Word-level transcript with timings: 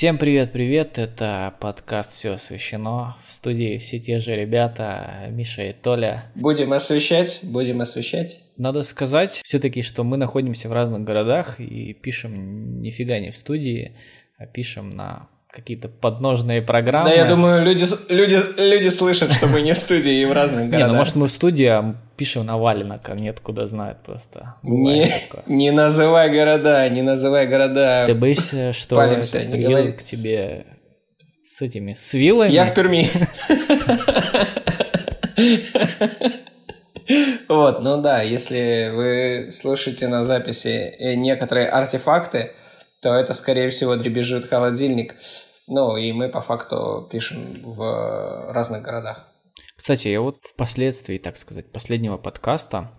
Всем 0.00 0.16
привет-привет, 0.16 0.96
это 0.96 1.52
подкаст 1.60 2.12
«Все 2.12 2.32
освещено». 2.32 3.18
В 3.26 3.30
студии 3.30 3.76
все 3.76 3.98
те 3.98 4.18
же 4.18 4.34
ребята, 4.34 5.26
Миша 5.28 5.64
и 5.64 5.72
Толя. 5.74 6.32
Будем 6.34 6.72
освещать, 6.72 7.40
будем 7.42 7.82
освещать. 7.82 8.40
Надо 8.56 8.82
сказать 8.82 9.42
все-таки, 9.44 9.82
что 9.82 10.02
мы 10.02 10.16
находимся 10.16 10.70
в 10.70 10.72
разных 10.72 11.02
городах 11.02 11.60
и 11.60 11.92
пишем 11.92 12.80
нифига 12.80 13.18
не 13.18 13.30
в 13.30 13.36
студии, 13.36 13.94
а 14.38 14.46
пишем 14.46 14.88
на 14.88 15.28
какие-то 15.52 15.88
подножные 15.88 16.62
программы. 16.62 17.10
Да, 17.10 17.14
я 17.14 17.24
думаю, 17.24 17.64
люди, 17.64 17.84
люди, 18.08 18.38
люди 18.56 18.88
слышат, 18.88 19.32
что 19.32 19.46
мы 19.48 19.62
не 19.62 19.72
в 19.74 19.76
студии 19.76 20.20
и 20.20 20.24
в 20.24 20.32
разных 20.32 20.68
городах. 20.70 20.88
Не, 20.88 20.92
ну 20.92 20.98
может 20.98 21.16
мы 21.16 21.26
в 21.26 21.30
студии, 21.30 21.66
а 21.66 21.96
пишем 22.16 22.46
на 22.46 22.56
валенок, 22.56 23.08
а 23.08 23.14
нет, 23.14 23.40
куда 23.40 23.66
знают 23.66 23.98
просто. 24.04 24.54
Не, 24.62 25.12
не 25.46 25.72
называй 25.72 26.30
города, 26.30 26.88
не 26.88 27.02
называй 27.02 27.46
города. 27.46 28.04
Ты 28.06 28.14
боишься, 28.14 28.72
что 28.72 28.94
Спалимся, 28.94 29.44
не 29.44 29.92
к 29.92 30.02
тебе 30.04 30.66
с 31.42 31.60
этими, 31.62 31.94
с 31.94 32.12
вилами? 32.14 32.52
Я 32.52 32.66
в 32.66 32.74
Перми. 32.74 33.08
Вот, 37.48 37.82
ну 37.82 38.00
да, 38.00 38.22
если 38.22 38.92
вы 38.94 39.50
слушаете 39.50 40.06
на 40.06 40.22
записи 40.22 40.94
некоторые 41.16 41.66
артефакты, 41.68 42.52
то 43.00 43.14
это, 43.14 43.34
скорее 43.34 43.70
всего, 43.70 43.96
дребезжит 43.96 44.48
холодильник. 44.48 45.16
Ну, 45.66 45.96
и 45.96 46.12
мы 46.12 46.28
по 46.28 46.40
факту 46.40 47.08
пишем 47.10 47.54
в 47.62 48.52
разных 48.52 48.82
городах. 48.82 49.26
Кстати, 49.76 50.08
я 50.08 50.20
вот 50.20 50.36
впоследствии, 50.42 51.16
так 51.18 51.36
сказать, 51.36 51.72
последнего 51.72 52.18
подкаста, 52.18 52.90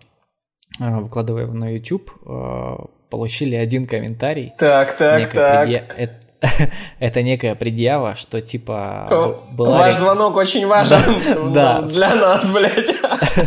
э, 0.80 1.00
выкладывая 1.00 1.44
его 1.44 1.54
на 1.54 1.70
YouTube, 1.70 2.10
э, 2.26 2.76
получили 3.10 3.56
один 3.56 3.86
комментарий. 3.86 4.54
Так, 4.58 4.98
так, 4.98 5.32
так. 5.32 5.64
Предъя... 5.66 5.86
Это, 5.96 6.22
это 7.00 7.22
некая 7.22 7.56
предъява, 7.56 8.16
что 8.16 8.42
типа... 8.42 9.08
О, 9.12 9.54
была 9.54 9.78
ваш 9.78 9.96
звонок 9.98 10.36
очень 10.36 10.66
важен 10.66 11.54
да, 11.54 11.82
для 11.88 12.16
нас, 12.16 12.50
блядь. 12.50 12.96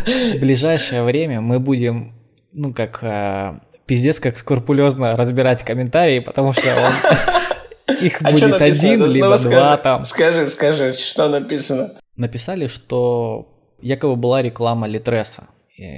В 0.37 0.41
ближайшее 0.41 1.03
время 1.03 1.41
мы 1.41 1.59
будем, 1.59 2.15
ну, 2.53 2.73
как 2.73 3.03
э, 3.03 3.59
пиздец 3.87 4.21
как 4.21 4.39
скрупулезно 4.39 5.17
разбирать 5.17 5.65
комментарии, 5.65 6.21
потому 6.21 6.53
что 6.53 6.69
он 6.69 7.97
их 8.01 8.21
а 8.23 8.31
будет 8.31 8.61
один, 8.61 9.01
ну, 9.01 9.07
либо 9.07 9.39
ну, 9.39 9.51
два 9.51 9.77
там. 9.77 10.05
Скажи, 10.05 10.49
скажи, 10.49 10.93
что 10.93 11.29
написано? 11.29 11.93
Написали, 12.17 12.67
что 12.69 13.49
якобы 13.81 14.17
была 14.17 14.43
реклама 14.43 14.87
Литреса. 14.87 15.49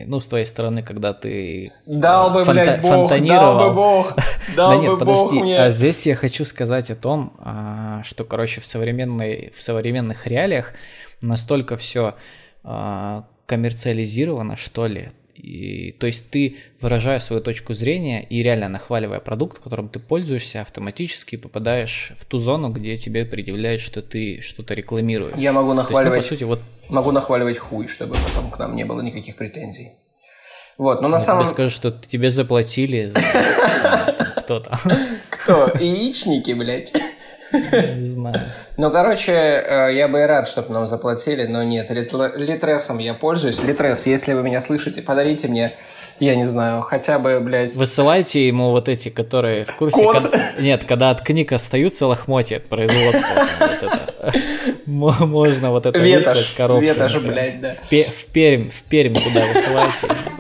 Ну, 0.07 0.21
с 0.21 0.27
твоей 0.27 0.47
стороны, 0.47 0.83
когда 0.83 1.13
ты 1.13 1.71
дал 1.85 2.31
бы, 2.31 2.45
фанта- 2.45 2.53
блядь, 2.53 2.81
бог, 2.81 3.11
дал 3.11 3.59
бы 3.59 3.75
бог, 3.75 4.17
дал 4.57 4.71
да 4.71 4.77
нет, 4.79 4.91
бы 4.91 4.99
подожди, 4.99 5.23
бог 5.23 5.33
мне. 5.33 5.59
А 5.59 5.71
здесь 5.71 6.07
я 6.07 6.15
хочу 6.15 6.47
сказать 6.47 6.91
о 6.91 6.97
том, 6.97 7.35
а, 7.41 8.03
что, 8.03 8.25
короче, 8.25 8.63
в 8.63 8.67
современной, 8.67 9.53
в 9.55 9.61
современных 9.61 10.27
реалиях 10.27 10.73
настолько 11.21 11.77
все 11.77 12.15
а, 12.65 13.27
коммерциализировано, 13.45 14.57
что 14.57 14.87
ли. 14.87 15.11
И, 15.39 15.93
то 15.93 16.07
есть 16.07 16.31
ты, 16.31 16.57
выражая 16.81 17.19
свою 17.19 17.43
точку 17.43 17.75
зрения 17.75 18.25
и 18.25 18.43
реально 18.43 18.69
нахваливая 18.69 19.21
продукт, 19.21 19.59
которым 19.59 19.89
ты 19.89 19.99
пользуешься, 19.99 20.61
автоматически 20.61 21.37
попадаешь 21.37 22.13
в 22.17 22.25
ту 22.25 22.39
зону, 22.39 22.71
где 22.71 22.97
тебе 22.97 23.25
предъявляют, 23.25 23.81
что 23.81 24.03
ты 24.03 24.41
что-то 24.41 24.75
рекламируешь. 24.75 25.33
Я 25.37 25.53
могу 25.53 25.73
нахваливать, 25.73 26.17
есть, 26.17 26.31
ну, 26.31 26.37
по 26.37 26.37
сути, 26.37 26.45
вот... 26.45 26.61
могу 26.89 27.13
нахваливать 27.13 27.59
хуй, 27.59 27.87
чтобы 27.87 28.15
потом 28.15 28.51
к 28.51 28.59
нам 28.59 28.77
не 28.77 28.85
было 28.85 29.01
никаких 29.01 29.37
претензий. 29.37 29.93
Вот, 30.79 31.01
но 31.01 31.09
на 31.09 31.17
Я 31.17 31.21
самом... 31.21 31.45
Я 31.45 31.51
скажу, 31.51 31.71
что 31.71 31.91
тебе 31.91 32.31
заплатили 32.31 33.13
кто-то. 34.37 34.79
Кто? 35.31 35.73
Яичники, 35.79 36.53
блядь. 36.53 36.93
Не 37.53 38.09
знаю. 38.09 38.41
Ну, 38.77 38.91
короче, 38.91 39.33
э, 39.33 39.91
я 39.95 40.09
бы 40.09 40.21
и 40.21 40.25
рад, 40.25 40.49
чтобы 40.49 40.73
нам 40.73 40.87
заплатили, 40.87 41.47
но 41.47 41.63
нет, 41.63 41.91
Литресом 41.91 42.99
я 42.99 43.15
пользуюсь. 43.15 43.63
Литрес, 43.63 44.07
если 44.07 44.35
вы 44.35 44.43
меня 44.43 44.61
слышите, 44.61 45.03
подарите 45.03 45.49
мне, 45.49 45.73
я 46.19 46.35
не 46.35 46.47
знаю, 46.47 46.81
хотя 46.83 47.19
бы, 47.19 47.41
блядь... 47.41 47.75
Высылайте 47.75 48.47
ему 48.47 48.71
вот 48.71 48.89
эти, 48.89 49.11
которые 49.11 49.65
в 49.65 49.77
курсе... 49.77 50.03
Код? 50.03 50.23
Когда... 50.23 50.41
Нет, 50.59 50.85
когда 50.85 51.11
от 51.11 51.23
книг 51.23 51.53
остаются 51.53 52.07
лохмотья 52.07 52.57
от 52.57 52.67
производства. 52.67 53.47
Можно 54.87 55.71
вот 55.71 55.87
это 55.87 55.99
выслать 55.99 56.55
коробку. 56.57 56.83
Ветошь, 56.83 57.17
блядь, 57.17 57.61
да. 57.61 57.75
В 57.75 58.25
Пермь, 58.33 58.71
в 58.71 58.83
Пермь 58.85 59.15
туда 59.15 59.45
высылайте. 59.53 60.36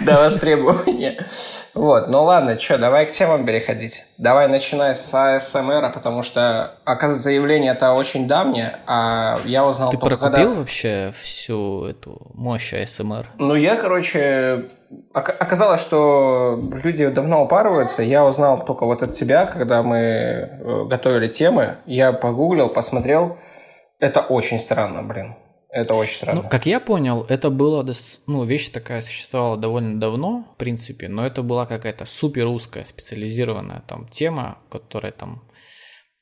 до 0.04 0.14
востребования. 0.14 1.26
Вот, 1.74 2.08
ну 2.08 2.24
ладно, 2.24 2.58
что, 2.58 2.78
давай 2.78 3.06
к 3.06 3.10
темам 3.10 3.44
переходить. 3.46 4.04
Давай 4.18 4.48
начинай 4.48 4.94
с 4.94 5.12
АСМР, 5.14 5.90
потому 5.92 6.22
что, 6.22 6.74
оказывается, 6.84 7.24
заявление 7.24 7.72
это 7.72 7.94
очень 7.94 8.28
давнее, 8.28 8.78
а 8.86 9.40
я 9.44 9.66
узнал 9.66 9.90
Ты 9.90 9.98
прокупил 9.98 10.30
когда... 10.30 10.48
вообще 10.48 11.12
всю 11.18 11.86
эту 11.86 12.30
мощь 12.34 12.72
АСМР? 12.74 13.30
Ну, 13.38 13.54
я, 13.54 13.76
короче, 13.76 14.68
оказалось, 15.12 15.80
что 15.80 16.60
люди 16.84 17.06
давно 17.08 17.44
упарываются. 17.44 18.02
Я 18.02 18.24
узнал 18.24 18.64
только 18.64 18.84
вот 18.84 19.02
от 19.02 19.12
тебя, 19.12 19.46
когда 19.46 19.82
мы 19.82 19.96
э, 19.96 20.84
готовили 20.88 21.28
темы. 21.28 21.76
Я 21.86 22.12
погуглил, 22.12 22.68
посмотрел. 22.68 23.38
Это 23.98 24.20
очень 24.20 24.58
странно, 24.58 25.02
блин. 25.02 25.36
Это 25.72 25.94
очень 25.94 26.16
странно. 26.16 26.42
Ну, 26.42 26.48
как 26.50 26.66
я 26.66 26.80
понял, 26.80 27.24
это 27.30 27.48
было, 27.48 27.84
ну, 28.26 28.44
вещь 28.44 28.68
такая 28.68 29.00
существовала 29.00 29.56
довольно 29.56 29.98
давно, 29.98 30.46
в 30.54 30.58
принципе, 30.58 31.08
но 31.08 31.26
это 31.26 31.42
была 31.42 31.64
какая-то 31.64 32.04
супер 32.04 32.46
узкая, 32.46 32.84
специализированная 32.84 33.82
там 33.88 34.06
тема, 34.08 34.58
которая 34.70 35.12
там, 35.12 35.42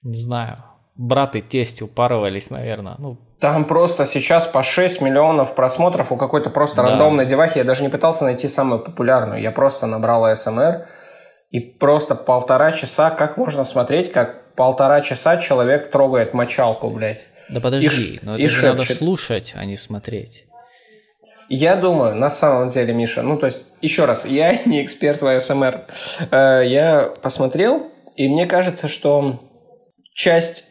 не 0.05 0.17
знаю, 0.17 0.63
брат 0.95 1.35
и 1.35 1.43
тесть 1.43 1.83
упарывались, 1.83 2.51
наверное. 2.51 2.95
Ну, 2.99 3.19
там 3.41 3.65
просто 3.65 4.05
сейчас 4.05 4.47
по 4.47 4.63
6 4.63 5.01
миллионов 5.01 5.57
просмотров 5.57 6.13
у 6.13 6.17
какой-то 6.17 6.51
просто 6.51 6.83
да. 6.83 6.91
рандомной 6.91 7.27
девахи. 7.27 7.59
Я 7.59 7.65
даже 7.65 7.83
не 7.83 7.89
пытался 7.89 8.25
найти 8.25 8.47
самую 8.47 8.81
популярную. 8.81 9.41
Я 9.41 9.51
просто 9.51 9.87
набрал 9.87 10.27
АСМР 10.27 10.87
и 11.51 11.59
просто 11.59 12.15
полтора 12.15 12.71
часа, 12.71 13.11
как 13.11 13.37
можно 13.37 13.65
смотреть, 13.65 14.13
как 14.13 14.55
полтора 14.55 15.01
часа 15.01 15.39
человек 15.39 15.91
трогает 15.91 16.35
мочалку, 16.35 16.91
блядь. 16.91 17.27
Да 17.49 17.61
подожди, 17.61 18.15
и, 18.15 18.21
но 18.23 18.35
это 18.35 18.43
и 18.43 18.47
же 18.47 18.67
надо 18.67 18.85
слушать, 18.85 19.55
а 19.57 19.65
не 19.65 19.77
смотреть. 19.77 20.45
Я 21.49 21.75
думаю, 21.75 22.15
на 22.15 22.31
самом 22.31 22.69
деле, 22.69 22.95
Миша, 22.95 23.23
ну 23.23 23.37
то 23.37 23.47
есть, 23.47 23.67
еще 23.81 24.05
раз, 24.05 24.25
я 24.25 24.57
не 24.67 24.85
эксперт 24.85 25.21
в 25.21 25.27
АСМР. 25.27 25.87
Э, 26.31 26.63
я 26.65 27.13
посмотрел, 27.23 27.91
и 28.15 28.29
мне 28.29 28.47
кажется, 28.47 28.87
что 28.87 29.41
часть, 30.15 30.67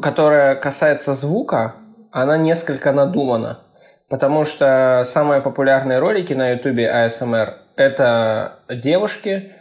которая 0.00 0.54
касается 0.54 1.12
звука, 1.12 1.74
она 2.12 2.38
несколько 2.38 2.92
надумана. 2.92 3.60
Потому 4.08 4.44
что 4.44 5.02
самые 5.04 5.42
популярные 5.42 5.98
ролики 5.98 6.32
на 6.32 6.52
ютубе 6.52 6.88
АСМР– 6.88 7.54
это 7.76 8.60
девушки, 8.70 9.52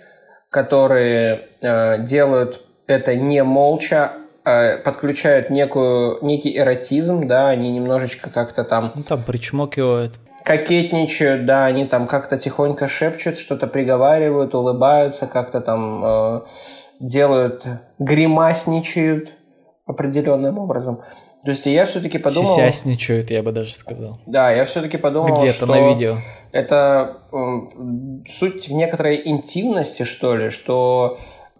которые 0.51 1.49
э, 1.61 1.99
делают 2.03 2.61
это 2.87 3.15
не 3.15 3.43
молча, 3.43 4.13
подключают 4.45 5.49
некую, 5.49 6.19
некий 6.21 6.55
эротизм, 6.57 7.27
да, 7.27 7.49
они 7.49 7.71
немножечко 7.71 8.29
как-то 8.29 8.63
там... 8.63 8.91
Ну, 8.95 9.03
там 9.03 9.23
причмокивают. 9.23 10.13
Кокетничают, 10.43 11.45
да, 11.45 11.65
они 11.65 11.85
там 11.85 12.05
как-то 12.05 12.37
тихонько 12.37 12.87
шепчут, 12.87 13.39
что-то 13.39 13.65
приговаривают, 13.65 14.53
улыбаются, 14.53 15.25
как-то 15.25 15.59
там 15.61 16.03
э, 16.05 16.41
делают, 16.99 17.63
гримасничают 17.97 19.31
определенным 19.87 20.59
образом. 20.59 21.01
То 21.43 21.51
есть 21.51 21.65
я 21.65 21.85
все-таки 21.85 22.17
подумал... 22.17 22.55
Сисясничают, 22.55 23.31
я 23.31 23.43
бы 23.43 23.51
даже 23.51 23.73
сказал. 23.73 24.19
Да, 24.25 24.51
я 24.51 24.65
все-таки 24.65 24.97
подумал, 24.97 25.37
Где-то 25.37 25.53
что... 25.53 25.65
на 25.67 25.89
видео. 25.89 26.17
Это 26.51 27.17
э, 27.31 28.25
суть 28.27 28.67
в 28.67 28.73
некоторой 28.73 29.21
интимности, 29.25 30.03
что 30.03 30.35
ли, 30.35 30.49
что 30.49 31.19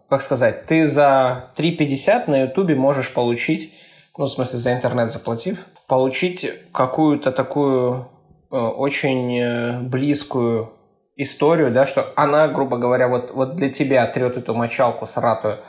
как 0.09 0.21
сказать, 0.21 0.65
ты 0.65 0.85
за 0.85 1.51
3,50 1.57 2.29
на 2.29 2.41
Ютубе 2.43 2.75
можешь 2.75 3.13
получить, 3.13 3.73
ну, 4.17 4.25
в 4.25 4.29
смысле, 4.29 4.59
за 4.59 4.73
интернет 4.73 5.11
заплатив, 5.11 5.67
получить 5.87 6.51
какую-то 6.71 7.31
такую 7.31 8.07
э, 8.51 8.55
очень 8.55 9.39
э, 9.39 9.79
близкую 9.81 10.71
историю, 11.15 11.71
да, 11.71 11.85
что 11.85 12.13
она, 12.15 12.47
грубо 12.47 12.77
говоря, 12.77 13.07
вот, 13.07 13.31
вот 13.31 13.55
для 13.55 13.69
тебя 13.69 14.05
трет 14.07 14.37
эту 14.37 14.53
мочалку 14.53 15.05
сратую. 15.05 15.59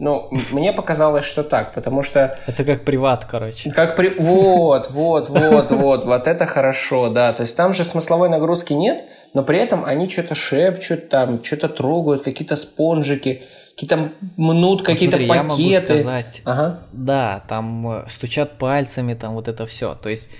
Ну, 0.00 0.30
мне 0.50 0.72
показалось, 0.72 1.26
что 1.26 1.44
так, 1.44 1.74
потому 1.74 2.02
что... 2.02 2.38
Это 2.46 2.64
как 2.64 2.86
приват, 2.86 3.26
короче. 3.26 3.70
Как 3.70 3.96
при... 3.96 4.08
Вот, 4.18 4.90
вот, 4.90 5.28
вот, 5.28 5.70
вот, 5.70 6.04
вот 6.06 6.26
это 6.26 6.46
хорошо, 6.46 7.10
да. 7.10 7.34
То 7.34 7.42
есть 7.42 7.54
там 7.54 7.74
же 7.74 7.84
смысловой 7.84 8.30
нагрузки 8.30 8.72
нет, 8.72 9.04
но 9.34 9.44
при 9.44 9.58
этом 9.58 9.84
они 9.84 10.08
что-то 10.08 10.34
шепчут, 10.34 11.10
там, 11.10 11.44
что-то 11.44 11.68
трогают, 11.68 12.22
какие-то 12.22 12.56
спонжики, 12.56 13.42
какие-то 13.74 14.12
мнут, 14.38 14.82
какие-то 14.82 15.18
пакеты. 15.18 15.34
Я 15.34 15.42
могу 15.42 15.72
сказать, 15.84 16.42
ага. 16.46 16.78
да, 16.92 17.44
там 17.46 17.86
э, 17.86 18.04
стучат 18.08 18.56
пальцами, 18.56 19.12
там 19.12 19.34
вот 19.34 19.48
это 19.48 19.66
все. 19.66 19.94
То 19.94 20.08
есть 20.08 20.30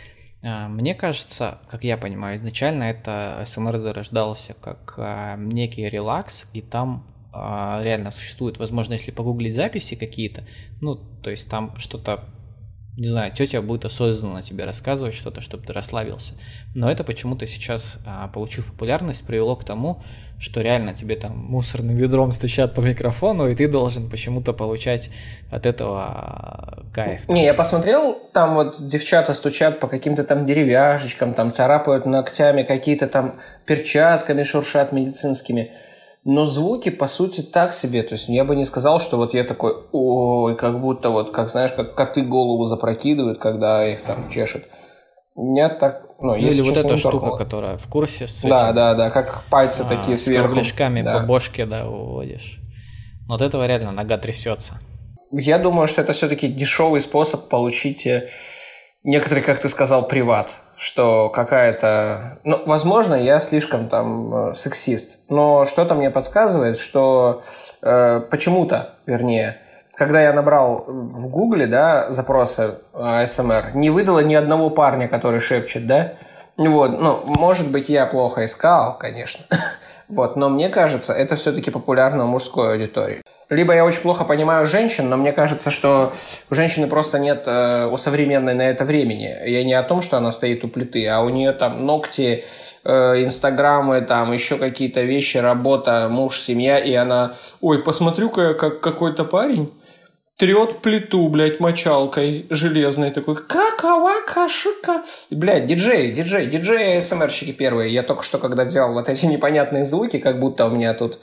э, 0.40 0.68
мне 0.68 0.94
кажется, 0.94 1.58
как 1.70 1.84
я 1.84 1.98
понимаю, 1.98 2.38
изначально 2.38 2.84
это 2.84 3.44
СМР 3.46 3.76
зарождался 3.76 4.54
как 4.58 4.94
э, 4.96 5.34
некий 5.36 5.86
релакс, 5.86 6.48
и 6.54 6.62
там 6.62 7.04
а, 7.32 7.80
реально 7.82 8.10
существует. 8.10 8.58
Возможно, 8.58 8.94
если 8.94 9.10
погуглить 9.10 9.54
записи 9.54 9.94
какие-то, 9.94 10.44
ну, 10.80 10.96
то 10.96 11.30
есть 11.30 11.48
там 11.48 11.76
что-то 11.76 12.24
не 12.96 13.06
знаю, 13.06 13.32
тетя 13.32 13.62
будет 13.62 13.86
осознанно 13.86 14.42
тебе 14.42 14.64
рассказывать 14.64 15.14
что-то, 15.14 15.40
чтобы 15.40 15.64
ты 15.64 15.72
расслабился. 15.72 16.34
Но 16.74 16.90
это 16.90 17.02
почему-то 17.02 17.46
сейчас, 17.46 17.98
а, 18.04 18.28
получив 18.28 18.66
популярность, 18.66 19.24
привело 19.24 19.56
к 19.56 19.64
тому, 19.64 20.02
что 20.38 20.60
реально 20.60 20.92
тебе 20.92 21.16
там 21.16 21.36
мусорным 21.36 21.96
ведром 21.96 22.32
стучат 22.32 22.74
по 22.74 22.80
микрофону, 22.80 23.48
и 23.48 23.54
ты 23.54 23.68
должен 23.68 24.10
почему-то 24.10 24.52
получать 24.52 25.10
от 25.50 25.66
этого 25.66 26.02
а, 26.02 26.82
кайф. 26.92 27.28
Не, 27.28 27.44
я 27.44 27.54
посмотрел, 27.54 28.18
там 28.32 28.54
вот 28.54 28.76
девчата 28.86 29.34
стучат 29.34 29.80
по 29.80 29.86
каким-то 29.86 30.24
там 30.24 30.44
деревяшечкам, 30.44 31.32
там 31.32 31.52
царапают 31.52 32.06
ногтями 32.06 32.64
какие-то 32.64 33.06
там 33.06 33.36
перчатками 33.66 34.42
шуршат 34.42 34.92
медицинскими 34.92 35.72
но 36.24 36.44
звуки, 36.44 36.90
по 36.90 37.06
сути, 37.06 37.40
так 37.40 37.72
себе. 37.72 38.02
То 38.02 38.14
есть 38.14 38.28
я 38.28 38.44
бы 38.44 38.54
не 38.54 38.64
сказал, 38.64 39.00
что 39.00 39.16
вот 39.16 39.34
я 39.34 39.44
такой, 39.44 39.74
ой, 39.92 40.56
как 40.56 40.80
будто 40.80 41.10
вот, 41.10 41.30
как 41.30 41.48
знаешь, 41.50 41.72
как 41.72 41.94
коты 41.94 42.22
голову 42.22 42.64
запрокидывают, 42.66 43.38
когда 43.38 43.86
их 43.86 44.02
там 44.02 44.30
чешут. 44.30 44.64
Нет, 45.36 45.78
так, 45.78 46.02
ну, 46.20 46.34
Или 46.34 46.50
честно, 46.50 46.64
вот 46.64 46.76
эта 46.76 46.96
штука, 46.96 47.36
которая 47.36 47.78
в 47.78 47.86
курсе 47.88 48.26
с 48.26 48.40
этим, 48.40 48.50
Да, 48.50 48.72
да, 48.72 48.94
да, 48.94 49.10
как 49.10 49.44
пальцы 49.48 49.82
а, 49.82 49.84
такие 49.84 50.16
сверху. 50.16 50.48
С 50.48 50.52
кругляшками 50.52 51.02
да. 51.02 51.20
по 51.20 51.26
бошке, 51.26 51.64
да, 51.64 51.88
уводишь. 51.88 52.60
Но 53.26 53.36
от 53.36 53.42
этого 53.42 53.66
реально 53.66 53.92
нога 53.92 54.18
трясется. 54.18 54.74
Я 55.32 55.58
думаю, 55.58 55.86
что 55.86 56.02
это 56.02 56.12
все-таки 56.12 56.48
дешевый 56.48 57.00
способ 57.00 57.48
получить 57.48 58.06
некоторый, 59.04 59.42
как 59.42 59.58
ты 59.60 59.68
сказал, 59.68 60.06
приват 60.06 60.54
что 60.80 61.28
какая-то... 61.28 62.38
Ну, 62.42 62.62
возможно, 62.64 63.14
я 63.14 63.38
слишком 63.38 63.88
там 63.88 64.34
э, 64.34 64.54
сексист, 64.54 65.20
но 65.28 65.66
что-то 65.66 65.94
мне 65.94 66.10
подсказывает, 66.10 66.78
что 66.78 67.42
э, 67.82 68.22
почему-то, 68.30 68.94
вернее, 69.04 69.58
когда 69.94 70.22
я 70.22 70.32
набрал 70.32 70.86
в 70.86 71.28
Гугле, 71.28 71.66
да, 71.66 72.10
запросы 72.10 72.76
АСМР, 72.94 73.72
не 73.74 73.90
выдало 73.90 74.20
ни 74.20 74.34
одного 74.34 74.70
парня, 74.70 75.06
который 75.06 75.40
шепчет, 75.40 75.86
да, 75.86 76.14
вот, 76.56 76.98
ну, 76.98 77.22
может 77.26 77.70
быть, 77.70 77.90
я 77.90 78.06
плохо 78.06 78.46
искал, 78.46 78.96
конечно, 78.96 79.44
Вот, 80.10 80.36
но 80.36 80.48
мне 80.48 80.68
кажется, 80.68 81.12
это 81.12 81.36
все-таки 81.36 81.70
популярно 81.70 82.24
у 82.24 82.26
мужской 82.26 82.72
аудитории. 82.72 83.22
Либо 83.48 83.74
я 83.74 83.84
очень 83.84 84.02
плохо 84.02 84.24
понимаю 84.24 84.66
женщин, 84.66 85.08
но 85.08 85.16
мне 85.16 85.32
кажется, 85.32 85.70
что 85.70 86.12
у 86.50 86.54
женщины 86.54 86.86
просто 86.86 87.18
нет 87.18 87.44
э, 87.46 87.86
у 87.86 87.96
современной 87.96 88.54
на 88.54 88.62
это 88.62 88.84
времени. 88.84 89.34
Я 89.46 89.64
не 89.64 89.74
о 89.74 89.82
том, 89.82 90.02
что 90.02 90.16
она 90.16 90.30
стоит 90.30 90.64
у 90.64 90.68
плиты, 90.68 91.06
а 91.06 91.20
у 91.20 91.28
нее 91.28 91.52
там 91.52 91.86
ногти, 91.86 92.44
э, 92.84 93.24
инстаграмы, 93.24 94.00
там 94.02 94.32
еще 94.32 94.56
какие-то 94.56 95.02
вещи, 95.02 95.38
работа, 95.38 96.08
муж, 96.08 96.40
семья, 96.40 96.78
и 96.78 96.94
она, 96.94 97.34
ой, 97.60 97.82
посмотрю-ка, 97.82 98.54
как 98.54 98.80
какой-то 98.80 99.24
парень 99.24 99.72
трет 100.40 100.80
плиту, 100.80 101.28
блядь, 101.28 101.60
мочалкой 101.60 102.46
железной, 102.48 103.10
такой 103.10 103.36
какова 103.36 104.22
кашика. 104.26 105.02
Блядь, 105.30 105.66
диджей, 105.66 106.12
диджей, 106.12 106.46
диджей 106.46 106.98
СМРщики 107.02 107.52
первые. 107.52 107.92
Я 107.92 108.02
только 108.02 108.22
что, 108.22 108.38
когда 108.38 108.64
делал 108.64 108.94
вот 108.94 109.10
эти 109.10 109.26
непонятные 109.26 109.84
звуки, 109.84 110.18
как 110.18 110.40
будто 110.40 110.64
у 110.64 110.70
меня 110.70 110.94
тут 110.94 111.18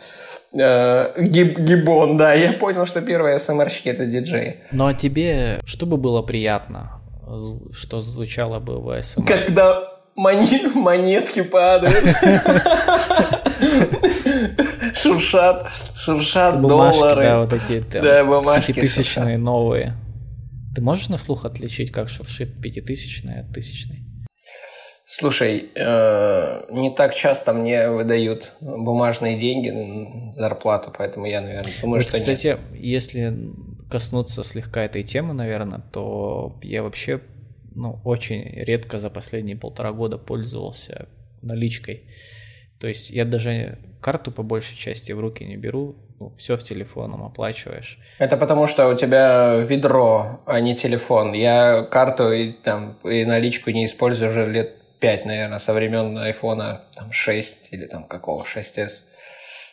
э, 0.55 1.19
гиб, 1.19 1.57
гибон, 1.57 2.15
да, 2.15 2.33
я 2.33 2.53
понял, 2.53 2.85
что 2.85 3.01
первые 3.01 3.39
СМРщики 3.39 3.89
это 3.89 4.05
диджеи. 4.05 4.57
Ну 4.71 4.85
а 4.85 4.93
тебе, 4.93 5.61
что 5.65 5.87
бы 5.87 5.97
было 5.97 6.21
приятно, 6.21 7.01
что 7.73 8.01
звучало 8.01 8.59
бы 8.59 8.79
в 8.79 9.01
СМР? 9.01 9.25
Когда 9.25 9.93
монетки 10.15 11.41
падают. 11.41 12.05
шуршат, 15.07 15.67
шуршат 15.95 16.61
бумажки, 16.61 16.99
доллары. 16.99 17.23
Да, 17.23 17.39
вот 17.39 17.49
такие 17.49 17.81
там, 17.81 18.01
да, 18.01 18.25
бумажки 18.25 18.71
пятитысячные 18.71 19.35
шуршат. 19.35 19.39
новые. 19.39 19.93
Ты 20.75 20.81
можешь 20.81 21.09
на 21.09 21.17
слух 21.17 21.45
отличить, 21.45 21.91
как 21.91 22.09
шуршит 22.09 22.61
пятитысячная 22.61 23.41
от 23.41 23.53
тысячной? 23.53 24.03
Слушай, 25.09 25.69
э, 25.73 26.65
не 26.69 26.91
так 26.91 27.15
часто 27.15 27.53
мне 27.53 27.89
выдают 27.89 28.51
бумажные 28.59 29.39
деньги, 29.39 30.35
зарплату, 30.35 30.93
поэтому 30.95 31.25
я, 31.25 31.41
наверное, 31.41 31.71
думаю, 31.81 32.01
вот, 32.01 32.07
что 32.07 32.17
кстати, 32.17 32.47
нет. 32.47 32.59
если 32.73 33.33
коснуться 33.89 34.43
слегка 34.43 34.83
этой 34.83 35.03
темы, 35.03 35.33
наверное, 35.33 35.81
то 35.91 36.59
я 36.61 36.83
вообще 36.83 37.21
ну, 37.73 38.01
очень 38.03 38.43
редко 38.43 38.99
за 38.99 39.09
последние 39.09 39.55
полтора 39.55 39.93
года 39.93 40.17
пользовался 40.17 41.07
наличкой. 41.41 42.03
То 42.79 42.87
есть 42.87 43.09
я 43.09 43.25
даже 43.25 43.79
карту 44.01 44.31
по 44.31 44.43
большей 44.43 44.77
части 44.77 45.11
в 45.11 45.19
руки 45.19 45.43
не 45.43 45.57
беру, 45.57 45.95
ну, 46.19 46.33
все 46.37 46.57
в 46.57 46.63
телефоном 46.63 47.23
оплачиваешь. 47.23 47.99
Это 48.17 48.37
потому, 48.37 48.67
что 48.67 48.87
у 48.87 48.95
тебя 48.95 49.55
ведро, 49.55 50.41
а 50.45 50.59
не 50.59 50.75
телефон. 50.75 51.33
Я 51.33 51.83
карту 51.83 52.31
и, 52.31 52.51
там, 52.51 52.97
и 53.03 53.25
наличку 53.25 53.69
не 53.71 53.85
использую 53.85 54.31
уже 54.31 54.45
лет 54.45 54.75
5, 54.99 55.25
наверное, 55.25 55.59
со 55.59 55.73
времен 55.73 56.17
айфона 56.17 56.83
там, 56.95 57.11
6 57.11 57.69
или 57.71 57.85
там 57.85 58.05
какого, 58.05 58.43
6s. 58.43 58.89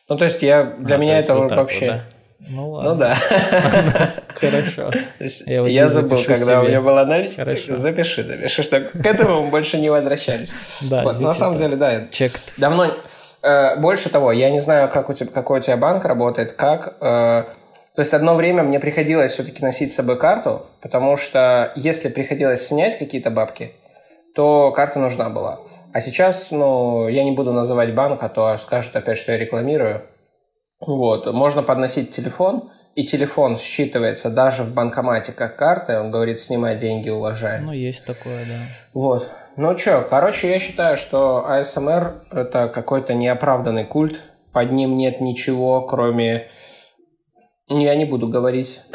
Ну, 0.08 0.18
то 0.18 0.24
есть 0.24 0.42
я, 0.42 0.64
для 0.64 0.96
а, 0.96 0.98
меня 0.98 1.18
это 1.18 1.34
вот 1.34 1.50
вообще... 1.50 1.86
Вот, 1.86 1.96
да? 1.96 2.04
Ну, 2.46 2.56
ну 2.56 2.70
ладно. 2.70 2.92
Ну 2.92 3.00
да. 3.00 4.14
Хорошо. 4.34 4.90
Я, 5.46 5.62
вот 5.62 5.68
я 5.68 5.88
забыл, 5.88 6.22
когда 6.24 6.60
у 6.60 6.68
меня 6.68 6.82
была 6.82 7.04
наличка. 7.04 7.36
Хорошо. 7.36 7.76
Запиши, 7.76 8.22
запиши, 8.22 8.62
что 8.62 8.80
к 8.80 9.06
этому 9.06 9.44
мы 9.44 9.50
больше 9.50 9.78
не 9.78 9.88
возвращались. 9.88 10.52
Да, 10.82 11.02
вот, 11.02 11.20
на 11.20 11.32
самом 11.32 11.56
деле, 11.56 11.76
да. 11.76 12.06
Чек. 12.10 12.32
Давно... 12.56 12.94
Э, 13.42 13.76
больше 13.76 14.10
того, 14.10 14.32
я 14.32 14.50
не 14.50 14.60
знаю, 14.60 14.88
как 14.90 15.08
у 15.08 15.12
тебя, 15.12 15.30
какой 15.30 15.60
у 15.60 15.62
тебя 15.62 15.76
банк 15.76 16.04
работает, 16.04 16.52
как... 16.52 16.96
Э, 17.00 17.44
то 17.94 18.00
есть 18.00 18.12
одно 18.12 18.34
время 18.34 18.62
мне 18.64 18.80
приходилось 18.80 19.32
все-таки 19.32 19.62
носить 19.62 19.92
с 19.92 19.94
собой 19.94 20.18
карту, 20.18 20.66
потому 20.82 21.16
что 21.16 21.72
если 21.76 22.08
приходилось 22.08 22.66
снять 22.66 22.98
какие-то 22.98 23.30
бабки, 23.30 23.72
то 24.34 24.72
карта 24.72 24.98
нужна 24.98 25.30
была. 25.30 25.60
А 25.92 26.00
сейчас, 26.00 26.50
ну, 26.50 27.06
я 27.06 27.22
не 27.22 27.32
буду 27.32 27.52
называть 27.52 27.94
банк, 27.94 28.20
а 28.22 28.28
то 28.28 28.56
скажут 28.56 28.96
опять, 28.96 29.16
что 29.16 29.30
я 29.30 29.38
рекламирую. 29.38 30.02
Вот, 30.86 31.32
можно 31.32 31.62
подносить 31.62 32.10
телефон, 32.10 32.70
и 32.94 33.04
телефон 33.04 33.56
считывается 33.56 34.30
даже 34.30 34.62
в 34.62 34.72
банкомате 34.72 35.32
как 35.32 35.56
карта, 35.56 36.00
он 36.00 36.10
говорит, 36.10 36.38
снимай 36.38 36.78
деньги, 36.78 37.08
уважай. 37.08 37.60
Ну, 37.60 37.72
есть 37.72 38.04
такое, 38.04 38.44
да. 38.46 38.60
Вот. 38.92 39.28
Ну 39.56 39.76
что, 39.78 40.06
короче, 40.08 40.50
я 40.50 40.58
считаю, 40.58 40.96
что 40.96 41.46
АСМР– 41.46 42.24
это 42.30 42.68
какой-то 42.68 43.14
неоправданный 43.14 43.84
культ, 43.84 44.20
под 44.52 44.72
ним 44.72 44.96
нет 44.96 45.20
ничего, 45.20 45.82
кроме... 45.82 46.48
Я 47.68 47.94
не 47.94 48.04
буду 48.04 48.28
говорить. 48.28 48.82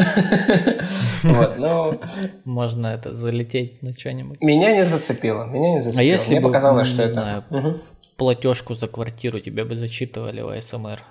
Вот, 1.22 1.58
ну... 1.58 2.00
Можно 2.46 2.88
это 2.88 3.14
залететь 3.14 3.84
на 3.84 3.92
что-нибудь. 3.92 4.40
Меня 4.40 4.72
не 4.72 4.86
зацепило, 4.86 5.44
меня 5.44 5.74
не 5.74 5.81
зацепило. 5.81 6.02
А 6.02 6.04
если 6.04 6.31
Мне 6.31 6.42
показалось, 6.42 6.88
что 6.88 7.04
это... 7.04 7.44
платежку 8.16 8.74
за 8.74 8.88
квартиру 8.88 9.42
тебе 9.42 9.66
бы 9.66 9.76
зачитывали 9.76 10.40
в 10.40 10.48
АСМР? 10.48 11.04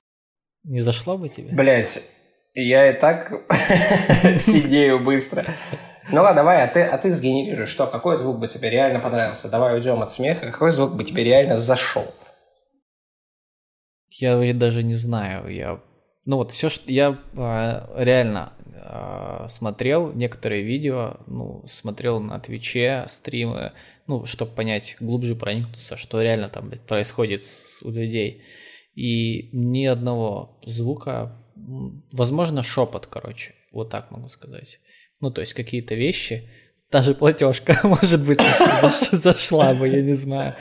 Не 0.64 0.80
зашло 0.80 1.16
бы 1.16 1.28
тебе? 1.28 1.50
Блять, 1.52 2.02
я 2.54 2.90
и 2.90 2.98
так 2.98 3.32
сидею 4.40 5.00
быстро. 5.00 5.46
Ну 6.10 6.22
ладно, 6.22 6.36
давай, 6.36 6.64
а 6.64 6.68
ты, 6.68 6.82
а 6.82 6.96
ты 6.96 7.12
сгенерируешь, 7.12 7.68
что, 7.68 7.86
какой 7.86 8.16
звук 8.16 8.38
бы 8.38 8.48
тебе 8.48 8.70
реально 8.70 8.98
понравился? 8.98 9.50
Давай 9.50 9.74
уйдем 9.74 10.02
от 10.02 10.10
смеха, 10.10 10.50
какой 10.50 10.70
звук 10.70 10.94
бы 10.94 11.04
тебе 11.04 11.22
реально 11.22 11.58
зашел? 11.58 12.06
Я 14.10 14.54
даже 14.54 14.82
не 14.82 14.94
знаю, 14.94 15.48
я... 15.48 15.80
Ну 16.24 16.36
вот 16.36 16.50
все, 16.50 16.68
что 16.68 16.90
я 16.90 17.18
а, 17.36 17.90
реально 17.96 18.52
а, 18.74 19.46
смотрел 19.48 20.12
некоторые 20.12 20.62
видео, 20.62 21.18
ну, 21.26 21.64
смотрел 21.66 22.20
на 22.20 22.40
Твиче 22.40 23.04
стримы, 23.06 23.72
ну, 24.06 24.24
чтобы 24.24 24.52
понять, 24.52 24.96
глубже 25.00 25.34
проникнуться, 25.36 25.96
что 25.96 26.20
реально 26.20 26.48
там 26.48 26.68
блядь, 26.68 26.82
происходит 26.82 27.44
с, 27.44 27.82
у 27.82 27.90
людей 27.90 28.42
и 28.98 29.48
ни 29.52 29.86
одного 29.86 30.58
звука, 30.66 31.36
возможно, 32.12 32.64
шепот, 32.64 33.06
короче, 33.06 33.54
вот 33.70 33.90
так 33.90 34.10
могу 34.10 34.28
сказать. 34.28 34.80
Ну, 35.20 35.30
то 35.30 35.40
есть 35.40 35.54
какие-то 35.54 35.94
вещи, 35.94 36.50
даже 36.90 37.14
платежка, 37.14 37.78
может 37.84 38.26
быть, 38.26 38.40
зашла 39.12 39.72
бы, 39.72 39.88
я 39.88 40.02
не 40.02 40.14
знаю. 40.14 40.56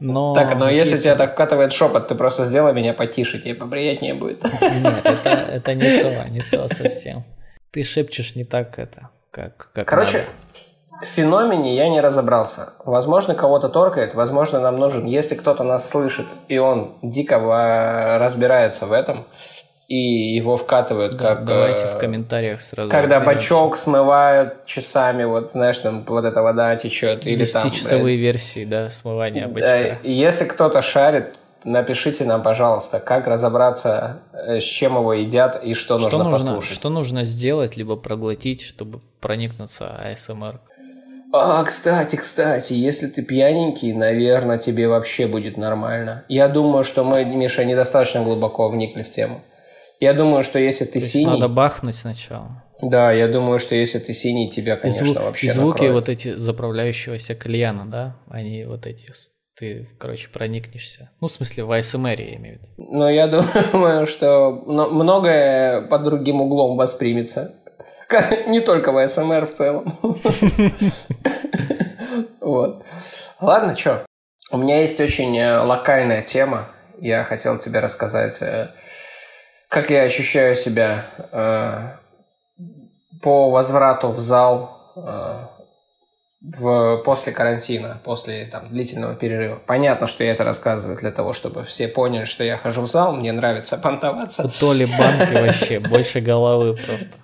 Но 0.00 0.34
так, 0.34 0.56
но 0.56 0.70
если 0.70 0.96
тебя 0.96 1.14
так 1.14 1.32
вкатывает 1.34 1.74
шепот, 1.74 2.08
ты 2.08 2.14
просто 2.14 2.46
сделай 2.46 2.72
меня 2.72 2.94
потише, 2.94 3.38
тебе 3.38 3.54
поприятнее 3.54 4.14
будет. 4.14 4.42
Нет, 4.44 5.04
это, 5.04 5.28
это 5.28 5.74
не 5.74 6.00
то, 6.00 6.28
не 6.30 6.40
то 6.40 6.68
совсем. 6.68 7.22
Ты 7.70 7.84
шепчешь 7.84 8.34
не 8.34 8.44
так 8.44 8.78
это, 8.78 9.10
как, 9.30 9.70
как 9.74 9.86
Короче, 9.86 10.18
надо 10.18 10.28
в 11.04 11.06
феномене 11.06 11.74
я 11.74 11.88
не 11.88 12.00
разобрался. 12.00 12.72
Возможно, 12.84 13.34
кого-то 13.34 13.68
торкает, 13.68 14.14
возможно, 14.14 14.60
нам 14.60 14.78
нужен. 14.78 15.04
Если 15.04 15.34
кто-то 15.34 15.62
нас 15.64 15.88
слышит, 15.88 16.26
и 16.48 16.58
он 16.58 16.92
дико 17.02 17.38
разбирается 18.18 18.86
в 18.86 18.92
этом, 18.92 19.24
и 19.86 20.34
его 20.34 20.56
вкатывают 20.56 21.16
да, 21.16 21.36
как... 21.36 21.44
Давайте 21.44 21.86
в 21.86 21.96
э, 21.96 21.98
комментариях 21.98 22.62
сразу. 22.62 22.90
Когда 22.90 23.20
бачок 23.20 23.76
смывают 23.76 24.64
часами, 24.64 25.24
вот 25.24 25.52
знаешь, 25.52 25.78
там 25.78 26.04
вот 26.06 26.24
эта 26.24 26.42
вода 26.42 26.74
течет. 26.76 27.26
Или 27.26 27.44
там... 27.44 27.70
часовые 27.70 28.16
версии, 28.16 28.64
да, 28.64 28.88
смывания 28.88 29.46
бачка. 29.46 29.98
Да, 30.02 30.08
если 30.08 30.46
кто-то 30.46 30.80
шарит, 30.80 31.34
напишите 31.64 32.24
нам, 32.24 32.42
пожалуйста, 32.42 32.98
как 32.98 33.26
разобраться, 33.26 34.20
э, 34.32 34.58
с 34.58 34.64
чем 34.64 34.96
его 34.96 35.12
едят 35.12 35.62
и 35.62 35.74
что, 35.74 35.98
что 35.98 36.08
нужно, 36.08 36.30
нужно 36.30 36.50
послушать. 36.50 36.74
Что 36.74 36.88
нужно 36.88 37.24
сделать, 37.24 37.76
либо 37.76 37.96
проглотить, 37.96 38.62
чтобы 38.62 39.00
проникнуться 39.20 39.94
АСМР? 39.96 40.60
А, 41.36 41.64
кстати, 41.64 42.14
кстати, 42.14 42.74
если 42.74 43.08
ты 43.08 43.20
пьяненький, 43.22 43.92
наверное, 43.92 44.56
тебе 44.56 44.86
вообще 44.86 45.26
будет 45.26 45.56
нормально. 45.56 46.24
Я 46.28 46.46
думаю, 46.46 46.84
что 46.84 47.02
мы, 47.02 47.24
Миша, 47.24 47.64
недостаточно 47.64 48.22
глубоко 48.22 48.68
вникли 48.68 49.02
в 49.02 49.10
тему. 49.10 49.42
Я 49.98 50.14
думаю, 50.14 50.44
что 50.44 50.60
если 50.60 50.84
ты 50.84 51.00
синий... 51.00 51.26
надо 51.26 51.48
бахнуть 51.48 51.96
сначала. 51.96 52.62
Да, 52.80 53.10
я 53.10 53.26
думаю, 53.26 53.58
что 53.58 53.74
если 53.74 53.98
ты 53.98 54.12
синий, 54.12 54.48
тебя, 54.48 54.76
конечно, 54.76 55.04
и 55.04 55.06
звук, 55.08 55.22
вообще 55.24 55.46
И 55.48 55.50
звуки 55.50 55.72
накроет. 55.72 55.92
вот 55.94 56.08
эти 56.08 56.34
заправляющегося 56.34 57.34
кальяна, 57.34 57.86
да? 57.90 58.16
Они 58.28 58.64
вот 58.64 58.86
эти... 58.86 59.06
Ты, 59.58 59.88
короче, 59.98 60.28
проникнешься. 60.28 61.10
Ну, 61.20 61.26
в 61.26 61.32
смысле, 61.32 61.64
в 61.64 61.72
АСМР 61.72 62.20
я 62.20 62.36
имею 62.36 62.58
в 62.58 62.62
виду. 62.62 62.72
Ну, 62.76 63.08
я 63.08 63.26
думаю, 63.72 64.06
что 64.06 64.52
многое 64.66 65.82
под 65.82 66.04
другим 66.04 66.40
углом 66.40 66.76
воспримется. 66.76 67.56
Не 68.46 68.60
только 68.60 68.92
в 68.92 69.06
СМР 69.06 69.46
в 69.46 69.54
целом. 69.54 69.92
Вот. 72.40 72.84
Ладно, 73.40 73.74
что? 73.74 74.04
У 74.50 74.58
меня 74.58 74.82
есть 74.82 75.00
очень 75.00 75.36
э, 75.36 75.58
локальная 75.60 76.20
тема. 76.20 76.68
Я 77.00 77.24
хотел 77.24 77.58
тебе 77.58 77.80
рассказать, 77.80 78.40
э, 78.42 78.70
как 79.70 79.88
я 79.88 80.02
ощущаю 80.02 80.54
себя 80.54 81.06
э, 81.32 81.96
по 83.22 83.50
возврату 83.50 84.10
в 84.10 84.20
зал 84.20 84.70
в, 86.44 86.98
после 87.04 87.32
карантина, 87.32 88.00
после 88.04 88.44
там, 88.44 88.68
длительного 88.68 89.14
перерыва. 89.14 89.58
Понятно, 89.66 90.06
что 90.06 90.24
я 90.24 90.32
это 90.32 90.44
рассказываю 90.44 90.98
для 90.98 91.10
того, 91.10 91.32
чтобы 91.32 91.64
все 91.64 91.88
поняли, 91.88 92.26
что 92.26 92.44
я 92.44 92.58
хожу 92.58 92.82
в 92.82 92.86
зал, 92.86 93.14
мне 93.16 93.32
нравится 93.32 93.78
понтоваться. 93.78 94.44
У 94.44 94.48
Толи 94.48 94.84
банки 94.84 95.32
вообще 95.46 95.80
больше 95.80 96.20
головы 96.20 96.76
просто. 96.76 97.16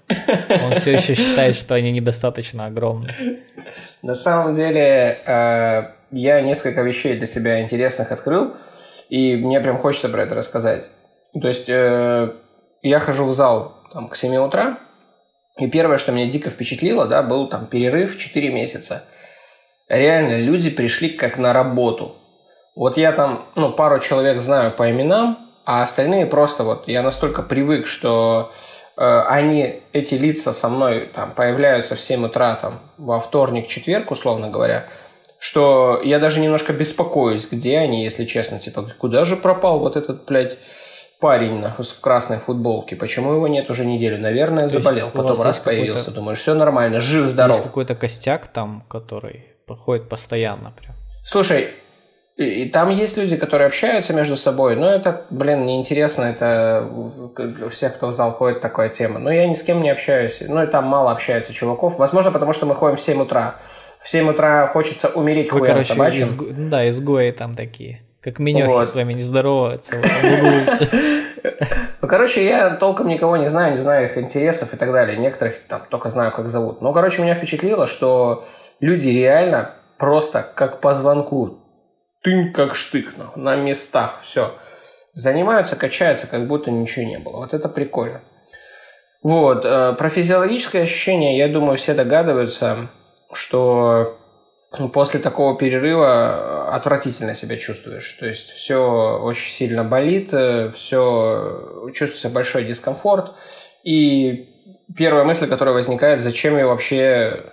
Он 0.65 0.75
все 0.75 0.95
еще 0.95 1.15
считает, 1.15 1.57
что 1.57 1.75
они 1.75 1.93
недостаточно 1.93 2.67
огромные. 2.67 3.45
На 4.03 4.15
самом 4.15 4.55
деле, 4.55 5.19
э, 5.27 5.83
я 6.11 6.41
несколько 6.41 6.83
вещей 6.83 7.17
для 7.17 7.27
себя 7.27 7.61
интересных 7.61 8.13
открыл, 8.13 8.55
и 9.09 9.37
мне 9.37 9.61
прям 9.61 9.79
хочется 9.79 10.09
про 10.09 10.23
это 10.23 10.35
рассказать. 10.35 10.89
То 11.41 11.49
есть, 11.49 11.69
э, 11.69 12.33
я 12.83 13.01
хожу 13.01 13.25
в 13.25 13.33
зал 13.33 13.77
там, 13.93 14.09
к 14.09 14.17
7 14.17 14.37
утра, 14.37 14.79
и 15.59 15.67
первое, 15.69 15.99
что 15.99 16.13
меня 16.13 16.31
дико 16.31 16.51
впечатлило, 16.51 17.07
да, 17.07 17.23
был 17.23 17.49
там 17.49 17.67
перерыв 17.67 18.17
4 18.17 18.51
месяца. 18.51 19.05
Реально, 19.89 20.37
люди 20.37 20.71
пришли 20.71 21.11
как 21.11 21.37
на 21.37 21.53
работу. 21.53 22.17
Вот 22.77 22.97
я 22.97 23.13
там, 23.13 23.47
ну, 23.57 23.73
пару 23.73 23.99
человек 23.99 24.41
знаю 24.41 24.73
по 24.73 24.91
именам, 24.91 25.51
а 25.65 25.83
остальные 25.83 26.27
просто 26.27 26.65
вот, 26.65 26.89
я 26.89 27.03
настолько 27.03 27.43
привык, 27.43 27.87
что 27.87 28.53
они, 29.01 29.83
эти 29.93 30.15
лица 30.15 30.53
со 30.53 30.69
мной 30.69 31.11
там 31.15 31.33
появляются 31.33 31.95
в 31.95 32.01
7 32.01 32.27
утра, 32.27 32.55
там, 32.57 32.81
во 32.99 33.19
вторник, 33.19 33.67
четверг, 33.67 34.11
условно 34.11 34.51
говоря, 34.51 34.89
что 35.39 36.03
я 36.05 36.19
даже 36.19 36.39
немножко 36.41 36.75
беспокоюсь, 36.75 37.49
где 37.51 37.79
они, 37.79 38.05
если 38.05 38.27
честно, 38.27 38.61
типа, 38.61 38.93
куда 38.99 39.25
же 39.25 39.37
пропал 39.37 39.79
вот 39.79 39.97
этот, 39.97 40.27
блядь, 40.27 40.59
парень 41.19 41.61
нахуй, 41.61 41.85
в 41.85 42.01
красной 42.01 42.39
футболке. 42.39 42.95
Почему 42.97 43.33
его 43.33 43.49
нет 43.49 43.71
уже 43.71 43.87
неделю? 43.87 44.19
Наверное, 44.19 44.69
То 44.69 44.81
заболел. 44.81 45.11
Потом 45.11 45.41
раз 45.41 45.61
появился. 45.61 46.11
Думаешь, 46.11 46.39
все 46.41 46.55
нормально, 46.55 47.01
жив, 47.01 47.27
здоров. 47.27 47.57
Есть 47.57 47.67
какой-то 47.67 47.95
костяк 47.95 48.49
там, 48.49 48.85
который 48.89 49.47
походит 49.67 50.09
постоянно 50.09 50.73
прям. 50.73 50.95
Слушай, 51.25 51.71
и, 52.41 52.63
и 52.63 52.69
там 52.71 52.89
есть 52.89 53.19
люди, 53.19 53.37
которые 53.37 53.67
общаются 53.67 54.15
между 54.15 54.35
собой, 54.35 54.75
но 54.75 54.91
это, 54.91 55.27
блин, 55.29 55.67
неинтересно, 55.67 56.25
это 56.25 56.89
у 56.91 57.69
всех, 57.69 57.97
кто 57.97 58.07
в 58.07 58.13
зал 58.13 58.31
ходит, 58.31 58.63
такая 58.63 58.89
тема. 58.89 59.19
Но 59.19 59.31
я 59.31 59.47
ни 59.47 59.53
с 59.53 59.63
кем 59.63 59.83
не 59.83 59.91
общаюсь, 59.91 60.43
ну 60.49 60.63
и 60.63 60.67
там 60.67 60.87
мало 60.87 61.13
общается 61.13 61.53
чуваков. 61.53 61.99
Возможно, 61.99 62.33
потому 62.33 62.55
что 62.55 62.65
мы 62.65 62.75
ходим 62.75 62.97
в 62.97 63.01
7 63.01 63.21
утра. 63.21 63.57
В 64.01 64.09
7 64.09 64.31
утра 64.31 64.67
хочется 64.69 65.09
умереть 65.09 65.53
Вы, 65.53 65.67
короче, 65.67 65.93
собачьим. 65.93 66.23
Изго... 66.23 66.47
Да, 66.51 66.89
изгои 66.89 67.31
там 67.33 67.55
такие. 67.55 68.01
Как 68.23 68.39
Минехи 68.39 68.69
вот. 68.69 68.87
с 68.87 68.95
вами 68.95 69.13
не 69.13 69.23
здороваются. 69.23 69.97
Ну, 72.03 72.09
короче, 72.09 72.45
я 72.45 72.71
толком 72.71 73.09
никого 73.09 73.37
не 73.37 73.49
знаю, 73.49 73.75
не 73.75 73.81
знаю 73.81 74.07
их 74.07 74.19
интересов 74.19 74.73
и 74.73 74.77
так 74.77 74.93
далее. 74.93 75.19
Некоторых 75.19 75.59
там 75.69 75.83
только 75.89 76.09
знаю, 76.09 76.33
как 76.33 76.49
зовут. 76.49 76.81
Но, 76.81 76.93
короче, 76.93 77.23
меня 77.23 77.35
впечатлило, 77.35 77.87
что 77.87 78.45
люди 78.81 79.11
реально 79.11 79.73
просто 79.99 80.47
как 80.55 80.81
по 80.81 80.95
звонку, 80.95 81.60
тынь 82.23 82.53
как 82.53 82.75
штык, 82.75 83.15
на 83.37 83.57
местах, 83.57 84.19
все. 84.23 84.55
Занимаются, 85.13 85.77
качаются, 85.77 86.27
как 86.27 86.47
будто 86.47 86.71
ничего 86.71 87.05
не 87.05 87.19
было. 87.19 87.39
Вот 87.39 87.55
это 87.55 87.69
прикольно. 87.69 88.23
Вот. 89.23 89.65
Э, 89.65 89.95
про 89.99 90.09
физиологическое 90.09 90.83
ощущение, 90.83 91.37
я 91.37 91.49
думаю, 91.49 91.77
все 91.77 91.95
догадываются, 91.95 92.91
что 93.33 94.17
ну, 94.79 94.89
после 94.89 95.21
такого 95.21 95.59
перерыва 95.59 96.69
э, 96.69 96.75
отвратительно 96.75 97.35
себя 97.35 97.57
чувствуешь. 97.57 98.11
То 98.13 98.27
есть 98.27 98.51
все 98.51 99.19
очень 99.21 99.53
сильно 99.53 99.85
болит, 99.85 100.33
э, 100.33 100.71
все 100.71 101.91
чувствуется 101.93 102.31
большой 102.31 102.65
дискомфорт. 102.65 103.35
И 103.83 104.49
первая 104.97 105.25
мысль, 105.25 105.49
которая 105.49 105.75
возникает, 105.75 106.23
зачем 106.23 106.57
я 106.57 106.67
вообще... 106.67 107.45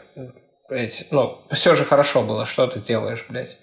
Блядь, 0.69 1.07
ну, 1.11 1.39
все 1.51 1.75
же 1.75 1.85
хорошо 1.85 2.23
было, 2.23 2.45
что 2.45 2.67
ты 2.67 2.79
делаешь, 2.79 3.25
блядь. 3.29 3.57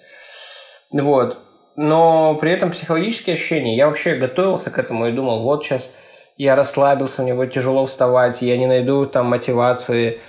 Вот. 1.03 1.39
Но 1.77 2.37
при 2.37 2.53
этом 2.53 2.71
психологические 2.71 3.35
ощущения, 3.35 3.77
я 3.77 3.89
вообще 3.89 4.15
готовился 4.15 4.71
к 4.71 4.79
этому 4.79 5.09
и 5.09 5.13
думал, 5.13 5.43
вот 5.43 5.65
сейчас 5.65 5.91
я 6.37 6.55
расслабился, 6.55 7.23
мне 7.23 7.35
будет 7.35 7.53
тяжело 7.53 7.85
вставать, 7.87 8.43
я 8.43 8.57
не 8.57 8.67
найду 8.67 9.05
там 9.07 9.27
мотивации, 9.27 10.21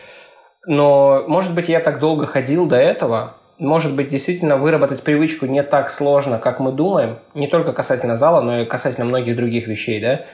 но, 0.65 1.23
может 1.27 1.53
быть, 1.53 1.69
я 1.69 1.79
так 1.79 1.99
долго 1.99 2.25
ходил 2.25 2.65
до 2.65 2.77
этого, 2.77 3.35
может 3.59 3.95
быть, 3.95 4.09
действительно 4.09 4.57
выработать 4.57 5.03
привычку 5.03 5.45
не 5.45 5.61
так 5.61 5.91
сложно, 5.91 6.39
как 6.39 6.59
мы 6.59 6.71
думаем, 6.71 7.19
не 7.35 7.47
только 7.47 7.71
касательно 7.71 8.15
зала, 8.15 8.41
но 8.41 8.61
и 8.61 8.65
касательно 8.65 9.05
многих 9.05 9.35
других 9.35 9.67
вещей, 9.67 10.01
да, 10.01 10.25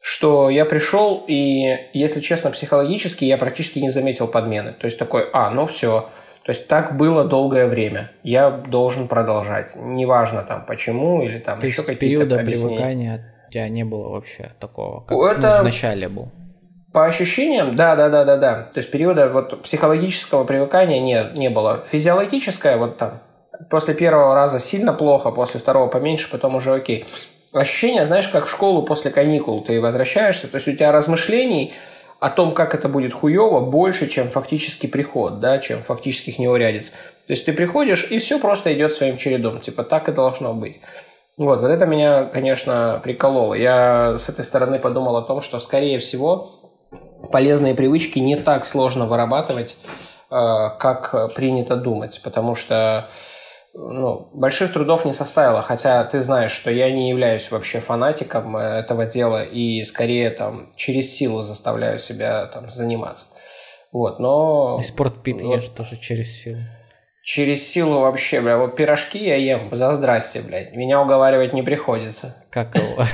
что 0.00 0.50
я 0.50 0.64
пришел, 0.64 1.24
и, 1.28 1.76
если 1.92 2.20
честно, 2.20 2.50
психологически 2.50 3.24
я 3.24 3.38
практически 3.38 3.78
не 3.78 3.90
заметил 3.90 4.26
подмены. 4.26 4.72
То 4.72 4.86
есть 4.86 4.98
такой, 4.98 5.28
а, 5.32 5.50
ну 5.50 5.66
все, 5.66 6.08
то 6.48 6.52
есть 6.52 6.66
так 6.66 6.96
было 6.96 7.24
долгое 7.24 7.66
время. 7.66 8.10
Я 8.22 8.48
должен 8.50 9.06
продолжать. 9.06 9.76
Неважно 9.76 10.42
там 10.42 10.64
почему 10.64 11.22
или 11.22 11.40
там 11.40 11.58
То 11.58 11.66
еще 11.66 11.82
какие-то 11.82 12.00
периода 12.00 12.40
объяснения. 12.40 12.76
привыкания 12.76 13.34
у 13.46 13.52
тебя 13.52 13.68
не 13.68 13.84
было 13.84 14.08
вообще 14.08 14.52
такого, 14.58 15.02
как 15.02 15.18
Это... 15.18 15.56
ну, 15.56 15.60
в 15.60 15.64
начале 15.64 16.08
был. 16.08 16.32
По 16.90 17.04
ощущениям, 17.04 17.76
да, 17.76 17.96
да, 17.96 18.08
да, 18.08 18.24
да, 18.24 18.38
да. 18.38 18.62
То 18.62 18.78
есть 18.78 18.90
периода 18.90 19.28
вот 19.28 19.62
психологического 19.62 20.44
привыкания 20.44 21.00
не, 21.00 21.38
не 21.38 21.50
было. 21.50 21.84
Физиологическое 21.86 22.78
вот 22.78 22.96
там 22.96 23.20
после 23.68 23.92
первого 23.92 24.34
раза 24.34 24.58
сильно 24.58 24.94
плохо, 24.94 25.30
после 25.30 25.60
второго 25.60 25.88
поменьше, 25.88 26.30
потом 26.30 26.56
уже 26.56 26.72
окей. 26.72 27.06
Ощущение, 27.52 28.06
знаешь, 28.06 28.28
как 28.28 28.46
в 28.46 28.50
школу 28.50 28.84
после 28.84 29.10
каникул 29.10 29.62
ты 29.62 29.82
возвращаешься, 29.82 30.48
то 30.48 30.54
есть 30.54 30.66
у 30.66 30.72
тебя 30.72 30.92
размышлений 30.92 31.74
о 32.20 32.30
том, 32.30 32.52
как 32.52 32.74
это 32.74 32.88
будет 32.88 33.12
хуево, 33.12 33.60
больше, 33.60 34.08
чем 34.08 34.30
фактический 34.30 34.88
приход, 34.88 35.40
да, 35.40 35.58
чем 35.58 35.82
фактических 35.82 36.38
неурядиц. 36.38 36.90
То 36.90 37.32
есть 37.32 37.44
ты 37.46 37.52
приходишь, 37.52 38.06
и 38.10 38.18
все 38.18 38.40
просто 38.40 38.72
идет 38.74 38.92
своим 38.92 39.16
чередом, 39.16 39.60
типа 39.60 39.84
так 39.84 40.08
и 40.08 40.12
должно 40.12 40.54
быть. 40.54 40.80
Вот, 41.36 41.60
вот 41.60 41.68
это 41.68 41.86
меня, 41.86 42.24
конечно, 42.24 43.00
прикололо. 43.04 43.54
Я 43.54 44.16
с 44.16 44.28
этой 44.28 44.44
стороны 44.44 44.80
подумал 44.80 45.16
о 45.16 45.22
том, 45.22 45.40
что, 45.40 45.60
скорее 45.60 46.00
всего, 46.00 46.50
полезные 47.30 47.76
привычки 47.76 48.18
не 48.18 48.34
так 48.36 48.66
сложно 48.66 49.06
вырабатывать, 49.06 49.78
э, 50.30 50.70
как 50.80 51.34
принято 51.34 51.76
думать, 51.76 52.20
потому 52.24 52.56
что 52.56 53.08
ну, 53.74 54.30
больших 54.32 54.72
трудов 54.72 55.04
не 55.04 55.12
составило, 55.12 55.62
хотя 55.62 56.02
ты 56.04 56.20
знаешь, 56.20 56.52
что 56.52 56.70
я 56.70 56.90
не 56.90 57.10
являюсь 57.10 57.50
вообще 57.50 57.80
фанатиком 57.80 58.56
этого 58.56 59.06
дела 59.06 59.44
и 59.44 59.84
скорее 59.84 60.30
там 60.30 60.72
через 60.74 61.14
силу 61.14 61.42
заставляю 61.42 61.98
себя 61.98 62.46
там 62.46 62.70
заниматься. 62.70 63.26
Вот, 63.92 64.18
но... 64.18 64.74
И 64.78 64.82
спортпит 64.82 65.42
вот, 65.42 65.56
ешь 65.56 65.68
тоже 65.68 65.98
через 65.98 66.40
силу. 66.40 66.60
Через 67.22 67.66
силу 67.66 68.00
вообще, 68.00 68.40
бля, 68.40 68.58
вот 68.58 68.74
пирожки 68.74 69.24
я 69.24 69.36
ем 69.36 69.74
за 69.74 69.94
здрасте, 69.94 70.40
блядь. 70.40 70.74
Меня 70.74 71.00
уговаривать 71.00 71.52
не 71.52 71.62
приходится. 71.62 72.44
Как 72.50 72.74
его? 72.74 72.96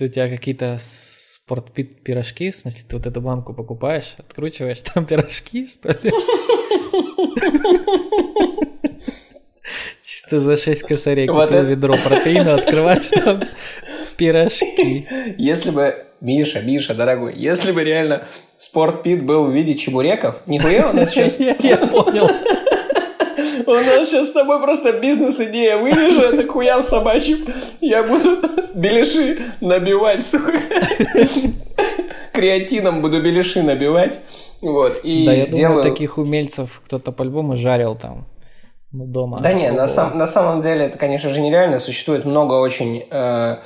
У 0.00 0.06
тебя 0.06 0.28
какие-то 0.28 0.78
спортпит 0.80 2.04
пирожки? 2.04 2.50
В 2.50 2.56
смысле, 2.56 2.82
ты 2.88 2.96
вот 2.96 3.06
эту 3.06 3.20
банку 3.20 3.54
покупаешь, 3.54 4.14
откручиваешь, 4.18 4.82
там 4.82 5.06
пирожки, 5.06 5.66
что 5.66 5.88
ли? 5.88 6.12
Чисто 10.28 10.40
за 10.40 10.58
6 10.58 10.82
косарей 10.82 11.26
вот 11.26 11.46
купил 11.46 11.60
это... 11.60 11.68
ведро 11.68 11.94
протеина, 12.04 12.56
открываешь 12.56 13.08
там 13.08 13.40
пирожки. 14.18 15.08
Если 15.38 15.70
бы, 15.70 16.04
Миша, 16.20 16.60
Миша, 16.60 16.92
дорогой, 16.94 17.32
если 17.34 17.72
бы 17.72 17.82
реально 17.82 18.24
спортпит 18.58 19.24
был 19.24 19.46
в 19.46 19.52
виде 19.52 19.74
чебуреков, 19.74 20.42
нихуя 20.44 20.90
у 20.90 20.92
нас 20.94 21.12
сейчас... 21.12 21.40
Я 21.60 21.76
понял. 21.92 22.30
У 23.66 23.72
нас 23.72 24.06
сейчас 24.06 24.28
с 24.28 24.32
тобой 24.32 24.60
просто 24.60 24.92
бизнес-идея 24.92 25.78
вырежи, 25.78 26.20
это 26.20 26.46
хуям 26.46 26.82
собачьим. 26.82 27.46
Я 27.80 28.02
буду 28.02 28.36
беляши 28.74 29.38
набивать, 29.62 30.26
сука. 30.26 30.52
Креатином 32.32 33.00
буду 33.00 33.22
беляши 33.22 33.62
набивать. 33.62 34.18
Вот, 34.60 35.00
и 35.04 35.24
да, 35.24 35.32
я 35.32 35.46
сделаю... 35.46 35.76
думаю, 35.76 35.90
таких 35.90 36.18
умельцев 36.18 36.82
кто-то 36.84 37.12
по-любому 37.12 37.56
жарил 37.56 37.94
там 37.94 38.26
ну, 38.92 39.06
дома. 39.06 39.40
Да 39.40 39.52
не, 39.52 39.70
на, 39.70 39.86
сам, 39.86 40.16
на 40.16 40.26
самом 40.26 40.62
деле 40.62 40.86
это, 40.86 40.98
конечно 40.98 41.30
же, 41.30 41.40
нереально. 41.40 41.78
Существует 41.78 42.24
много 42.24 42.54
очень 42.54 43.04
э, 43.10 43.56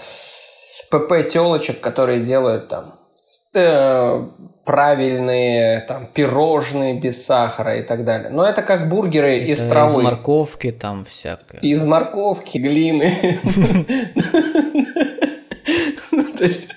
ПП-телочек, 0.91 1.81
которые 1.81 2.21
делают 2.21 2.69
там 2.69 2.99
э, 3.55 4.26
правильные 4.64 5.81
там 5.83 6.07
пирожные 6.07 7.00
без 7.00 7.25
сахара 7.25 7.76
и 7.76 7.83
так 7.83 8.05
далее. 8.05 8.31
Но 8.31 8.45
это 8.45 8.62
как 8.62 8.88
бургеры 8.88 9.37
это 9.37 9.45
из 9.45 9.67
травы. 9.67 10.00
Из 10.00 10.05
морковки 10.05 10.73
там 10.73 11.05
всякое. 11.05 11.61
Из 11.61 11.85
морковки, 11.85 12.59
глины. 12.59 13.38
То 16.11 16.45
есть 16.45 16.71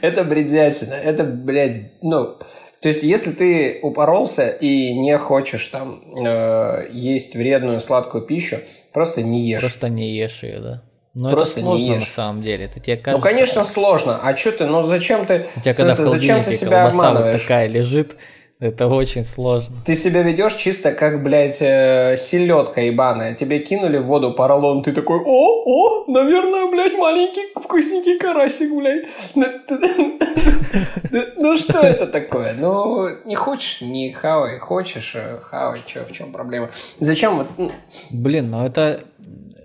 это 0.00 0.24
бредятина. 0.24 0.94
Это, 0.94 1.24
блядь, 1.24 2.02
ну... 2.02 2.38
То 2.82 2.88
есть, 2.88 3.04
если 3.04 3.30
ты 3.30 3.78
упоролся 3.80 4.48
и 4.48 4.92
не 4.92 5.16
хочешь 5.16 5.68
там 5.68 6.02
э, 6.26 6.88
есть 6.92 7.36
вредную 7.36 7.78
сладкую 7.78 8.24
пищу, 8.24 8.56
просто 8.92 9.22
не 9.22 9.40
ешь. 9.48 9.60
Просто 9.60 9.88
не 9.88 10.12
ешь 10.16 10.42
ее, 10.42 10.58
да. 10.58 10.82
Но 11.14 11.30
Просто 11.30 11.60
это 11.60 11.68
сложно 11.68 11.84
не 11.86 11.94
ешь. 11.94 12.00
на 12.00 12.06
самом 12.10 12.42
деле. 12.42 12.64
Это 12.64 12.80
тебе 12.80 12.96
кажется, 12.96 13.18
Ну, 13.18 13.22
конечно, 13.22 13.64
сложно. 13.64 14.18
А 14.22 14.36
что 14.36 14.50
ты, 14.52 14.66
ну 14.66 14.82
зачем 14.82 15.26
ты, 15.26 15.46
у 15.56 15.60
тебя 15.60 15.74
когда 15.74 15.94
смысле, 15.94 16.18
зачем 16.18 16.42
ты 16.42 16.52
себя 16.52 16.82
колбаса 16.82 16.96
вот 16.96 17.04
обманываешь? 17.10 17.42
такая 17.42 17.68
лежит, 17.68 18.16
это 18.62 18.86
очень 18.86 19.24
сложно. 19.24 19.74
Ты 19.84 19.96
себя 19.96 20.22
ведешь 20.22 20.54
чисто 20.54 20.92
как, 20.92 21.20
блядь, 21.20 21.60
э, 21.60 22.14
селедка 22.16 22.80
ебаная. 22.80 23.34
Тебе 23.34 23.58
кинули 23.58 23.98
в 23.98 24.04
воду 24.04 24.32
поролон, 24.32 24.84
ты 24.84 24.92
такой, 24.92 25.18
о, 25.18 25.62
о, 25.66 26.04
наверное, 26.06 26.70
блядь, 26.70 26.92
маленький 26.94 27.42
вкусненький 27.60 28.18
карасик, 28.18 28.72
блядь. 28.72 29.06
Ну, 29.34 29.44
ты- 29.66 31.32
Ну 31.36 31.56
что 31.56 31.80
это 31.80 32.06
такое? 32.06 32.54
Ну, 32.54 33.08
не 33.24 33.34
хочешь, 33.34 33.80
не 33.80 34.12
хавай, 34.12 34.60
хочешь, 34.60 35.16
э, 35.16 35.40
хавай, 35.42 35.80
чё, 35.84 36.04
в 36.04 36.12
чем 36.12 36.30
проблема? 36.32 36.70
Зачем 37.00 37.44
ну, 37.58 37.70
Блин, 38.10 38.48
ну 38.48 38.64
это 38.64 39.02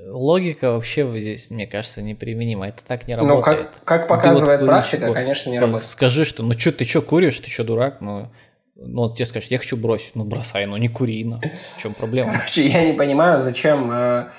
логика 0.08 0.72
вообще 0.72 1.08
здесь, 1.18 1.52
мне 1.52 1.68
кажется, 1.68 2.02
неприменима. 2.02 2.70
Это 2.70 2.80
так 2.88 3.08
не 3.08 3.16
ну, 3.16 3.28
работает. 3.28 3.70
как, 3.84 3.84
как 3.84 4.02
Ты 4.04 4.08
показывает 4.08 4.62
вот 4.62 4.68
практика, 4.68 5.14
конечно, 5.14 5.52
не 5.52 5.60
работает. 5.60 5.88
Скажи, 5.88 6.26
что, 6.26 6.42
ну 6.42 6.54
что, 6.54 6.72
ты 6.72 6.84
что 6.84 7.04
куришь, 7.04 7.40
ты 7.40 7.52
что, 7.52 7.64
дурак? 7.64 8.02
Ну, 8.02 8.30
ну, 8.80 9.04
вот 9.04 9.16
тебе 9.16 9.26
скажут, 9.26 9.52
я 9.52 9.58
хочу 9.58 9.78
бросить. 9.78 10.16
Ну, 10.16 10.26
бросай, 10.26 10.66
ну 10.66 10.78
не 10.78 10.88
кури, 10.88 11.24
ну. 11.24 11.40
В 11.76 11.82
чем 11.82 11.94
проблема? 11.94 12.34
Короче, 12.34 12.68
я 12.68 12.86
не 12.86 12.94
понимаю, 12.94 13.40
зачем 13.40 13.90
э, 13.92 14.30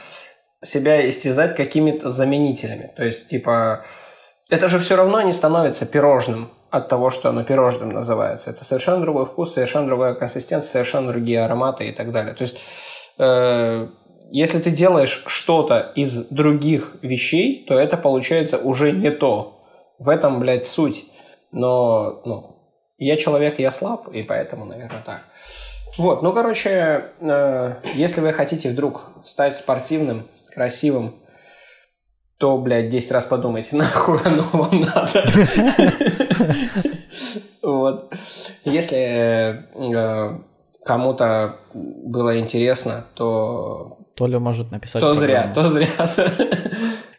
себя 0.63 1.09
истязать 1.09 1.57
какими-то 1.57 2.11
заменителями. 2.11 2.93
То 2.97 3.05
есть, 3.05 3.29
типа, 3.29 3.85
это 4.49 4.69
же 4.69 4.79
все 4.79 4.97
равно 4.97 5.21
не 5.23 5.33
становится 5.33 5.87
пирожным 5.87 6.51
от 6.71 6.89
того, 6.89 7.11
что 7.11 7.31
оно 7.31 7.45
пирожным 7.45 7.91
называется. 7.91 8.51
Это 8.51 8.65
совершенно 8.65 9.01
другой 9.01 9.25
вкус, 9.27 9.55
совершенно 9.55 9.87
другая 9.87 10.15
консистенция, 10.15 10.69
совершенно 10.69 11.11
другие 11.11 11.43
ароматы 11.43 11.89
и 11.89 11.93
так 11.93 12.13
далее. 12.13 12.35
То 12.35 12.43
есть, 12.43 12.59
э, 13.19 13.89
если 14.31 14.59
ты 14.61 14.71
делаешь 14.71 15.25
что-то 15.27 15.93
из 15.97 16.27
других 16.27 16.97
вещей, 17.03 17.65
то 17.67 17.79
это 17.79 17.97
получается 17.97 18.59
уже 18.59 18.93
не 18.93 19.11
то. 19.11 19.65
В 19.99 20.09
этом, 20.09 20.39
блядь, 20.39 20.67
суть. 20.67 21.07
Но, 21.51 22.21
ну, 22.25 22.58
я 22.99 23.17
человек, 23.17 23.59
я 23.59 23.71
слаб, 23.71 24.09
и 24.09 24.23
поэтому, 24.23 24.65
наверное, 24.65 25.03
так. 25.05 25.23
Вот, 25.97 26.23
ну, 26.23 26.33
короче, 26.33 27.07
э, 27.21 27.75
если 27.95 28.21
вы 28.21 28.33
хотите 28.33 28.71
вдруг 28.71 29.03
стать 29.25 29.57
спортивным, 29.57 30.23
красивым, 30.55 31.15
то, 32.39 32.57
блядь, 32.59 32.89
10 32.89 33.13
раз 33.13 33.25
подумайте, 33.25 33.77
нахуй 33.79 34.19
оно 34.25 34.45
вам 34.53 34.81
надо. 34.81 35.25
Вот. 37.63 38.13
Если 38.65 38.99
э, 38.99 40.39
кому-то 40.85 41.57
было 41.75 42.39
интересно, 42.39 43.05
то 43.15 43.99
Толя 44.15 44.39
может 44.39 44.71
написать 44.71 45.01
то 45.01 45.15
зря, 45.15 45.53
то 45.55 45.69
зря. 45.69 45.89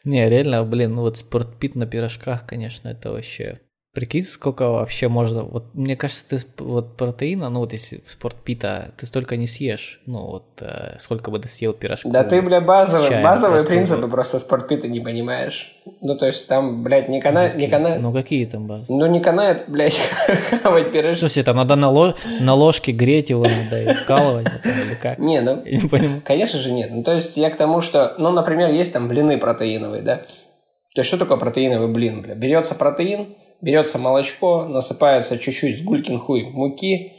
Не, 0.04 0.28
реально, 0.28 0.64
блин, 0.64 0.96
ну 0.96 1.02
вот 1.02 1.18
спортпит 1.18 1.76
на 1.76 1.86
пирожках, 1.86 2.46
конечно, 2.46 2.90
это 2.90 3.12
вообще... 3.12 3.60
Прикинь, 3.92 4.24
сколько 4.24 4.70
вообще 4.70 5.08
можно... 5.08 5.42
Вот 5.42 5.74
мне 5.74 5.96
кажется, 5.96 6.38
ты 6.38 6.64
вот 6.64 6.96
протеина, 6.96 7.50
ну 7.50 7.62
вот 7.62 7.74
если 7.74 8.04
в 8.06 8.12
спортпита, 8.12 8.92
ты 8.98 9.08
столько 9.08 9.36
не 9.36 9.48
съешь. 9.48 10.00
Ну 10.06 10.28
вот 10.28 10.46
э, 10.62 10.98
сколько 11.00 11.32
бы 11.32 11.40
ты 11.40 11.50
съел 11.50 11.74
пирожков. 11.74 12.12
Да 12.12 12.24
ты, 12.24 12.40
бля, 12.44 12.62
базовые, 12.62 13.10
чаем 13.10 13.24
базовые 13.24 13.56
просто 13.62 13.70
принципы 13.72 14.02
вот. 14.02 14.12
просто 14.12 14.38
спортпита 14.38 14.88
не 14.88 15.00
понимаешь. 15.00 15.76
Ну, 16.02 16.16
то 16.16 16.28
есть 16.28 16.48
там, 16.48 16.84
блядь, 16.84 17.10
не 17.10 17.20
канает, 17.20 17.56
не 17.56 17.68
канает, 17.68 18.00
Ну 18.00 18.14
какие 18.14 18.46
там 18.46 18.68
базы? 18.68 18.86
ну, 18.90 19.08
не 19.08 19.20
канает, 19.22 19.64
блядь, 19.68 19.98
хавать 20.64 20.90
В 20.90 20.92
пирожки. 20.92 21.22
смысле, 21.22 21.42
там 21.44 21.58
надо 21.58 21.76
на, 21.76 21.90
ло- 21.90 22.16
на 22.40 22.54
ложке 22.54 22.92
греть 22.92 23.32
его, 23.32 23.44
надо 23.44 23.82
и 23.92 23.94
вкалывать 23.96 24.46
потом, 24.52 24.72
или 24.86 24.94
как? 24.94 25.18
Не, 25.18 25.42
ну, 25.42 25.64
Я 25.66 25.78
не 25.82 25.88
понимаю. 25.90 26.22
Конечно 26.24 26.60
же 26.60 26.72
нет. 26.72 26.92
Ну, 26.92 27.02
то 27.04 27.14
есть 27.16 27.38
я 27.38 27.50
к 27.50 27.56
тому, 27.58 27.82
что, 27.82 28.14
ну, 28.20 28.32
например, 28.32 28.70
есть 28.70 28.94
там 28.94 29.08
блины 29.08 29.40
протеиновые, 29.40 30.04
да? 30.04 30.18
То 30.94 31.02
есть 31.02 31.08
что 31.08 31.18
такое 31.18 31.38
протеиновый 31.38 31.88
блин, 31.88 32.22
бля? 32.22 32.36
Берется 32.36 32.76
протеин, 32.76 33.36
берется 33.62 33.98
молочко, 33.98 34.66
насыпается 34.66 35.38
чуть-чуть 35.38 35.80
сгулькин 35.80 36.20
хуй 36.20 36.44
муки, 36.46 37.14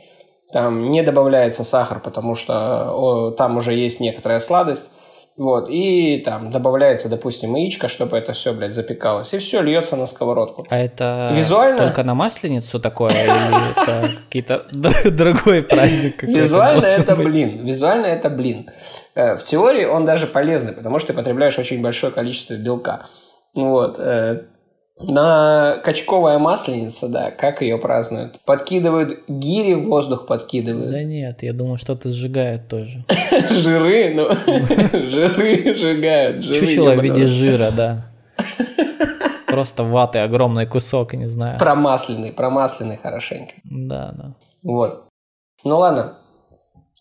там 0.52 0.90
не 0.90 1.02
добавляется 1.02 1.64
сахар, 1.64 2.00
потому 2.00 2.34
что 2.34 2.92
о, 2.92 3.30
там 3.30 3.56
уже 3.56 3.72
есть 3.74 4.00
некоторая 4.00 4.38
сладость, 4.40 4.90
вот, 5.36 5.68
и 5.70 6.18
там 6.18 6.50
добавляется, 6.50 7.08
допустим, 7.08 7.54
яичко, 7.54 7.88
чтобы 7.88 8.18
это 8.18 8.32
все, 8.32 8.52
блядь, 8.52 8.74
запекалось, 8.74 9.32
и 9.32 9.38
все 9.38 9.62
льется 9.62 9.96
на 9.96 10.04
сковородку. 10.06 10.66
А 10.68 10.76
это 10.76 11.32
Визуально? 11.34 11.78
только 11.78 12.02
на 12.04 12.14
масленицу 12.14 12.78
такое, 12.80 13.10
или 13.10 13.70
это 13.70 14.10
какие-то 14.26 14.66
другой 15.10 15.62
праздник 15.62 16.22
Визуально 16.24 16.84
это 16.84 17.16
блин. 17.16 17.64
Визуально 17.64 18.06
это 18.06 18.28
блин. 18.28 18.70
Э, 19.14 19.36
В 19.36 19.42
теории 19.44 19.86
он 19.86 20.04
даже 20.04 20.26
полезный, 20.26 20.72
потому 20.72 20.98
что 20.98 21.08
ты 21.08 21.14
потребляешь 21.14 21.58
очень 21.58 21.80
большое 21.80 22.12
количество 22.12 22.54
белка. 22.54 23.06
Вот. 23.54 23.98
На 25.02 25.78
качковая 25.82 26.38
масленица, 26.38 27.08
да, 27.08 27.30
как 27.30 27.62
ее 27.62 27.78
празднуют? 27.78 28.38
Подкидывают 28.44 29.20
гири, 29.28 29.74
в 29.74 29.86
воздух 29.86 30.26
подкидывают. 30.26 30.90
Да 30.90 31.02
нет, 31.02 31.42
я 31.42 31.52
думаю, 31.52 31.78
что-то 31.78 32.10
сжигает 32.10 32.68
тоже. 32.68 33.04
Жиры, 33.50 34.14
ну, 34.14 34.28
жиры 34.92 35.74
сжигают. 35.74 36.44
Чучело 36.44 36.94
в 36.94 37.02
виде 37.02 37.26
жира, 37.26 37.70
да. 37.70 38.06
Просто 39.46 39.84
ваты, 39.84 40.18
огромный 40.18 40.66
кусок, 40.66 41.14
не 41.14 41.28
знаю. 41.28 41.58
Промасленный, 41.58 42.32
промасленный 42.32 42.98
хорошенько. 42.98 43.52
Да, 43.64 44.12
да. 44.16 44.34
Вот. 44.62 45.08
Ну 45.64 45.78
ладно. 45.78 46.18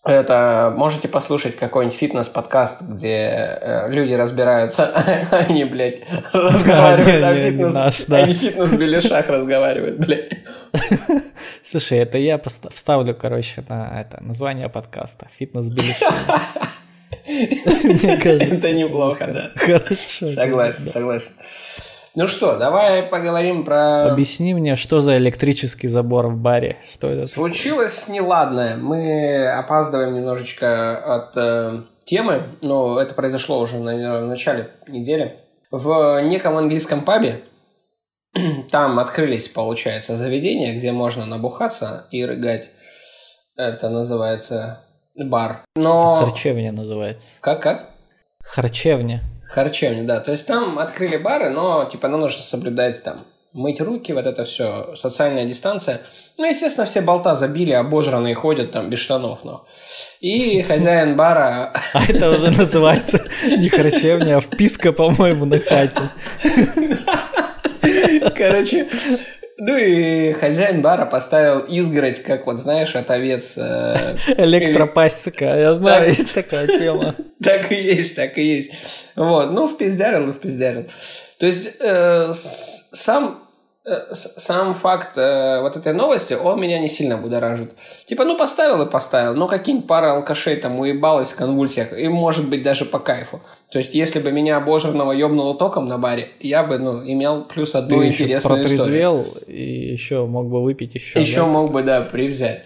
Это 0.06 0.74
можете 0.78 1.10
послушать 1.10 1.58
какой-нибудь 1.58 1.98
фитнес-подкаст, 1.98 2.82
где 2.82 3.58
э, 3.62 3.92
люди 3.92 4.14
разбираются, 4.14 4.94
они, 5.32 5.66
блядь, 5.66 6.02
разговаривают 6.34 7.24
о 7.24 7.34
не, 7.34 7.44
не 7.44 7.50
фитнес, 7.52 8.10
они 8.10 8.34
фитнес-беляшах 8.34 9.28
разговаривают, 9.28 9.98
блядь. 9.98 10.38
Слушай, 11.64 11.98
это 12.00 12.18
я 12.18 12.40
вставлю, 12.72 13.14
короче, 13.14 13.66
на 13.68 14.02
это 14.02 14.24
название 14.24 14.70
подкаста. 14.70 15.28
Фитнес 15.38 15.70
беляши. 15.70 16.06
Мне 17.28 18.18
кажется. 18.18 18.56
Это 18.56 18.72
неплохо, 18.72 19.28
да. 19.28 19.52
Хорошо. 19.56 20.28
Согласен, 20.30 20.88
согласен. 20.88 21.32
Ну 22.16 22.28
что, 22.28 22.58
давай 22.58 23.04
поговорим 23.04 23.64
про... 23.64 24.12
Объясни 24.12 24.54
мне, 24.54 24.76
что 24.76 25.00
за 25.00 25.18
электрический 25.18 25.88
забор 25.88 26.28
в 26.28 26.38
баре? 26.38 26.78
Что 26.92 27.08
это? 27.08 27.26
Случилось 27.26 28.08
неладное. 28.08 28.76
Мы 28.78 29.48
опаздываем 29.48 30.16
немножечко 30.16 30.98
от 30.98 31.38
э, 31.38 31.82
темы, 32.06 32.44
но 32.62 33.00
это 33.00 33.14
произошло 33.14 33.60
уже, 33.60 33.78
наверное, 33.78 34.22
в 34.22 34.28
начале 34.28 34.72
недели. 34.88 35.36
В 35.72 36.22
неком 36.24 36.58
английском 36.58 37.02
пабе 37.02 37.44
там 38.72 38.98
открылись, 38.98 39.48
получается, 39.48 40.18
заведения, 40.18 40.76
где 40.76 40.92
можно 40.92 41.28
набухаться 41.28 42.08
и 42.10 42.26
рыгать. 42.26 42.72
Это 43.56 43.90
называется 43.90 44.84
бар. 45.16 45.64
Но... 45.76 46.16
Харчевня 46.16 46.72
называется. 46.72 47.36
Как, 47.42 47.62
как? 47.62 47.92
Харчевня. 48.44 49.22
Харчевня, 49.50 50.04
да. 50.04 50.20
То 50.20 50.32
есть 50.32 50.48
там 50.48 50.78
открыли 50.78 51.18
бары, 51.18 51.50
но 51.50 51.86
типа 51.86 52.08
нам 52.08 52.20
нужно 52.20 52.42
соблюдать 52.42 53.04
там 53.04 53.26
мыть 53.54 53.82
руки, 53.82 54.14
вот 54.14 54.28
это 54.28 54.44
все, 54.44 54.92
социальная 54.96 55.46
дистанция. 55.46 56.02
Ну, 56.38 56.46
естественно, 56.46 56.86
все 56.86 57.02
болта 57.02 57.34
забили, 57.36 57.72
обожранные 57.72 58.36
ходят 58.36 58.72
там 58.72 58.90
без 58.90 59.00
штанов, 59.00 59.44
но. 59.44 59.66
И 60.22 60.62
хозяин 60.62 61.16
бара... 61.16 61.74
А 61.94 62.04
это 62.08 62.30
уже 62.30 62.52
называется 62.52 63.22
не 63.44 63.70
харчевня, 63.70 64.38
а 64.38 64.42
вписка, 64.42 64.92
по-моему, 64.94 65.46
на 65.46 65.60
хате. 65.60 66.12
Короче, 68.36 68.88
Ну 69.60 69.78
и 69.78 70.32
хозяин 70.34 70.82
бара 70.82 71.06
поставил 71.06 71.60
изгородь, 71.60 72.24
как 72.24 72.46
вот, 72.46 72.58
знаешь, 72.58 72.96
от 72.96 73.12
овец. 73.12 73.58
Э, 73.58 74.16
Электропастика, 74.38 75.46
я 75.46 75.74
знаю, 75.76 76.08
так, 76.08 76.18
есть 76.18 76.34
такая 76.34 76.68
тема. 76.68 77.16
Так 77.44 77.72
и 77.72 77.76
есть, 77.76 78.16
так 78.16 78.38
и 78.38 78.44
есть. 78.44 78.72
Вот, 79.16 79.52
ну, 79.52 79.68
впиздярил, 79.68 80.26
ну, 80.26 80.34
впиздярил. 80.34 80.88
То 81.38 81.46
есть, 81.46 81.78
э, 81.80 82.32
сам 82.34 83.49
сам 84.12 84.74
факт 84.74 85.18
э, 85.18 85.62
вот 85.62 85.78
этой 85.78 85.94
новости, 85.94 86.34
он 86.34 86.60
меня 86.62 86.80
не 86.80 86.88
сильно 86.88 87.18
будоражит. 87.18 87.74
Типа, 88.06 88.24
ну 88.24 88.38
поставил 88.38 88.82
и 88.82 88.90
поставил, 88.90 89.34
ну 89.36 89.48
какие-нибудь 89.48 89.88
пара 89.88 90.14
алкашей 90.14 90.58
там 90.58 90.80
уебалась 90.80 91.34
в 91.34 91.38
конвульсиях, 91.38 91.94
и 91.94 92.08
может 92.08 92.50
быть 92.50 92.64
даже 92.64 92.86
по 92.86 93.00
кайфу. 93.00 93.42
То 93.72 93.78
есть, 93.80 93.96
если 93.96 94.20
бы 94.20 94.32
меня 94.32 94.58
обожранного 94.58 95.12
ёбнуло 95.12 95.56
током 95.56 95.86
на 95.86 95.98
баре, 95.98 96.32
я 96.40 96.64
бы, 96.64 96.78
ну, 96.78 97.04
имел 97.04 97.46
плюс 97.46 97.76
одну 97.76 98.00
Ты 98.00 98.08
интересную 98.08 98.64
еще 98.64 98.70
протрезвел 98.70 99.28
и 99.48 99.64
еще 99.92 100.26
мог 100.26 100.50
бы 100.50 100.64
выпить 100.64 100.96
еще. 100.96 101.20
Еще 101.20 101.42
да? 101.42 101.46
мог 101.46 101.72
бы, 101.72 101.84
да, 101.84 102.02
привзять. 102.02 102.64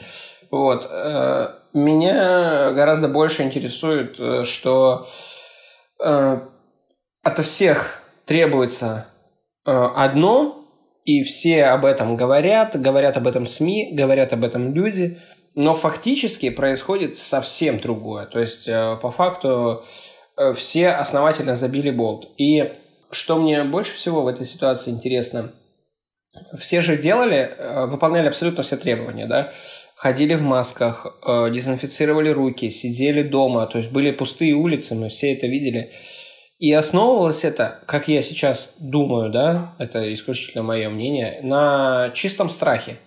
Вот. 0.51 0.87
Э, 0.89 1.47
меня 1.73 2.71
гораздо 2.71 3.07
больше 3.07 3.43
интересует, 3.43 4.19
что 4.45 5.07
от 5.99 7.39
всех 7.39 8.01
требуется 8.25 9.07
одно, 9.65 10.62
и 11.05 11.21
все 11.23 11.65
об 11.65 11.85
этом 11.85 12.15
говорят, 12.15 12.79
говорят 12.79 13.17
об 13.17 13.27
этом 13.27 13.45
СМИ, 13.45 13.91
говорят 13.93 14.31
об 14.33 14.43
этом 14.43 14.73
люди, 14.73 15.19
но 15.55 15.75
фактически 15.75 16.49
происходит 16.49 17.17
совсем 17.17 17.79
другое. 17.79 18.25
То 18.25 18.39
есть, 18.39 18.67
э, 18.67 18.97
по 19.01 19.11
факту, 19.11 19.83
э, 20.37 20.53
все 20.53 20.89
основательно 20.89 21.55
забили 21.55 21.91
болт. 21.91 22.29
И 22.37 22.73
что 23.11 23.37
мне 23.37 23.63
больше 23.63 23.95
всего 23.95 24.23
в 24.23 24.27
этой 24.27 24.45
ситуации 24.45 24.91
интересно, 24.91 25.51
все 26.57 26.81
же 26.81 26.97
делали, 26.97 27.53
э, 27.55 27.85
выполняли 27.85 28.27
абсолютно 28.27 28.63
все 28.63 28.77
требования, 28.77 29.27
да, 29.27 29.51
ходили 29.95 30.33
в 30.35 30.41
масках, 30.41 31.05
дезинфицировали 31.25 32.27
руки, 32.29 32.69
сидели 32.69 33.21
дома, 33.21 33.67
то 33.67 33.77
есть 33.77 33.91
были 33.91 34.11
пустые 34.11 34.53
улицы, 34.53 34.95
мы 34.95 35.07
все 35.07 35.33
это 35.33 35.47
видели. 35.47 35.93
И 36.59 36.71
основывалось 36.71 37.43
это, 37.43 37.79
как 37.87 38.07
я 38.07 38.21
сейчас 38.21 38.75
думаю, 38.79 39.31
да, 39.31 39.73
это 39.79 40.13
исключительно 40.13 40.63
мое 40.63 40.89
мнение, 40.89 41.39
на 41.41 42.11
чистом 42.13 42.49
страхе. 42.49 42.97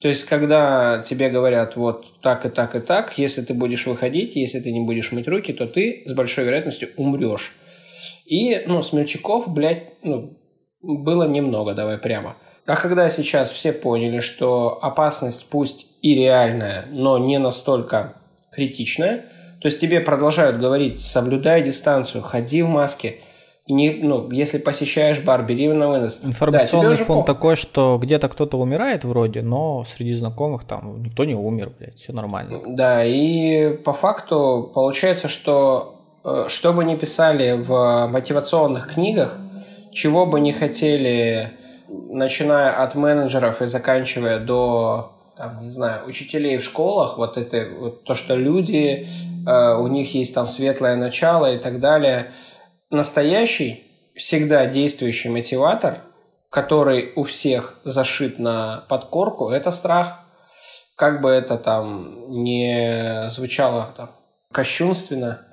То 0.00 0.08
есть, 0.08 0.24
когда 0.24 1.00
тебе 1.04 1.30
говорят 1.30 1.76
вот 1.76 2.20
так 2.22 2.44
и 2.44 2.48
так 2.48 2.74
и 2.74 2.80
так, 2.80 3.16
если 3.18 3.42
ты 3.42 3.54
будешь 3.54 3.86
выходить, 3.86 4.34
если 4.34 4.58
ты 4.58 4.72
не 4.72 4.80
будешь 4.80 5.12
мыть 5.12 5.28
руки, 5.28 5.52
то 5.52 5.68
ты 5.68 6.02
с 6.06 6.12
большой 6.12 6.44
вероятностью 6.44 6.88
умрешь. 6.96 7.54
И, 8.24 8.62
ну, 8.66 8.82
смельчаков, 8.82 9.52
блядь, 9.52 9.92
ну, 10.02 10.36
было 10.80 11.28
немного, 11.28 11.74
давай 11.74 11.98
прямо. 11.98 12.36
А 12.66 12.76
когда 12.76 13.08
сейчас 13.08 13.52
все 13.52 13.72
поняли, 13.72 14.18
что 14.18 14.78
опасность 14.82 15.48
пусть 15.50 15.86
и 16.00 16.14
реальная, 16.14 16.86
но 16.90 17.18
не 17.18 17.38
настолько 17.38 18.16
критичная– 18.50 19.26
то 19.62 19.68
есть 19.68 19.78
тебе 19.78 20.00
продолжают 20.00 20.58
говорить, 20.58 21.00
соблюдай 21.00 21.62
дистанцию, 21.62 22.22
ходи 22.22 22.62
в 22.62 22.68
маске. 22.68 23.20
Не, 23.68 24.00
ну, 24.02 24.28
если 24.32 24.58
посещаешь 24.58 25.20
бар, 25.20 25.46
бери 25.46 25.68
на 25.68 25.88
вынос. 25.88 26.20
Информационный 26.24 26.96
да, 26.96 27.04
фон 27.04 27.24
такой, 27.24 27.54
что 27.54 27.96
где-то 28.02 28.28
кто-то 28.28 28.58
умирает 28.58 29.04
вроде, 29.04 29.40
но 29.40 29.84
среди 29.84 30.14
знакомых 30.14 30.64
там 30.64 31.00
никто 31.00 31.24
не 31.24 31.36
умер, 31.36 31.70
блядь, 31.78 31.94
все 31.94 32.12
нормально. 32.12 32.60
Да, 32.66 33.04
и 33.04 33.76
по 33.76 33.92
факту 33.92 34.68
получается, 34.74 35.28
что 35.28 36.00
э, 36.24 36.46
что 36.48 36.72
бы 36.72 36.84
ни 36.84 36.96
писали 36.96 37.52
в 37.52 38.08
мотивационных 38.08 38.94
книгах, 38.94 39.38
чего 39.92 40.26
бы 40.26 40.40
не 40.40 40.52
хотели, 40.52 41.52
начиная 41.88 42.82
от 42.82 42.96
менеджеров 42.96 43.62
и 43.62 43.66
заканчивая 43.66 44.40
до 44.40 45.12
там, 45.36 45.62
не 45.62 45.68
знаю, 45.68 46.06
учителей 46.06 46.58
в 46.58 46.64
школах, 46.64 47.16
вот 47.16 47.36
это 47.36 47.68
вот 47.78 48.04
то, 48.04 48.14
что 48.14 48.34
люди, 48.34 49.08
у 49.46 49.86
них 49.88 50.14
есть 50.14 50.34
там 50.34 50.46
светлое 50.46 50.96
начало 50.96 51.54
и 51.54 51.58
так 51.58 51.80
далее. 51.80 52.32
Настоящий, 52.90 53.84
всегда 54.14 54.66
действующий 54.66 55.28
мотиватор, 55.28 55.98
который 56.50 57.12
у 57.16 57.24
всех 57.24 57.80
зашит 57.84 58.38
на 58.38 58.84
подкорку, 58.88 59.50
это 59.50 59.70
страх. 59.70 60.20
Как 60.96 61.20
бы 61.22 61.30
это 61.30 61.56
там 61.56 62.30
не 62.30 63.28
звучало 63.28 63.92
там 63.96 64.10
кощунственно 64.52 65.46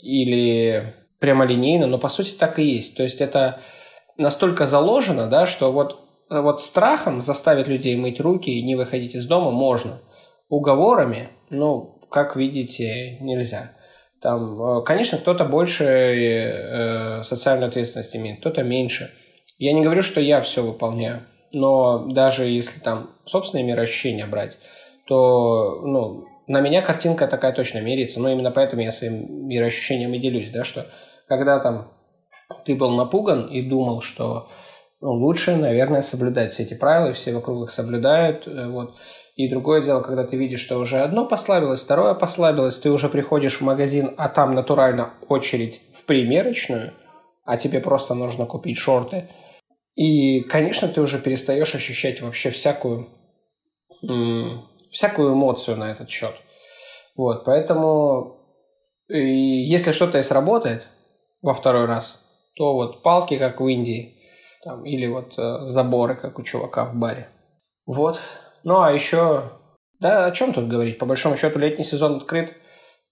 или 0.00 0.94
прямолинейно, 1.20 1.86
но 1.86 1.98
по 1.98 2.08
сути 2.08 2.32
так 2.32 2.58
и 2.58 2.64
есть. 2.64 2.96
То 2.96 3.04
есть 3.04 3.20
это 3.20 3.60
настолько 4.16 4.66
заложено, 4.66 5.28
да, 5.28 5.46
что 5.46 5.72
вот 5.72 6.04
вот 6.30 6.60
страхом 6.60 7.20
заставить 7.20 7.68
людей 7.68 7.96
мыть 7.96 8.20
руки 8.20 8.50
и 8.50 8.62
не 8.62 8.76
выходить 8.76 9.14
из 9.14 9.24
дома 9.24 9.50
можно. 9.50 10.00
Уговорами, 10.48 11.30
ну, 11.50 11.97
как 12.10 12.36
видите, 12.36 13.18
нельзя. 13.20 13.72
Там, 14.20 14.60
э, 14.60 14.82
конечно, 14.84 15.18
кто-то 15.18 15.44
больше 15.44 15.84
э, 15.84 17.22
социальной 17.22 17.68
ответственности 17.68 18.16
имеет, 18.16 18.40
кто-то 18.40 18.62
меньше. 18.62 19.10
Я 19.58 19.72
не 19.72 19.82
говорю, 19.82 20.02
что 20.02 20.20
я 20.20 20.40
все 20.40 20.62
выполняю, 20.62 21.20
но 21.52 22.06
даже 22.06 22.44
если 22.44 22.80
там 22.80 23.10
собственные 23.26 23.64
мироощущения 23.64 24.26
брать, 24.26 24.58
то 25.06 25.80
ну, 25.84 26.26
на 26.46 26.60
меня 26.60 26.82
картинка 26.82 27.26
такая 27.28 27.52
точно 27.52 27.78
меряется. 27.78 28.20
Но 28.20 28.30
именно 28.30 28.50
поэтому 28.50 28.82
я 28.82 28.92
своим 28.92 29.48
мироощущением 29.48 30.14
и 30.14 30.18
делюсь, 30.18 30.50
да, 30.50 30.64
что 30.64 30.86
когда 31.26 31.58
там 31.60 31.92
ты 32.64 32.74
был 32.74 32.90
напуган 32.90 33.46
и 33.46 33.62
думал, 33.62 34.00
что 34.00 34.48
ну, 35.00 35.12
лучше, 35.12 35.56
наверное, 35.56 36.00
соблюдать 36.00 36.52
все 36.52 36.64
эти 36.64 36.74
правила, 36.74 37.12
все 37.12 37.32
вокруг 37.32 37.64
их 37.64 37.70
соблюдают. 37.70 38.46
Э, 38.48 38.66
вот. 38.68 38.96
И 39.38 39.48
другое 39.48 39.80
дело, 39.80 40.02
когда 40.02 40.24
ты 40.24 40.36
видишь, 40.36 40.60
что 40.60 40.78
уже 40.78 40.98
одно 40.98 41.24
послабилось, 41.24 41.82
второе 41.82 42.14
послабилось, 42.14 42.78
ты 42.78 42.90
уже 42.90 43.08
приходишь 43.08 43.60
в 43.60 43.64
магазин, 43.64 44.12
а 44.16 44.28
там 44.28 44.54
натурально 44.54 45.14
очередь 45.28 45.80
в 45.94 46.04
примерочную, 46.04 46.92
а 47.44 47.56
тебе 47.56 47.80
просто 47.80 48.14
нужно 48.14 48.46
купить 48.46 48.76
шорты. 48.76 49.28
И, 49.96 50.40
конечно, 50.40 50.88
ты 50.88 51.00
уже 51.00 51.20
перестаешь 51.20 51.74
ощущать 51.74 52.20
вообще 52.20 52.50
всякую, 52.50 53.08
всякую 54.90 55.34
эмоцию 55.34 55.76
на 55.76 55.92
этот 55.92 56.10
счет. 56.10 56.34
Вот, 57.16 57.44
поэтому 57.44 58.36
если 59.08 59.92
что-то 59.92 60.18
и 60.18 60.22
сработает 60.22 60.88
во 61.42 61.54
второй 61.54 61.86
раз, 61.86 62.24
то 62.56 62.74
вот 62.74 63.02
палки, 63.02 63.36
как 63.36 63.60
в 63.60 63.66
Индии– 63.68 64.16
там, 64.68 64.84
или 64.84 65.06
вот 65.06 65.38
э, 65.38 65.66
заборы, 65.66 66.14
как 66.14 66.38
у 66.38 66.42
чувака 66.42 66.84
в 66.84 66.94
баре. 66.94 67.28
Вот. 67.86 68.20
Ну, 68.68 68.82
а 68.82 68.92
еще... 68.92 69.44
Да, 69.98 70.26
о 70.26 70.30
чем 70.30 70.52
тут 70.52 70.68
говорить? 70.68 70.98
По 70.98 71.06
большому 71.06 71.38
счету, 71.38 71.58
летний 71.58 71.84
сезон 71.84 72.16
открыт. 72.16 72.52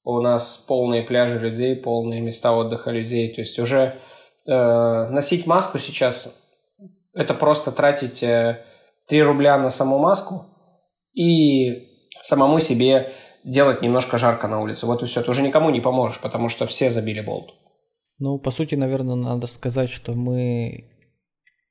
У 0.05 0.21
нас 0.21 0.59
полные 0.59 1.03
пляжи 1.03 1.39
людей, 1.39 1.75
полные 1.75 2.21
места 2.21 2.53
отдыха 2.53 2.91
людей. 2.91 3.35
То 3.35 3.41
есть 3.41 3.59
уже 3.59 3.95
э, 4.47 5.09
носить 5.09 5.47
маску 5.47 5.79
сейчас 5.79 6.39
это 7.15 7.33
просто 7.33 7.73
тратить 7.73 8.23
э, 8.23 8.67
3 9.09 9.23
рубля 9.23 9.57
на 9.57 9.71
саму 9.71 9.99
маску 9.99 10.45
и 11.15 11.89
самому 12.21 12.61
себе 12.61 13.11
делать 13.43 13.81
немножко 13.81 14.19
жарко 14.19 14.49
на 14.49 14.61
улице. 14.61 14.85
Вот 14.85 15.03
и 15.03 15.07
все. 15.07 15.23
Ты 15.23 15.31
уже 15.31 15.41
никому 15.41 15.71
не 15.71 15.81
поможешь, 15.81 16.21
потому 16.21 16.51
что 16.51 16.67
все 16.67 16.91
забили 16.91 17.23
болт. 17.23 17.55
Ну, 18.19 18.39
по 18.39 18.51
сути, 18.51 18.75
наверное, 18.75 19.17
надо 19.17 19.47
сказать, 19.47 19.89
что 19.89 20.13
мы 20.13 20.85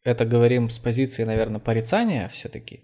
это 0.04 0.26
говорим 0.26 0.72
с 0.72 0.80
позиции, 0.80 1.24
наверное, 1.24 1.60
порицания 1.60 2.28
все-таки, 2.30 2.84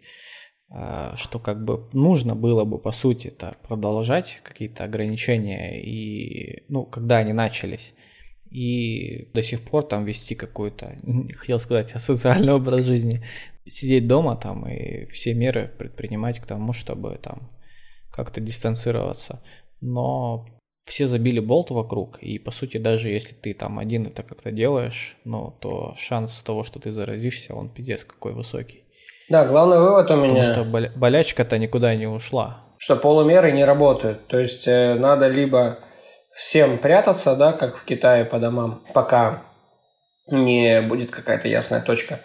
что 1.17 1.39
как 1.39 1.63
бы 1.65 1.89
нужно 1.91 2.34
было 2.34 2.63
бы, 2.63 2.77
по 2.77 2.91
сути, 2.91 3.27
это 3.27 3.55
продолжать 3.67 4.39
какие-то 4.43 4.86
ограничения, 4.86 5.81
и, 5.81 6.63
ну, 6.69 6.86
когда 6.86 7.17
они 7.17 7.34
начались, 7.34 7.93
и 8.51 9.29
до 9.34 9.41
сих 9.43 9.62
пор 9.62 9.84
там 9.84 10.05
вести 10.05 10.36
какой-то, 10.36 10.97
хотел 11.36 11.60
сказать, 11.60 11.89
социальный 12.01 12.53
образ 12.53 12.86
жизни, 12.86 13.23
сидеть 13.67 14.07
дома 14.07 14.36
там 14.36 14.67
и 14.67 15.05
все 15.07 15.34
меры 15.34 15.71
предпринимать 15.77 16.39
к 16.39 16.45
тому, 16.45 16.73
чтобы 16.73 17.17
там 17.21 17.49
как-то 18.12 18.41
дистанцироваться. 18.41 19.41
Но 19.79 20.47
все 20.86 21.05
забили 21.05 21.39
болт 21.39 21.69
вокруг, 21.69 22.21
и 22.21 22.39
по 22.39 22.51
сути 22.51 22.77
даже 22.77 23.10
если 23.10 23.34
ты 23.34 23.53
там 23.53 23.79
один 23.79 24.07
это 24.07 24.23
как-то 24.23 24.51
делаешь, 24.51 25.17
ну, 25.23 25.55
то 25.60 25.95
шанс 25.97 26.41
того, 26.43 26.63
что 26.63 26.79
ты 26.79 26.91
заразишься, 26.91 27.55
он 27.55 27.69
пиздец 27.69 28.03
какой 28.03 28.34
высокий. 28.34 28.81
Да, 29.32 29.46
главный 29.46 29.80
вывод 29.80 30.12
у 30.12 30.17
меня... 30.17 30.44
Потому 30.44 30.65
что 30.65 30.89
болячка-то 31.00 31.58
никуда 31.58 31.96
не 31.96 32.06
ушла. 32.06 32.65
Что 32.78 32.98
полумеры 32.98 33.54
не 33.54 33.63
работают. 33.63 34.28
То 34.28 34.38
есть 34.38 34.67
э, 34.67 34.96
надо 34.96 35.30
либо 35.30 35.80
всем 36.36 36.78
прятаться, 36.78 37.38
да, 37.38 37.54
как 37.54 37.78
в 37.78 37.86
Китае 37.86 38.26
по 38.26 38.39
домам, 38.39 38.84
пока 38.94 39.44
не 40.28 40.82
будет 40.82 41.12
какая-то 41.12 41.48
ясная 41.48 41.80
точка. 41.80 42.20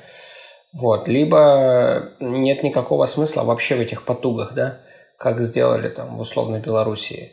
Вот. 0.72 1.06
Либо 1.06 2.10
нет 2.18 2.64
никакого 2.64 3.06
смысла 3.06 3.44
вообще 3.44 3.76
в 3.76 3.80
этих 3.80 4.04
потугах, 4.04 4.54
да, 4.54 4.80
как 5.16 5.40
сделали 5.42 5.88
там 5.90 6.16
в 6.16 6.20
условной 6.20 6.58
Белоруссии. 6.58 7.30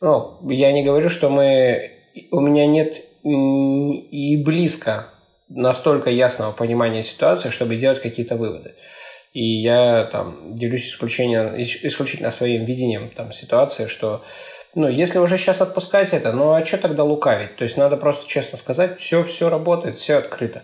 Ну, 0.00 0.48
я 0.48 0.70
не 0.70 0.84
говорю, 0.84 1.08
что 1.08 1.28
мы... 1.28 1.90
У 2.30 2.38
меня 2.38 2.66
нет 2.68 2.94
и 3.24 4.40
близко 4.44 5.06
настолько 5.48 6.08
ясного 6.08 6.52
понимания 6.52 7.02
ситуации, 7.02 7.50
чтобы 7.50 7.74
делать 7.74 8.00
какие-то 8.00 8.36
выводы. 8.36 8.74
И 9.32 9.62
я 9.62 10.04
там 10.10 10.54
делюсь 10.56 10.88
исключительно, 10.88 11.54
исключительно 11.56 12.30
своим 12.30 12.64
видением 12.64 13.10
там, 13.10 13.32
ситуации, 13.32 13.86
что 13.86 14.24
ну, 14.74 14.88
если 14.88 15.18
уже 15.18 15.38
сейчас 15.38 15.60
отпускать 15.60 16.12
это, 16.12 16.32
ну 16.32 16.52
а 16.52 16.64
что 16.64 16.78
тогда 16.78 17.04
лукавить? 17.04 17.56
То 17.56 17.64
есть 17.64 17.76
надо 17.76 17.96
просто 17.96 18.28
честно 18.28 18.58
сказать, 18.58 18.98
все, 18.98 19.24
все 19.24 19.48
работает, 19.48 19.96
все 19.96 20.16
открыто. 20.16 20.62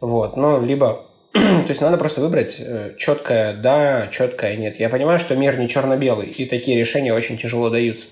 Вот, 0.00 0.36
ну, 0.36 0.64
либо 0.64 1.06
то 1.32 1.64
есть 1.68 1.80
надо 1.80 1.98
просто 1.98 2.20
выбрать 2.20 2.56
э, 2.58 2.94
четкое 2.96 3.54
да, 3.54 4.08
четкое 4.08 4.56
нет. 4.56 4.80
Я 4.80 4.88
понимаю, 4.88 5.18
что 5.18 5.36
мир 5.36 5.58
не 5.58 5.68
черно-белый, 5.68 6.28
и 6.28 6.46
такие 6.46 6.78
решения 6.78 7.12
очень 7.12 7.38
тяжело 7.38 7.70
даются. 7.70 8.08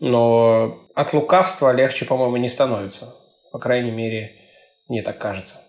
Но 0.00 0.86
от 0.94 1.12
лукавства 1.12 1.74
легче, 1.74 2.04
по-моему, 2.04 2.36
не 2.36 2.48
становится. 2.48 3.14
По 3.52 3.58
крайней 3.58 3.90
мере, 3.90 4.32
мне 4.88 5.02
так 5.02 5.18
кажется. 5.18 5.62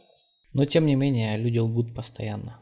Но 0.54 0.65
тем 0.65 0.86
не 0.86 0.96
менее, 0.96 1.38
люди 1.38 1.60
лгут 1.60 1.93
постоянно. 1.96 2.60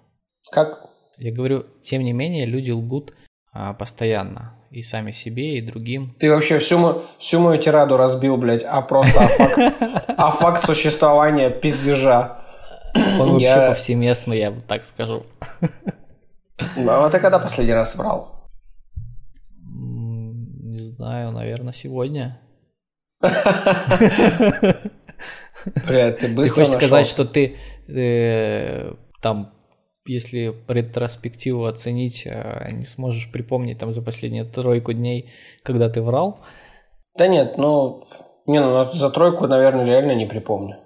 Как? 0.52 0.90
Я 1.18 1.32
говорю, 1.32 1.66
тем 1.82 2.04
не 2.04 2.14
менее, 2.14 2.46
люди 2.46 2.72
лгут 2.72 3.14
а, 3.54 3.74
постоянно. 3.74 4.54
И 4.70 4.82
сами 4.82 5.12
себе, 5.12 5.58
и 5.58 5.62
другим. 5.62 6.14
Ты 6.20 6.30
вообще 6.30 6.60
всю, 6.60 6.78
мою, 6.78 7.04
всю 7.18 7.40
мою 7.40 7.62
тираду 7.62 7.96
разбил, 7.96 8.36
блядь, 8.36 8.64
а 8.64 8.82
просто 8.82 9.30
а 10.18 10.32
факт, 10.32 10.66
существования 10.66 11.50
пиздежа. 11.50 12.42
Он 12.94 13.32
вообще 13.34 13.46
я... 13.46 13.68
повсеместный, 13.70 14.40
я 14.40 14.52
так 14.52 14.84
скажу. 14.84 15.26
А 16.78 17.10
ты 17.10 17.20
когда 17.20 17.40
последний 17.40 17.74
раз 17.74 17.96
врал? 17.96 18.50
Не 19.62 20.80
знаю, 20.80 21.32
наверное, 21.32 21.74
сегодня. 21.74 22.42
Бля, 25.88 26.12
ты 26.12 26.28
быстро 26.28 26.44
Ты 26.44 26.50
хочешь 26.50 26.74
сказать, 26.74 27.08
что 27.08 27.26
ты 27.26 27.56
э, 27.88 28.94
там, 29.22 29.55
если 30.06 30.56
ретроспективу 30.68 31.66
оценить, 31.66 32.24
э, 32.26 32.72
не 32.72 32.86
сможешь 32.86 33.32
припомнить 33.32 33.80
там 33.80 33.94
за 33.94 34.02
последние 34.02 34.44
тройку 34.44 34.94
дней, 34.94 35.32
когда 35.64 35.90
ты 35.90 36.02
врал? 36.02 36.40
Да 37.18 37.28
нет, 37.28 37.58
ну, 37.58 38.08
не, 38.46 38.60
ну 38.60 38.92
за 38.92 39.10
тройку, 39.10 39.48
наверное, 39.48 39.86
реально 39.86 40.14
не 40.14 40.26
припомню. 40.26 40.78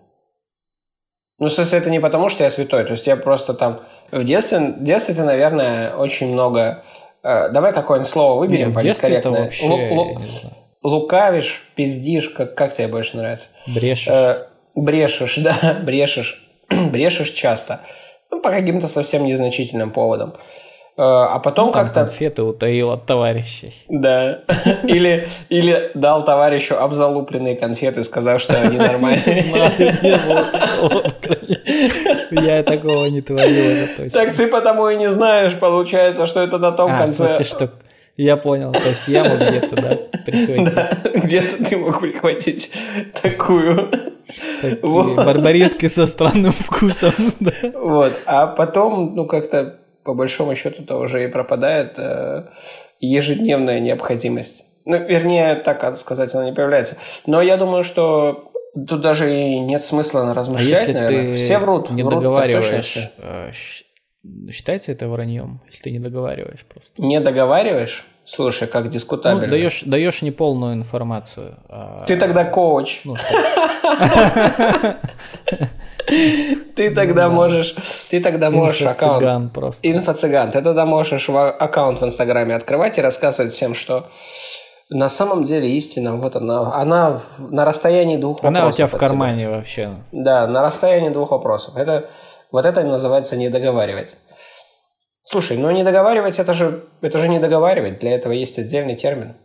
Ну, 1.40 1.48
в 1.48 1.52
смысле, 1.52 1.80
это 1.80 1.90
не 1.90 2.00
потому, 2.00 2.30
что 2.30 2.44
я 2.44 2.50
святой. 2.50 2.84
То 2.84 2.92
есть 2.92 3.08
я 3.08 3.16
просто 3.16 3.54
там... 3.54 3.82
В 4.12 4.24
детстве, 4.26 4.60
в 4.60 4.84
детстве 4.84 5.16
ты, 5.16 5.24
наверное, 5.24 5.96
очень 5.96 6.34
много... 6.34 6.84
Э, 7.24 7.50
давай 7.50 7.74
какое-нибудь 7.74 8.12
слово 8.12 8.40
выберем, 8.40 8.70
Нет, 8.70 8.78
в 8.78 8.82
детстве 8.82 9.16
это 9.16 9.32
вообще... 9.32 9.66
Лу- 9.66 9.94
лу- 9.94 10.22
лукавишь, 10.84 11.70
пиздишь, 11.76 12.30
как, 12.30 12.56
как 12.56 12.74
тебе 12.74 12.88
больше 12.88 13.18
нравится? 13.18 13.50
Брешешь. 13.68 14.14
Э, 14.14 14.48
брешешь, 14.76 15.38
да, 15.42 15.80
брешешь. 15.82 16.46
брешешь 16.70 17.32
часто. 17.32 17.82
Ну, 18.40 18.44
по 18.44 18.52
каким-то 18.52 18.88
совсем 18.88 19.26
незначительным 19.26 19.92
поводам. 19.92 20.34
Э, 20.96 21.02
а 21.02 21.40
потом 21.40 21.68
ну, 21.68 21.72
как-то... 21.74 22.06
конфеты 22.06 22.42
утаил 22.44 22.92
от 22.92 23.06
товарищей. 23.06 23.74
Да. 23.90 24.40
Или, 24.84 25.28
или 25.50 25.92
дал 25.94 26.24
товарищу 26.24 26.76
обзалупленные 26.76 27.58
конфеты, 27.58 28.06
сказав, 28.06 28.42
что 28.42 28.58
они 28.58 28.78
нормальные. 28.78 29.76
Я 32.32 32.64
такого 32.64 33.08
не 33.08 33.22
творил, 33.22 33.66
это 33.66 34.04
точно. 34.04 34.12
Так 34.12 34.36
ты 34.36 34.48
потому 34.48 34.88
и 34.88 34.96
не 34.96 35.12
знаешь, 35.12 35.54
получается, 35.60 36.26
что 36.26 36.40
это 36.40 36.58
на 36.60 36.72
том 36.72 36.94
а, 36.94 37.00
конце... 37.00 37.12
в 37.12 37.28
смысле, 37.28 37.46
что 37.46 37.70
я 38.24 38.36
понял, 38.36 38.74
то 38.74 38.90
есть 38.90 39.08
я 39.08 39.24
мог 39.24 39.40
где-то, 39.40 39.76
да, 39.76 39.98
прихватить. 40.26 40.74
Да, 40.74 40.98
где-то 41.16 41.64
ты 41.64 41.78
мог 41.78 42.02
прихватить 42.02 42.72
такую. 43.22 43.90
вот. 44.82 45.16
Барбариски 45.16 45.88
со 45.88 46.06
странным 46.06 46.52
вкусом. 46.52 47.14
Да. 47.40 47.54
Вот, 47.74 48.12
а 48.26 48.48
потом, 48.48 49.16
ну, 49.16 49.26
как-то 49.26 49.80
по 50.04 50.14
большому 50.14 50.54
счету 50.56 50.84
это 50.84 50.98
уже 50.98 51.24
и 51.24 51.28
пропадает 51.28 51.98
э, 51.98 52.48
ежедневная 53.00 53.80
необходимость. 53.80 54.66
Ну, 54.84 54.98
вернее, 54.98 55.56
так 55.56 55.98
сказать, 55.98 56.36
она 56.36 56.46
не 56.46 56.54
появляется. 56.54 56.98
Но 57.26 57.42
я 57.42 57.56
думаю, 57.56 57.84
что 57.84 58.52
тут 58.76 59.00
даже 59.00 59.34
и 59.34 59.60
нет 59.60 59.84
смысла 59.84 60.34
размышлять, 60.34 60.78
а 60.78 60.88
если 60.88 60.94
наверное. 60.94 61.32
Ты 61.32 61.34
все 61.36 61.58
врут. 61.58 61.90
Не 61.90 62.04
врут, 62.04 62.16
договариваешь, 62.16 63.12
э, 63.18 63.52
считается 64.52 64.92
это 64.92 65.08
враньем, 65.08 65.62
если 65.68 65.84
ты 65.84 65.92
не 65.92 66.00
договариваешь 66.00 66.66
просто. 66.66 67.02
Не 67.02 67.22
договариваешь? 67.22 68.06
Слушай, 68.32 68.68
как 68.68 68.92
дискутабельно. 68.92 69.48
Ну, 69.48 69.52
даешь, 69.52 69.82
даешь 69.84 70.22
неполную 70.22 70.76
информацию. 70.76 71.56
А... 71.68 72.04
Ты 72.06 72.16
тогда 72.16 72.46
коуч. 72.46 73.02
Ну, 73.04 73.16
Ты 76.76 76.94
тогда 76.94 77.30
можешь, 77.30 77.76
ты 78.10 78.20
тогда 78.20 78.50
можешь 78.50 78.82
аккаунт. 78.82 79.54
просто. 79.54 79.88
Инфо-цыган. 79.88 80.52
Ты 80.52 80.62
тогда 80.62 80.86
можешь 80.86 81.30
аккаунт 81.30 82.02
в 82.02 82.06
Инстаграме 82.06 82.56
открывать 82.56 82.98
и 82.98 83.02
рассказывать 83.02 83.52
всем, 83.52 83.74
что 83.76 84.10
на 84.90 85.10
самом 85.10 85.44
деле 85.44 85.70
истина, 85.70 86.16
вот 86.16 86.36
она, 86.36 86.74
она 86.74 87.22
на 87.38 87.66
расстоянии 87.66 88.18
двух 88.18 88.44
она 88.44 88.62
вопросов. 88.62 88.80
Она 88.80 88.86
у 88.86 88.90
тебя 88.90 88.98
в 88.98 89.00
кармане 89.00 89.50
вообще. 89.50 89.90
Да, 90.12 90.48
на 90.48 90.62
расстоянии 90.64 91.10
двух 91.10 91.32
вопросов. 91.32 91.76
Это, 91.78 92.10
вот 92.52 92.66
это 92.66 92.84
называется 92.84 93.38
не 93.38 93.50
договаривать. 93.50 94.16
Слушай, 95.32 95.58
ну 95.58 95.70
не 95.70 95.84
договаривать, 95.84 96.40
это 96.40 96.56
же, 96.56 96.86
это 97.02 97.20
же 97.20 97.30
не 97.30 97.38
договаривать. 97.38 98.00
Для 98.00 98.16
этого 98.16 98.32
есть 98.32 98.58
отдельный 98.58 98.96
термин. 98.96 99.36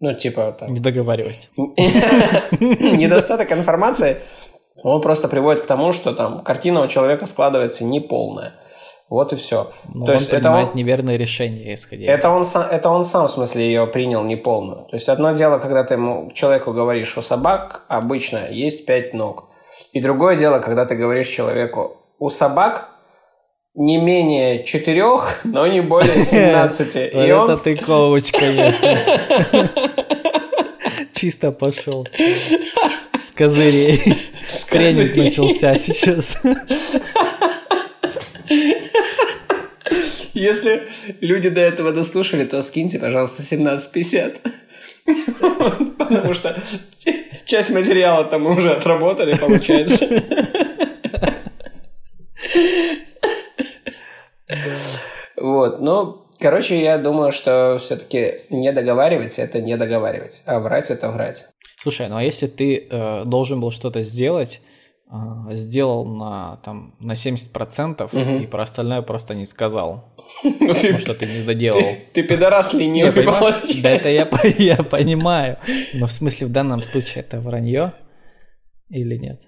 Ну, 0.00 0.14
типа... 0.14 0.56
Там... 0.58 0.72
Не 0.72 0.80
договаривать. 0.80 1.50
Недостаток 1.56 3.52
информации 3.52 4.16
он 4.82 5.02
просто 5.02 5.28
приводит 5.28 5.64
к 5.64 5.66
тому, 5.66 5.92
что 5.92 6.14
там 6.14 6.42
картина 6.42 6.82
у 6.82 6.88
человека 6.88 7.26
складывается 7.26 7.84
неполная. 7.84 8.54
Вот 9.10 9.34
и 9.34 9.36
все. 9.36 9.70
Но 9.92 10.06
То 10.06 10.12
он 10.12 10.18
есть 10.18 10.30
это 10.30 10.52
он 10.52 10.70
неверное 10.72 11.18
решение, 11.18 11.74
исходя. 11.74 12.10
Это 12.10 12.30
он 12.30 12.46
сам, 12.46 12.62
это 12.62 12.88
он 12.88 13.04
сам 13.04 13.28
в 13.28 13.30
смысле 13.30 13.66
ее 13.66 13.86
принял 13.86 14.24
неполную. 14.24 14.86
То 14.86 14.96
есть 14.96 15.10
одно 15.10 15.32
дело, 15.32 15.58
когда 15.58 15.84
ты 15.84 15.94
ему 15.94 16.30
человеку 16.32 16.72
говоришь, 16.72 17.08
что 17.08 17.20
собак 17.20 17.82
обычно 17.88 18.48
есть 18.50 18.86
пять 18.86 19.12
ног, 19.12 19.50
и 19.92 20.00
другое 20.00 20.38
дело, 20.38 20.60
когда 20.60 20.86
ты 20.86 20.96
говоришь 20.96 21.28
человеку, 21.28 21.98
у 22.18 22.30
собак 22.30 22.88
не 23.74 23.98
менее 23.98 24.64
четырех, 24.64 25.40
но 25.44 25.66
не 25.66 25.80
более 25.80 26.24
17. 26.24 26.96
Это 26.96 27.56
ты 27.56 27.76
коуч, 27.76 28.32
конечно. 28.32 28.98
Чисто 31.14 31.52
пошел 31.52 32.06
с 32.08 33.30
козырей. 33.34 34.00
Тренинг 34.70 35.16
начался 35.16 35.76
сейчас. 35.76 36.36
Если 40.32 40.82
люди 41.20 41.50
до 41.50 41.60
этого 41.60 41.92
дослушали, 41.92 42.44
то 42.44 42.62
скиньте, 42.62 42.98
пожалуйста, 42.98 43.42
1750. 43.42 44.40
Потому 45.98 46.34
что 46.34 46.56
часть 47.44 47.70
материала 47.70 48.24
там 48.24 48.42
мы 48.42 48.54
уже 48.54 48.70
отработали, 48.70 49.36
получается. 49.36 50.06
Вот, 55.60 55.78
ну, 55.78 56.22
короче, 56.38 56.82
я 56.82 56.96
думаю, 56.96 57.32
что 57.32 57.76
все-таки 57.78 58.36
не 58.48 58.72
договаривать 58.72 59.38
это 59.38 59.60
не 59.60 59.76
договаривать, 59.76 60.42
а 60.46 60.58
врать 60.58 60.90
это 60.90 61.10
врать. 61.10 61.48
Слушай, 61.82 62.08
ну 62.08 62.16
а 62.16 62.22
если 62.22 62.46
ты 62.46 62.88
э, 62.90 63.24
должен 63.26 63.60
был 63.60 63.70
что-то 63.70 64.00
сделать, 64.00 64.62
э, 65.12 65.16
сделал 65.50 66.06
на, 66.06 66.60
там, 66.64 66.94
на 66.98 67.12
70% 67.12 68.04
угу. 68.04 68.42
и 68.42 68.46
про 68.46 68.62
остальное 68.62 69.02
просто 69.02 69.34
не 69.34 69.44
сказал, 69.44 70.14
ну, 70.42 70.72
потому 70.72 70.98
что 70.98 71.12
ты 71.12 71.26
не 71.26 71.44
доделал. 71.44 71.82
Ты 72.14 72.22
пидорас 72.22 72.72
ленивый, 72.72 73.12
Да 73.82 73.90
это 73.90 74.08
я, 74.08 74.24
понимаю, 74.76 75.58
но 75.92 76.06
в 76.06 76.12
смысле 76.12 76.46
в 76.46 76.52
данном 76.52 76.80
случае 76.80 77.22
это 77.22 77.38
вранье 77.38 77.92
или 78.88 79.18
нет? 79.18 79.42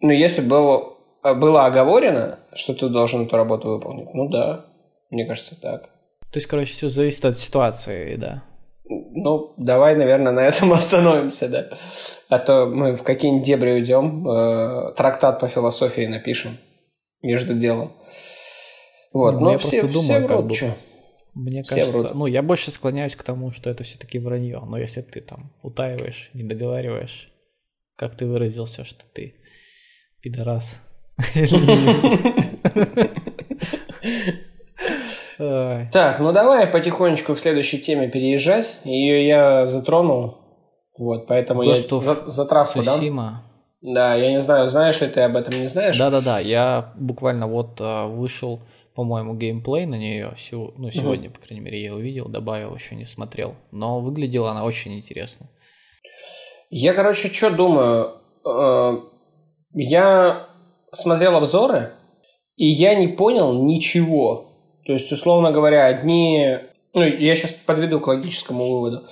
Ну 0.00 0.12
если 0.12 0.40
было 0.40 1.66
оговорено, 1.66 2.38
что 2.54 2.72
ты 2.72 2.88
должен 2.88 3.26
эту 3.26 3.36
работу 3.36 3.68
выполнить, 3.68 4.14
ну 4.14 4.30
да, 4.30 4.71
мне 5.12 5.26
кажется 5.26 5.60
так. 5.60 5.90
То 6.32 6.38
есть, 6.38 6.46
короче, 6.46 6.72
все 6.72 6.88
зависит 6.88 7.24
от 7.26 7.38
ситуации, 7.38 8.16
да. 8.16 8.42
Ну, 8.84 9.54
давай, 9.58 9.94
наверное, 9.94 10.32
на 10.32 10.40
этом 10.40 10.72
остановимся, 10.72 11.48
да. 11.48 11.68
А 12.30 12.38
то 12.38 12.66
мы 12.66 12.96
в 12.96 13.02
какие-нибудь 13.02 13.46
дебри 13.46 13.72
уйдем, 13.72 14.26
э, 14.26 14.94
трактат 14.96 15.38
по 15.38 15.48
философии 15.48 16.06
напишем 16.06 16.56
между 17.20 17.54
делом. 17.54 17.92
Вот, 19.12 19.38
ну, 19.38 19.50
я 19.50 19.58
все, 19.58 19.80
просто 19.80 20.00
все 20.00 20.08
думаю, 20.08 20.26
врут, 20.26 20.58
как 20.58 20.66
бы, 20.70 20.74
Мне 21.34 21.62
все 21.62 21.74
кажется, 21.74 21.98
врут. 21.98 22.14
ну, 22.14 22.26
я 22.26 22.42
больше 22.42 22.70
склоняюсь 22.70 23.14
к 23.14 23.22
тому, 23.22 23.52
что 23.52 23.68
это 23.68 23.84
все-таки 23.84 24.18
вранье. 24.18 24.62
Но 24.66 24.78
если 24.78 25.02
ты 25.02 25.20
там 25.20 25.52
утаиваешь, 25.62 26.30
не 26.32 26.42
договариваешь, 26.42 27.30
как 27.96 28.16
ты 28.16 28.24
выразился, 28.24 28.86
что 28.86 29.04
ты 29.12 29.34
пидорас. 30.22 30.80
Так, 35.36 36.18
ну 36.20 36.32
давай 36.32 36.66
потихонечку 36.66 37.34
к 37.34 37.38
следующей 37.38 37.78
теме 37.78 38.08
переезжать. 38.08 38.78
Ее 38.84 39.26
я 39.26 39.66
затронул. 39.66 40.38
Вот, 40.98 41.26
поэтому 41.26 41.62
Ghost 41.62 41.86
я 41.90 42.00
за, 42.00 42.30
затравку 42.30 42.82
Сусима. 42.82 43.42
Да, 43.80 44.14
я 44.14 44.30
не 44.30 44.40
знаю, 44.40 44.68
знаешь 44.68 45.00
ли 45.00 45.08
ты 45.08 45.22
об 45.22 45.36
этом, 45.36 45.58
не 45.60 45.66
знаешь? 45.66 45.98
Да-да-да, 45.98 46.38
я 46.38 46.92
буквально 46.94 47.48
вот 47.48 47.78
а, 47.80 48.06
вышел, 48.06 48.60
по-моему, 48.94 49.34
геймплей 49.34 49.86
на 49.86 49.96
нее, 49.96 50.34
ну, 50.76 50.90
сегодня, 50.90 51.28
угу. 51.28 51.38
по 51.38 51.46
крайней 51.46 51.64
мере, 51.64 51.82
я 51.82 51.94
увидел, 51.94 52.28
добавил, 52.28 52.74
еще 52.74 52.94
не 52.94 53.06
смотрел, 53.06 53.56
но 53.72 54.00
выглядела 54.00 54.52
она 54.52 54.64
очень 54.64 54.96
интересно. 54.96 55.48
Я, 56.70 56.94
короче, 56.94 57.28
что 57.28 57.50
думаю, 57.50 58.18
э, 58.46 58.98
я 59.74 60.48
смотрел 60.92 61.36
обзоры, 61.36 61.92
и 62.56 62.66
я 62.66 62.94
не 62.94 63.08
понял 63.08 63.64
ничего. 63.64 64.51
То 64.84 64.92
есть, 64.92 65.10
условно 65.12 65.52
говоря, 65.52 65.86
одни... 65.86 66.58
Ну, 66.94 67.02
я 67.02 67.36
сейчас 67.36 67.52
подведу 67.52 68.00
к 68.00 68.06
логическому 68.06 68.68
выводу. 68.68 69.06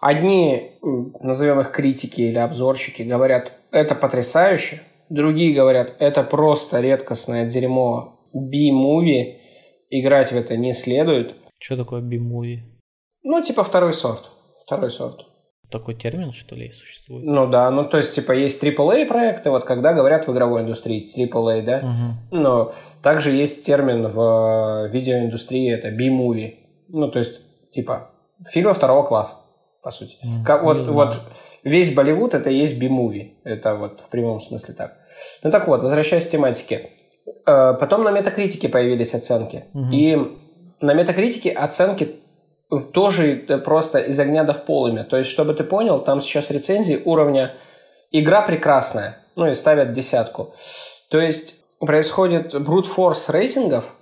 Одни, 0.00 0.72
назовем 1.20 1.60
их 1.60 1.70
критики 1.70 2.22
или 2.22 2.38
обзорщики, 2.38 3.02
говорят, 3.02 3.52
это 3.70 3.94
потрясающе. 3.94 4.80
Другие 5.08 5.54
говорят, 5.54 5.94
это 5.98 6.22
просто 6.22 6.80
редкостное 6.80 7.46
дерьмо. 7.46 8.18
B-movie. 8.32 9.36
Играть 9.90 10.32
в 10.32 10.36
это 10.36 10.56
не 10.56 10.72
следует. 10.72 11.34
Что 11.58 11.76
такое 11.76 12.00
B-movie? 12.00 12.60
Ну, 13.22 13.42
типа 13.42 13.62
второй 13.62 13.92
сорт. 13.92 14.30
Второй 14.64 14.90
сорт. 14.90 15.26
Такой 15.72 15.94
термин, 15.94 16.32
что 16.32 16.54
ли, 16.54 16.70
существует? 16.70 17.24
Ну 17.24 17.46
да, 17.48 17.70
ну 17.70 17.84
то 17.84 17.96
есть, 17.96 18.14
типа, 18.14 18.32
есть 18.32 18.62
AAA 18.62 19.06
проекты, 19.06 19.50
вот 19.50 19.64
когда 19.64 19.92
говорят 19.94 20.28
в 20.28 20.32
игровой 20.32 20.60
индустрии 20.60 21.02
AAA, 21.02 21.62
да? 21.62 21.78
Угу. 21.78 22.38
Но 22.38 22.74
также 23.02 23.30
есть 23.30 23.64
термин 23.64 24.08
в 24.08 24.88
видеоиндустрии, 24.92 25.72
это 25.72 25.88
B-movie. 25.88 26.56
Ну, 26.88 27.08
то 27.08 27.18
есть, 27.18 27.40
типа, 27.70 28.10
фильмы 28.46 28.74
второго 28.74 29.02
класса 29.06 29.36
по 29.82 29.90
сути. 29.90 30.16
Mm, 30.24 30.44
как, 30.44 30.62
вот, 30.62 30.84
вот 30.84 31.20
весь 31.64 31.92
Болливуд 31.92 32.34
это 32.34 32.50
и 32.50 32.56
есть 32.56 32.78
би-муви. 32.78 33.34
Это 33.44 33.74
вот 33.74 34.00
в 34.00 34.08
прямом 34.08 34.40
смысле 34.40 34.74
так. 34.74 34.96
Ну 35.42 35.50
так 35.50 35.66
вот, 35.66 35.82
возвращаясь 35.82 36.26
к 36.26 36.30
тематике. 36.30 36.90
Э, 37.46 37.74
потом 37.78 38.04
на 38.04 38.12
метакритике 38.12 38.68
появились 38.68 39.14
оценки. 39.14 39.64
Mm-hmm. 39.74 39.90
И 39.92 40.38
на 40.80 40.94
метакритике 40.94 41.50
оценки 41.50 42.16
тоже 42.92 43.36
просто 43.64 43.98
из 43.98 44.18
огня 44.18 44.44
до 44.44 44.54
в 44.54 44.64
полыми. 44.64 45.02
То 45.02 45.16
есть, 45.16 45.30
чтобы 45.30 45.54
ты 45.54 45.64
понял, 45.64 46.00
там 46.00 46.20
сейчас 46.20 46.50
рецензии 46.50 47.00
уровня 47.04 47.54
«игра 48.10 48.42
прекрасная», 48.42 49.18
ну 49.36 49.48
и 49.48 49.54
ставят 49.54 49.92
десятку. 49.92 50.54
То 51.10 51.20
есть, 51.20 51.64
происходит 51.80 52.54
brute 52.54 52.86
force 52.96 53.30
рейтингов– 53.30 53.84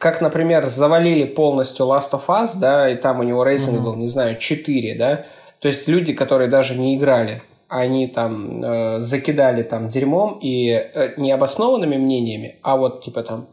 как, 0.00 0.22
например, 0.22 0.66
завалили 0.66 1.26
полностью 1.26 1.84
Last 1.84 2.12
of 2.12 2.26
Us, 2.28 2.52
да, 2.58 2.88
и 2.88 2.96
там 2.96 3.20
у 3.20 3.22
него 3.22 3.44
рейтинг 3.44 3.80
mm-hmm. 3.80 3.82
был, 3.82 3.96
не 3.96 4.08
знаю, 4.08 4.38
4, 4.38 4.94
да, 4.98 5.26
то 5.60 5.68
есть 5.68 5.86
люди, 5.88 6.14
которые 6.14 6.48
даже 6.48 6.74
не 6.74 6.96
играли, 6.96 7.42
они 7.68 8.08
там 8.08 8.64
э, 8.64 9.00
закидали 9.00 9.62
там 9.62 9.88
дерьмом 9.88 10.38
и 10.40 10.70
э, 10.70 11.20
необоснованными 11.20 11.98
мнениями, 11.98 12.58
а 12.62 12.78
вот 12.78 13.02
типа 13.02 13.22
там 13.22 13.48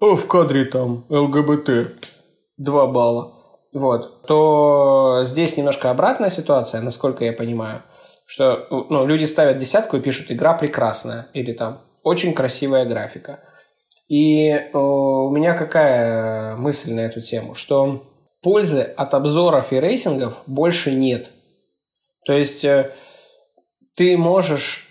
«О, 0.00 0.16
в 0.16 0.26
кадре 0.26 0.64
там 0.64 1.04
ЛГБТ 1.10 2.00
2 2.56 2.86
балла», 2.86 3.34
вот, 3.72 4.26
то 4.26 5.20
здесь 5.24 5.56
немножко 5.56 5.90
обратная 5.90 6.30
ситуация, 6.30 6.80
насколько 6.80 7.24
я 7.24 7.32
понимаю, 7.32 7.82
что 8.26 8.66
ну, 8.70 9.06
люди 9.06 9.24
ставят 9.24 9.58
десятку 9.58 9.96
и 9.96 10.00
пишут 10.00 10.30
«игра 10.30 10.54
прекрасная» 10.54 11.28
или 11.32 11.52
там 11.52 11.80
«очень 12.02 12.34
красивая 12.34 12.84
графика». 12.84 13.40
И 14.08 14.48
э, 14.50 14.76
у 14.76 15.30
меня 15.30 15.54
какая 15.54 16.54
мысль 16.56 16.92
на 16.92 17.00
эту 17.00 17.22
тему, 17.22 17.54
что 17.54 18.02
пользы 18.42 18.82
от 18.82 19.14
обзоров 19.14 19.72
и 19.72 19.80
рейтингов 19.80 20.42
больше 20.46 20.92
нет. 20.92 21.30
То 22.26 22.34
есть 22.34 22.64
э, 22.64 22.92
ты 23.94 24.16
можешь 24.18 24.88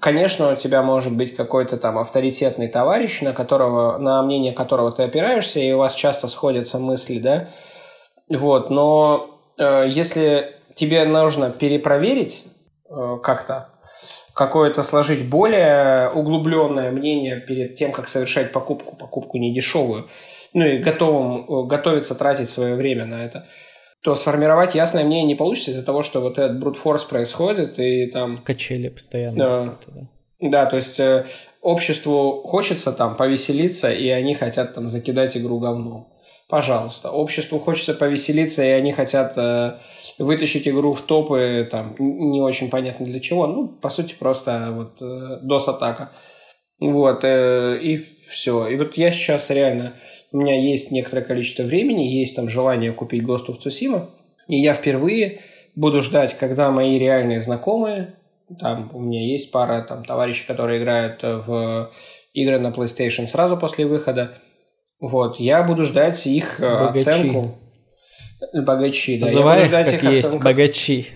Конечно, 0.00 0.52
у 0.52 0.56
тебя 0.56 0.82
может 0.82 1.14
быть 1.16 1.34
какой-то 1.34 1.76
там 1.76 1.98
авторитетный 1.98 2.68
товарищ, 2.68 3.22
на, 3.22 3.32
которого, 3.32 3.98
на 3.98 4.22
мнение 4.22 4.52
которого 4.52 4.92
ты 4.92 5.02
опираешься, 5.02 5.58
и 5.58 5.72
у 5.72 5.78
вас 5.78 5.94
часто 5.94 6.28
сходятся 6.28 6.78
мысли, 6.78 7.18
да? 7.18 7.48
Вот, 8.30 8.70
но 8.70 9.40
э, 9.58 9.88
если 9.88 10.54
тебе 10.76 11.04
нужно 11.04 11.50
перепроверить 11.50 12.44
э, 12.88 13.18
как-то 13.22 13.68
какое-то 14.34 14.82
сложить 14.82 15.28
более 15.28 16.08
углубленное 16.10 16.92
мнение 16.92 17.40
перед 17.40 17.74
тем, 17.74 17.90
как 17.92 18.08
совершать 18.08 18.52
покупку, 18.52 18.96
покупку 18.96 19.36
недешевую, 19.36 20.08
ну 20.54 20.64
и 20.64 20.78
готовым, 20.78 21.44
э, 21.44 21.66
готовиться 21.66 22.14
тратить 22.14 22.48
свое 22.48 22.76
время 22.76 23.04
на 23.04 23.24
это, 23.24 23.48
то 24.02 24.14
сформировать 24.14 24.76
ясное 24.76 25.04
мнение 25.04 25.26
не 25.26 25.34
получится 25.34 25.72
из-за 25.72 25.84
того, 25.84 26.02
что 26.02 26.20
вот 26.20 26.38
этот 26.38 26.60
брутфорс 26.60 27.04
происходит, 27.04 27.78
и 27.78 28.06
там... 28.06 28.38
Качели 28.38 28.88
постоянно. 28.88 29.36
Да, 29.36 29.78
да. 29.88 30.08
да 30.40 30.66
то 30.66 30.76
есть 30.76 31.00
э, 31.00 31.26
обществу 31.60 32.42
хочется 32.44 32.92
там 32.92 33.16
повеселиться, 33.16 33.92
и 33.92 34.08
они 34.08 34.36
хотят 34.36 34.72
там 34.72 34.88
закидать 34.88 35.36
игру 35.36 35.58
говном 35.58 36.09
пожалуйста. 36.50 37.10
Обществу 37.10 37.58
хочется 37.58 37.94
повеселиться, 37.94 38.62
и 38.62 38.68
они 38.68 38.92
хотят 38.92 39.38
э, 39.38 39.78
вытащить 40.18 40.66
игру 40.68 40.92
в 40.92 41.02
топы, 41.02 41.66
там, 41.70 41.94
не 41.98 42.40
очень 42.40 42.68
понятно 42.68 43.06
для 43.06 43.20
чего. 43.20 43.46
Ну, 43.46 43.68
по 43.68 43.88
сути, 43.88 44.14
просто 44.18 44.68
вот 44.72 45.00
э, 45.00 45.40
DOS-атака. 45.44 46.10
Вот, 46.80 47.24
э, 47.24 47.78
и 47.80 47.96
все. 47.96 48.66
И 48.66 48.76
вот 48.76 48.96
я 48.96 49.10
сейчас 49.10 49.50
реально, 49.50 49.94
у 50.32 50.38
меня 50.38 50.60
есть 50.60 50.90
некоторое 50.90 51.22
количество 51.22 51.62
времени, 51.62 52.02
есть 52.02 52.36
там 52.36 52.48
желание 52.48 52.92
купить 52.92 53.22
Ghost 53.22 53.46
of 53.48 53.58
Tsushima, 53.64 54.08
и 54.48 54.56
я 54.56 54.74
впервые 54.74 55.40
буду 55.76 56.02
ждать, 56.02 56.36
когда 56.36 56.70
мои 56.70 56.98
реальные 56.98 57.40
знакомые, 57.40 58.14
там 58.58 58.90
у 58.92 59.00
меня 59.00 59.24
есть 59.24 59.52
пара 59.52 59.82
там 59.82 60.04
товарищей, 60.04 60.44
которые 60.46 60.80
играют 60.80 61.22
в 61.22 61.92
игры 62.32 62.58
на 62.58 62.68
PlayStation 62.68 63.26
сразу 63.26 63.56
после 63.56 63.86
выхода, 63.86 64.34
вот, 65.00 65.40
я 65.40 65.62
буду 65.62 65.84
ждать 65.84 66.26
их 66.26 66.60
э, 66.60 66.62
богачи. 66.62 67.00
оценку. 67.00 67.58
Богачи, 68.54 69.18
да. 69.18 69.26
Называй 69.26 69.58
я 69.58 69.64
буду 69.64 69.68
ждать 69.68 69.92
их, 69.94 70.02
есть, 70.02 70.24
оценку. 70.24 70.44
богачи. 70.44 71.08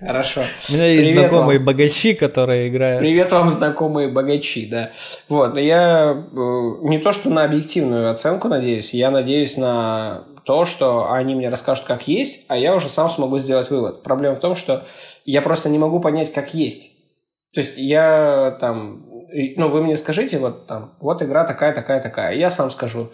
Хорошо. 0.00 0.42
У 0.70 0.72
меня 0.74 0.86
есть 0.86 1.08
Привет 1.08 1.30
знакомые 1.30 1.58
вам. 1.58 1.66
богачи, 1.66 2.14
которые 2.14 2.68
играют. 2.68 3.00
Привет 3.00 3.32
вам, 3.32 3.50
знакомые 3.50 4.08
богачи, 4.08 4.66
да. 4.66 4.90
Вот, 5.28 5.54
но 5.54 5.60
я 5.60 6.12
э, 6.30 6.36
не 6.82 6.98
то, 6.98 7.12
что 7.12 7.30
на 7.30 7.42
объективную 7.44 8.10
оценку 8.10 8.46
надеюсь, 8.48 8.94
я 8.94 9.10
надеюсь 9.10 9.56
на 9.56 10.24
то, 10.44 10.64
что 10.64 11.12
они 11.12 11.34
мне 11.34 11.48
расскажут, 11.48 11.84
как 11.84 12.06
есть, 12.06 12.44
а 12.48 12.56
я 12.56 12.76
уже 12.76 12.88
сам 12.88 13.10
смогу 13.10 13.38
сделать 13.38 13.70
вывод. 13.70 14.02
Проблема 14.04 14.36
в 14.36 14.40
том, 14.40 14.54
что 14.54 14.84
я 15.24 15.42
просто 15.42 15.68
не 15.68 15.78
могу 15.78 15.98
понять, 16.00 16.32
как 16.32 16.54
есть. 16.54 16.92
То 17.52 17.60
есть 17.60 17.76
я 17.76 18.56
там 18.60 19.04
ну, 19.56 19.68
вы 19.68 19.82
мне 19.82 19.96
скажите, 19.96 20.38
вот 20.38 20.66
там, 20.66 20.94
вот 21.00 21.22
игра 21.22 21.44
такая, 21.44 21.74
такая, 21.74 22.00
такая. 22.00 22.34
Я 22.34 22.50
сам 22.50 22.70
скажу, 22.70 23.10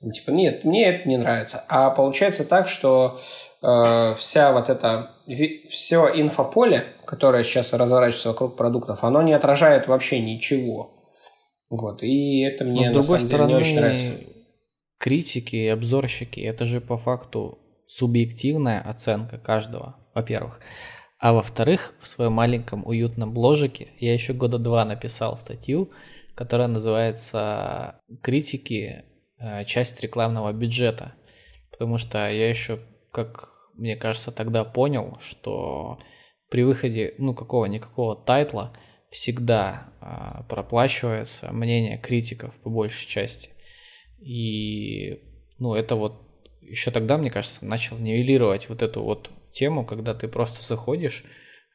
ну, 0.00 0.12
типа, 0.12 0.30
нет, 0.30 0.64
мне 0.64 0.86
это 0.86 1.08
не 1.08 1.16
нравится. 1.16 1.64
А 1.68 1.90
получается 1.90 2.44
так, 2.48 2.68
что 2.68 3.20
э, 3.62 4.14
вся 4.16 4.52
вот 4.52 4.70
эта, 4.70 5.10
все 5.68 6.08
инфополе, 6.14 6.86
которое 7.04 7.42
сейчас 7.42 7.72
разворачивается 7.72 8.28
вокруг 8.28 8.56
продуктов, 8.56 9.02
оно 9.02 9.22
не 9.22 9.32
отражает 9.32 9.88
вообще 9.88 10.20
ничего. 10.20 10.94
Вот, 11.68 12.02
и 12.02 12.40
это 12.40 12.64
мне, 12.64 12.90
Но, 12.90 13.02
с 13.02 13.06
другой 13.06 13.20
стороны, 13.20 13.48
деле, 13.48 13.60
не 13.60 13.66
очень 13.66 13.80
нравится. 13.80 14.12
Критики 14.98 15.56
и 15.56 15.68
обзорщики, 15.68 16.40
это 16.40 16.64
же 16.64 16.80
по 16.80 16.96
факту 16.96 17.58
субъективная 17.86 18.80
оценка 18.80 19.38
каждого, 19.38 19.96
во-первых. 20.14 20.60
А 21.18 21.32
во-вторых, 21.32 21.94
в 22.00 22.06
своем 22.06 22.32
маленьком 22.32 22.86
уютном 22.86 23.32
бложике 23.32 23.88
я 23.98 24.12
еще 24.14 24.32
года 24.32 24.58
два 24.58 24.84
написал 24.84 25.36
статью, 25.36 25.90
которая 26.34 26.68
называется 26.68 28.00
«Критики. 28.22 29.04
Э, 29.40 29.64
часть 29.64 30.00
рекламного 30.00 30.52
бюджета». 30.52 31.14
Потому 31.70 31.98
что 31.98 32.18
я 32.30 32.48
еще, 32.48 32.80
как 33.12 33.48
мне 33.74 33.96
кажется, 33.96 34.30
тогда 34.32 34.64
понял, 34.64 35.18
что 35.20 35.98
при 36.50 36.62
выходе, 36.62 37.14
ну, 37.18 37.34
какого-никакого 37.34 38.16
тайтла 38.16 38.72
всегда 39.10 39.92
а, 40.00 40.42
проплачивается 40.48 41.52
мнение 41.52 41.98
критиков 41.98 42.54
по 42.56 42.70
большей 42.70 43.08
части. 43.08 43.50
И, 44.18 45.22
ну, 45.58 45.74
это 45.74 45.94
вот 45.94 46.22
еще 46.60 46.90
тогда, 46.90 47.16
мне 47.16 47.30
кажется, 47.30 47.64
начал 47.64 47.96
нивелировать 47.98 48.68
вот 48.68 48.82
эту 48.82 49.02
вот 49.02 49.30
тему, 49.52 49.84
когда 49.84 50.14
ты 50.14 50.28
просто 50.28 50.64
заходишь 50.64 51.24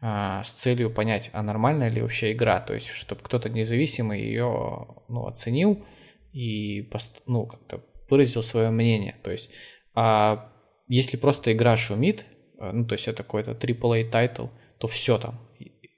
а, 0.02 0.44
с 0.44 0.50
целью 0.50 0.90
понять, 0.90 1.30
а 1.34 1.42
нормальная 1.42 1.90
ли 1.90 2.02
вообще 2.02 2.34
игра, 2.34 2.60
то 2.60 2.74
есть 2.74 2.88
чтобы 2.88 3.22
кто-то 3.22 3.50
независимый 3.50 4.22
ее 4.22 4.88
ну, 5.08 5.28
оценил 5.28 5.86
и 6.32 6.90
ну, 7.26 7.46
как-то 7.46 7.84
выразил 8.10 8.44
свое 8.44 8.70
мнение. 8.70 9.16
То 9.24 9.32
есть 9.32 9.52
а 9.96 10.52
если 10.88 11.18
просто 11.18 11.54
игра 11.54 11.78
шумит, 11.78 12.26
а, 12.60 12.72
ну 12.72 12.86
то 12.86 12.94
есть 12.94 13.08
это 13.08 13.24
какой-то 13.24 13.52
AAA 13.52 14.10
title, 14.10 14.48
то 14.78 14.88
все 14.88 15.18
там. 15.18 15.40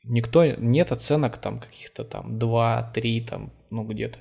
Никто, 0.03 0.45
нет 0.45 0.91
оценок 0.91 1.37
там 1.37 1.59
каких-то 1.59 2.03
там 2.03 2.37
2, 2.37 2.91
3 2.93 3.21
там, 3.21 3.53
ну 3.71 3.83
где-то. 3.85 4.19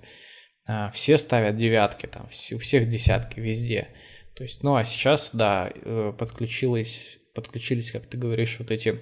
А, 0.66 0.90
все 0.92 1.18
ставят 1.18 1.56
девятки 1.56 2.06
там, 2.06 2.24
у 2.24 2.58
всех 2.58 2.88
десятки 2.88 3.40
везде. 3.40 3.88
То 4.34 4.42
есть, 4.42 4.62
ну 4.62 4.74
а 4.74 4.84
сейчас, 4.84 5.30
да, 5.34 5.70
э, 5.72 6.12
подключилась 6.18 7.18
подключились, 7.34 7.92
как 7.92 8.06
ты 8.06 8.16
говоришь, 8.16 8.58
вот 8.58 8.70
эти 8.70 9.00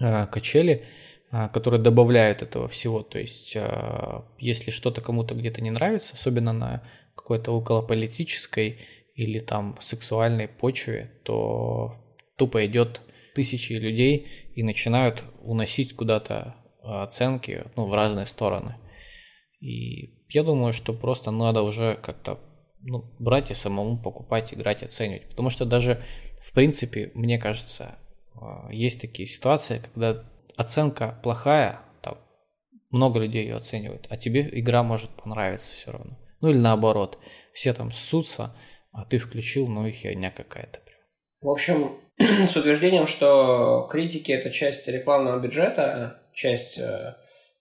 э, 0.00 0.26
качели 0.26 0.84
а, 1.32 1.48
которые 1.48 1.80
добавляют 1.80 2.42
этого 2.42 2.66
всего. 2.66 3.02
То 3.02 3.20
есть, 3.20 3.54
а, 3.56 4.24
если 4.38 4.72
что-то 4.72 5.00
кому-то 5.00 5.36
где-то 5.36 5.62
не 5.62 5.70
нравится, 5.70 6.14
особенно 6.14 6.52
на 6.52 6.82
какой-то 7.14 7.52
околополитической 7.52 8.78
или 9.14 9.38
там 9.38 9.76
сексуальной 9.80 10.48
почве, 10.48 11.12
то 11.24 11.94
тупо 12.36 12.66
идет 12.66 13.00
тысячи 13.36 13.74
людей 13.74 14.26
и 14.56 14.64
начинают 14.64 15.22
уносить 15.42 15.94
куда-то 15.94 16.56
оценки 16.82 17.64
ну, 17.76 17.86
в 17.86 17.94
разные 17.94 18.26
стороны. 18.26 18.74
И 19.60 20.24
я 20.30 20.42
думаю, 20.42 20.72
что 20.72 20.92
просто 20.92 21.30
надо 21.30 21.62
уже 21.62 21.96
как-то 22.02 22.40
ну, 22.82 23.14
брать 23.20 23.52
и 23.52 23.54
самому 23.54 24.02
покупать, 24.02 24.52
играть, 24.52 24.82
оценивать. 24.82 25.28
Потому 25.28 25.50
что 25.50 25.64
даже, 25.64 26.02
в 26.40 26.52
принципе, 26.52 27.10
мне 27.14 27.38
кажется, 27.38 27.96
есть 28.70 29.00
такие 29.00 29.28
ситуации, 29.28 29.82
когда 29.92 30.24
оценка 30.56 31.18
плохая, 31.22 31.80
там 32.02 32.18
много 32.90 33.20
людей 33.20 33.44
ее 33.44 33.56
оценивают, 33.56 34.06
а 34.10 34.16
тебе 34.16 34.48
игра 34.52 34.82
может 34.82 35.10
понравиться 35.10 35.74
все 35.74 35.92
равно. 35.92 36.18
Ну 36.40 36.50
или 36.50 36.58
наоборот, 36.58 37.18
все 37.52 37.72
там 37.72 37.92
ссутся, 37.92 38.54
а 38.92 39.04
ты 39.04 39.18
включил, 39.18 39.68
ну 39.68 39.86
и 39.86 39.92
херня 39.92 40.30
какая-то. 40.30 40.80
В 41.40 41.48
общем, 41.48 41.98
с 42.18 42.56
утверждением, 42.56 43.06
что 43.06 43.86
критики 43.90 44.32
это 44.32 44.50
часть 44.50 44.88
рекламного 44.88 45.38
бюджета, 45.38 46.22
часть 46.32 46.78
э, 46.78 47.16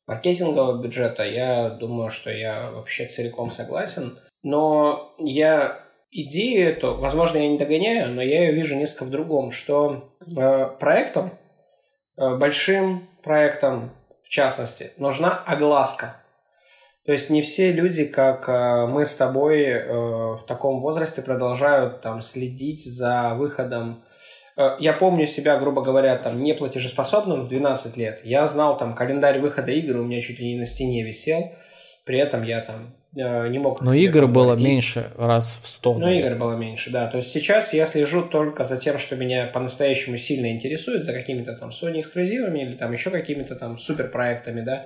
маркетингового 0.08 0.82
бюджета, 0.82 1.24
я 1.24 1.70
думаю, 1.70 2.10
что 2.10 2.32
я 2.32 2.72
вообще 2.72 3.06
целиком 3.06 3.52
согласен. 3.52 4.18
Но 4.42 5.14
я 5.20 5.89
идею 6.12 6.70
эту, 6.70 6.96
возможно, 6.96 7.38
я 7.38 7.48
не 7.48 7.58
догоняю, 7.58 8.12
но 8.14 8.22
я 8.22 8.46
ее 8.46 8.54
вижу 8.54 8.76
несколько 8.76 9.06
в 9.06 9.10
другом, 9.10 9.52
что 9.52 10.14
э, 10.26 10.68
проектом 10.80 11.32
Э, 12.20 12.36
большим 12.36 13.08
проектам, 13.24 13.92
в 14.24 14.30
частности, 14.30 14.92
нужна 14.98 15.42
огласка. 15.46 16.18
То 17.06 17.14
есть 17.14 17.30
не 17.30 17.42
все 17.42 17.72
люди, 17.72 18.04
как 18.04 18.50
э, 18.50 18.88
мы 18.88 19.06
с 19.06 19.16
тобой 19.16 19.64
э, 19.64 19.88
в 19.88 20.44
таком 20.46 20.82
возрасте, 20.82 21.22
продолжают 21.22 22.02
там 22.02 22.22
следить 22.22 22.86
за 22.86 23.36
выходом. 23.36 24.04
Я 24.80 24.92
помню 24.92 25.26
себя, 25.26 25.58
грубо 25.58 25.82
говоря, 25.82 26.18
там 26.18 26.44
неплатежеспособным 26.44 27.44
в 27.44 27.48
12 27.48 27.96
лет. 27.96 28.20
Я 28.26 28.46
знал 28.46 28.78
там 28.78 28.94
календарь 28.94 29.40
выхода 29.40 29.72
игр, 29.72 29.96
у 29.96 30.04
меня 30.04 30.20
чуть 30.20 30.40
ли 30.40 30.52
не 30.52 30.60
на 30.60 30.66
стене 30.66 31.06
висел. 31.06 31.54
При 32.04 32.20
этом 32.20 32.44
я 32.44 32.60
там 32.60 32.94
Э, 32.94 32.99
не 33.14 33.58
мог. 33.60 33.82
Но 33.82 33.94
игр 33.94 34.28
было 34.28 34.56
меньше 34.56 35.12
раз 35.18 35.60
в 35.64 35.68
сто. 35.68 35.98
Но 35.98 36.12
игр 36.12 36.36
было 36.36 36.54
меньше, 36.54 36.92
да. 36.92 37.08
То 37.08 37.18
есть 37.18 37.32
сейчас 37.32 37.74
я 37.74 37.86
слежу 37.86 38.24
только 38.24 38.64
за 38.64 38.78
тем, 38.78 39.00
что 39.00 39.16
меня 39.16 39.48
по-настоящему 39.48 40.18
сильно 40.18 40.52
интересует, 40.52 41.04
за 41.04 41.14
какими-то 41.14 41.56
там 41.56 41.70
Sony 41.70 42.02
эксклюзивами 42.02 42.60
или 42.60 42.76
там 42.76 42.92
еще 42.92 43.10
какими-то 43.10 43.56
там 43.56 43.78
суперпроектами, 43.78 44.62
да, 44.62 44.86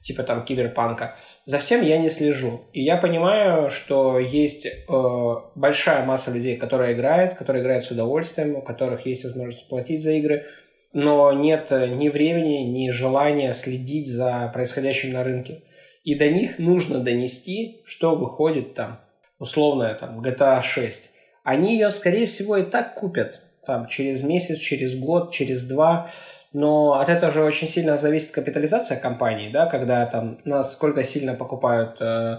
типа 0.00 0.22
там 0.22 0.44
киберпанка. 0.44 1.16
За 1.44 1.58
всем 1.58 1.82
я 1.82 1.98
не 1.98 2.08
слежу. 2.08 2.62
И 2.72 2.82
я 2.82 2.96
понимаю, 2.96 3.68
что 3.68 4.18
есть 4.18 4.66
э, 4.66 5.32
большая 5.54 6.06
масса 6.06 6.30
людей, 6.30 6.56
которые 6.56 6.94
играют, 6.94 7.34
которые 7.34 7.62
играют 7.62 7.84
с 7.84 7.90
удовольствием, 7.90 8.56
у 8.56 8.62
которых 8.62 9.04
есть 9.04 9.24
возможность 9.24 9.68
платить 9.68 10.02
за 10.02 10.12
игры, 10.12 10.46
но 10.94 11.32
нет 11.32 11.70
ни 11.70 12.08
времени, 12.08 12.62
ни 12.62 12.88
желания 12.90 13.52
следить 13.52 14.08
за 14.08 14.50
происходящим 14.54 15.12
на 15.12 15.22
рынке 15.22 15.60
и 16.08 16.14
до 16.14 16.30
них 16.30 16.58
нужно 16.58 17.00
донести, 17.00 17.82
что 17.84 18.14
выходит 18.14 18.72
там, 18.72 18.98
условная 19.38 19.94
там 19.94 20.22
GTA 20.22 20.62
6. 20.62 21.10
Они 21.44 21.74
ее, 21.74 21.90
скорее 21.90 22.24
всего, 22.24 22.56
и 22.56 22.62
так 22.62 22.94
купят 22.94 23.42
там 23.66 23.86
через 23.88 24.22
месяц, 24.22 24.58
через 24.58 24.98
год, 24.98 25.32
через 25.32 25.64
два, 25.64 26.08
но 26.54 26.94
от 26.94 27.10
этого 27.10 27.30
же 27.30 27.44
очень 27.44 27.68
сильно 27.68 27.98
зависит 27.98 28.30
капитализация 28.30 28.98
компании, 28.98 29.50
да, 29.50 29.66
когда 29.66 30.06
там 30.06 30.38
насколько 30.46 31.04
сильно 31.04 31.34
покупают 31.34 31.98
э, 32.00 32.38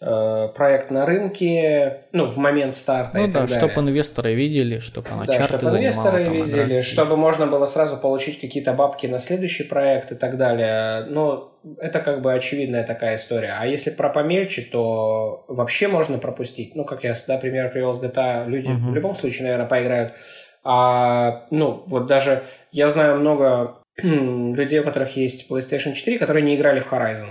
проект 0.00 0.92
на 0.92 1.06
рынке, 1.06 2.04
ну, 2.12 2.26
в 2.26 2.36
момент 2.36 2.72
старта 2.72 3.18
ну, 3.18 3.24
и 3.24 3.26
да, 3.26 3.40
так 3.40 3.48
далее. 3.48 3.68
чтобы 3.68 3.88
инвесторы 3.88 4.34
видели, 4.34 4.78
чтобы 4.78 5.08
она 5.10 5.24
да, 5.24 5.32
чарты 5.32 5.58
чтобы 5.58 5.76
инвесторы 5.76 6.24
занимала, 6.24 6.44
видели, 6.44 6.74
там, 6.74 6.82
чтобы 6.82 7.16
можно 7.16 7.46
было 7.48 7.66
сразу 7.66 7.96
получить 7.96 8.40
какие-то 8.40 8.74
бабки 8.74 9.08
на 9.08 9.18
следующий 9.18 9.64
проект 9.64 10.12
и 10.12 10.14
так 10.14 10.36
далее. 10.36 11.06
Ну, 11.10 11.50
это 11.78 11.98
как 11.98 12.22
бы 12.22 12.32
очевидная 12.32 12.84
такая 12.84 13.16
история. 13.16 13.56
А 13.58 13.66
если 13.66 13.90
про 13.90 14.08
помельче, 14.08 14.62
то 14.62 15.44
вообще 15.48 15.88
можно 15.88 16.18
пропустить. 16.18 16.76
Ну, 16.76 16.84
как 16.84 17.02
я, 17.02 17.14
да, 17.26 17.36
пример 17.36 17.68
привел 17.72 17.92
с 17.92 18.00
GTA, 18.00 18.46
люди 18.46 18.68
угу. 18.68 18.90
в 18.90 18.94
любом 18.94 19.16
случае, 19.16 19.44
наверное, 19.44 19.66
поиграют. 19.66 20.12
А, 20.62 21.46
ну, 21.50 21.82
вот 21.86 22.06
даже 22.06 22.44
я 22.70 22.88
знаю 22.88 23.18
много 23.18 23.78
людей, 23.96 24.78
у 24.78 24.84
которых 24.84 25.16
есть 25.16 25.50
PlayStation 25.50 25.94
4, 25.94 26.18
которые 26.20 26.44
не 26.44 26.54
играли 26.54 26.78
в 26.78 26.92
Horizon. 26.92 27.30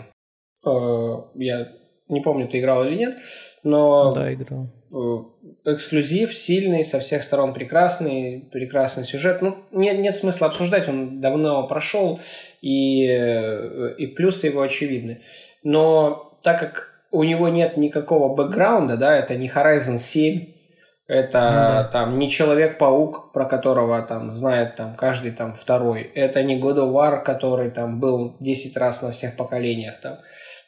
Э, 0.66 1.22
я 1.36 1.68
не 2.10 2.22
помню, 2.22 2.48
ты 2.48 2.60
играл 2.60 2.86
или 2.86 2.96
нет, 2.96 3.18
но... 3.64 4.12
Да, 4.12 4.34
играл. 4.34 4.70
Э, 4.92 5.72
эксклюзив 5.74 6.34
сильный, 6.34 6.84
со 6.84 7.00
всех 7.00 7.24
сторон 7.24 7.54
прекрасный, 7.54 8.48
прекрасный 8.52 9.04
сюжет. 9.04 9.42
Ну, 9.42 9.58
нет, 9.72 10.00
нет 10.00 10.16
смысла 10.16 10.48
обсуждать, 10.48 10.88
он 10.88 11.20
давно 11.20 11.68
прошел, 11.68 12.20
и, 12.62 13.06
э, 13.06 13.96
и 13.98 14.08
плюсы 14.08 14.48
его 14.48 14.62
очевидны. 14.62 15.22
Но 15.64 16.40
так 16.44 16.60
как 16.60 16.94
у 17.12 17.24
него 17.24 17.50
нет 17.50 17.78
никакого 17.78 18.34
бэкграунда, 18.34 18.98
да, 18.98 19.18
это 19.18 19.36
не 19.36 19.48
Horizon 19.48 19.98
7, 19.98 20.54
это 21.08 21.40
ну, 21.40 21.56
да. 21.56 21.84
там 21.86 22.20
не 22.20 22.30
Человек-паук, 22.30 23.32
про 23.32 23.46
которого 23.46 24.02
там 24.02 24.30
знает 24.30 24.76
там 24.76 24.96
каждый 24.96 25.32
там 25.32 25.54
второй. 25.54 26.02
Это 26.02 26.44
не 26.44 26.60
God 26.60 26.78
of 26.78 26.92
War, 26.92 27.24
который 27.24 27.72
там 27.72 28.00
был 28.02 28.36
10 28.42 28.76
раз 28.76 29.02
на 29.02 29.12
всех 29.12 29.38
поколениях 29.38 30.02
там. 30.02 30.18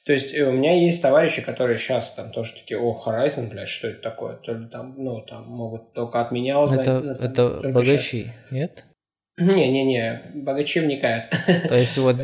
То 0.10 0.14
есть 0.14 0.34
э, 0.34 0.44
у 0.44 0.52
меня 0.52 0.74
есть 0.74 1.04
товарищи, 1.04 1.44
которые 1.44 1.78
сейчас 1.78 2.16
там 2.16 2.32
тоже 2.32 2.56
такие, 2.56 2.80
о, 2.80 3.00
Horizon, 3.06 3.48
блядь, 3.48 3.68
что 3.68 3.90
это 3.90 4.02
такое? 4.02 4.38
То 4.38 4.54
ли 4.54 4.66
там, 4.66 4.96
ну, 4.98 5.22
там 5.22 5.44
могут 5.44 5.94
только 5.94 6.20
от 6.20 6.32
меня 6.32 6.60
узнать. 6.60 6.88
Это, 6.88 7.00
ну, 7.00 7.14
там, 7.14 7.26
это 7.30 7.70
богачи, 7.70 8.24
сейчас. 8.24 8.34
нет? 8.50 8.86
Не-не-не, 9.38 10.24
богачи 10.34 10.80
вникают. 10.80 11.30
То 11.68 11.76
есть 11.76 12.00
вот 12.00 12.16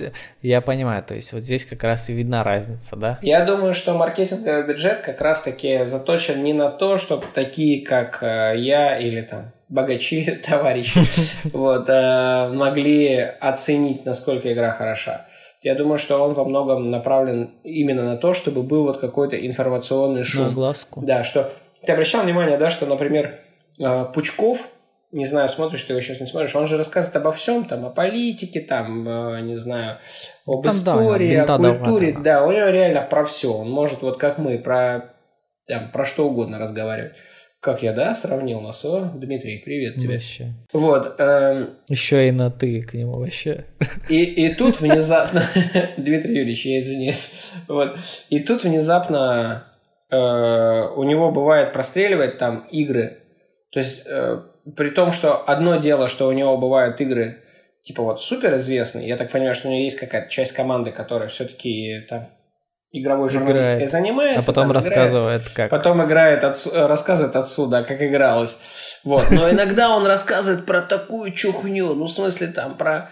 я 0.41 0.61
понимаю, 0.61 1.03
то 1.03 1.13
есть 1.13 1.31
вот 1.31 1.43
здесь 1.43 1.63
как 1.63 1.83
раз 1.83 2.09
и 2.09 2.13
видна 2.13 2.43
разница, 2.43 2.95
да? 2.95 3.19
Я 3.21 3.45
думаю, 3.45 3.75
что 3.75 3.93
маркетинговый 3.93 4.65
бюджет 4.65 5.01
как 5.01 5.21
раз-таки 5.21 5.86
заточен 5.86 6.41
не 6.41 6.53
на 6.53 6.71
то, 6.71 6.97
чтобы 6.97 7.25
такие, 7.36 7.86
как 7.86 8.23
э, 8.23 8.55
я 8.57 8.97
или 8.97 9.21
там 9.21 9.51
богачи, 9.69 10.25
товарищи, 10.43 11.01
вот, 11.53 11.88
э, 11.88 12.49
могли 12.51 13.15
оценить, 13.39 14.07
насколько 14.07 14.51
игра 14.51 14.71
хороша. 14.71 15.27
Я 15.66 15.74
думаю, 15.74 15.97
что 15.97 16.20
он 16.20 16.34
во 16.34 16.43
многом 16.43 16.91
направлен 16.91 17.49
именно 17.63 18.03
на 18.03 18.18
то, 18.18 18.36
чтобы 18.36 18.61
был 18.61 18.84
вот 18.84 18.99
какой-то 18.99 19.36
информационный 19.36 20.24
шум. 20.24 20.49
На 20.49 20.53
глазку. 20.53 21.01
Да, 21.01 21.24
что... 21.24 21.51
Ты 21.84 21.91
обращал 21.91 22.22
внимание, 22.22 22.59
да, 22.59 22.70
что, 22.70 22.86
например, 22.86 23.39
э, 23.80 24.05
Пучков, 24.13 24.70
не 25.11 25.26
знаю, 25.26 25.49
смотришь 25.49 25.82
ты 25.82 25.93
его 25.93 26.01
сейчас 26.01 26.20
не 26.20 26.28
смотришь, 26.28 26.55
он 26.55 26.68
же 26.68 26.78
рассказывает 26.78 27.16
обо 27.16 27.32
всем, 27.32 27.66
там, 27.66 27.84
о 27.84 27.89
политике, 27.89 28.61
там, 28.61 29.09
э, 29.09 29.41
не 29.41 29.57
знаю, 29.57 29.97
об 30.45 30.61
там, 30.61 30.72
истории, 30.72 31.36
да, 31.36 31.55
о 31.55 31.57
культуре, 31.57 32.13
да, 32.13 32.20
да, 32.20 32.45
у 32.45 32.51
него 32.51 32.68
реально 32.68 33.01
про 33.01 33.26
все, 33.26 33.51
он 33.51 33.72
может, 33.72 34.03
вот 34.03 34.18
как 34.18 34.38
мы, 34.38 34.59
про, 34.59 35.16
там, 35.68 35.89
про 35.89 36.05
что 36.05 36.28
угодно 36.28 36.59
разговаривать. 36.59 37.13
Как 37.66 37.82
я, 37.82 37.93
да, 37.93 38.13
сравнил 38.13 38.61
нас? 38.61 38.86
О, 38.86 39.11
Дмитрий, 39.16 39.57
привет 39.57 39.95
тебе. 39.95 40.13
Вообще. 40.13 40.53
Вот. 40.72 41.16
Эм... 41.18 41.72
Еще 41.89 42.28
и 42.28 42.32
на 42.32 42.51
ты 42.51 42.84
к 42.84 42.93
нему 42.93 43.18
вообще. 43.18 43.66
И, 44.07 44.24
и 44.24 44.53
тут 44.53 44.80
внезапно... 44.82 45.41
Дмитрий 45.97 46.38
Юрьевич, 46.38 46.63
я 46.68 46.80
извиняюсь. 46.80 47.53
Вот. 47.68 47.97
И 48.30 48.39
тут 48.39 48.66
внезапно 48.66 49.66
э, 50.11 50.16
у 50.95 51.01
него 51.05 51.32
бывает 51.32 51.74
простреливает 51.74 52.38
там 52.38 52.68
игры. 52.70 53.18
То 53.72 53.80
есть 53.80 54.05
э, 54.11 54.41
при 54.76 54.91
том, 54.91 55.11
что 55.11 55.36
одно 55.36 55.78
дело, 55.78 56.07
что 56.07 56.28
у 56.28 56.34
него 56.34 56.59
бывают 56.59 57.01
игры 57.01 57.39
типа 57.82 58.03
вот 58.03 58.22
суперизвестные, 58.22 59.07
я 59.07 59.18
так 59.18 59.32
понимаю, 59.32 59.55
что 59.55 59.70
у 59.70 59.72
него 59.72 59.82
есть 59.82 59.97
какая-то 59.97 60.30
часть 60.30 60.51
команды, 60.51 60.91
которая 60.91 61.30
все-таки 61.30 62.01
там 62.07 62.30
игровой 63.01 63.29
журналистикой 63.29 63.75
играет. 63.75 63.91
занимается. 63.91 64.51
А 64.51 64.53
потом 64.53 64.71
рассказывает, 64.71 65.41
играет, 65.41 65.55
как. 65.55 65.69
Потом 65.69 66.03
играет, 66.03 66.43
от, 66.43 66.57
рассказывает 66.73 67.35
отсюда, 67.35 67.83
как 67.83 68.01
игралось. 68.01 68.59
Вот. 69.03 69.29
Но 69.31 69.49
иногда 69.49 69.95
он 69.95 70.05
рассказывает 70.05 70.65
про 70.65 70.81
такую 70.81 71.31
чухню, 71.31 71.93
ну, 71.93 72.05
в 72.05 72.11
смысле, 72.11 72.47
там, 72.47 72.75
про... 72.75 73.09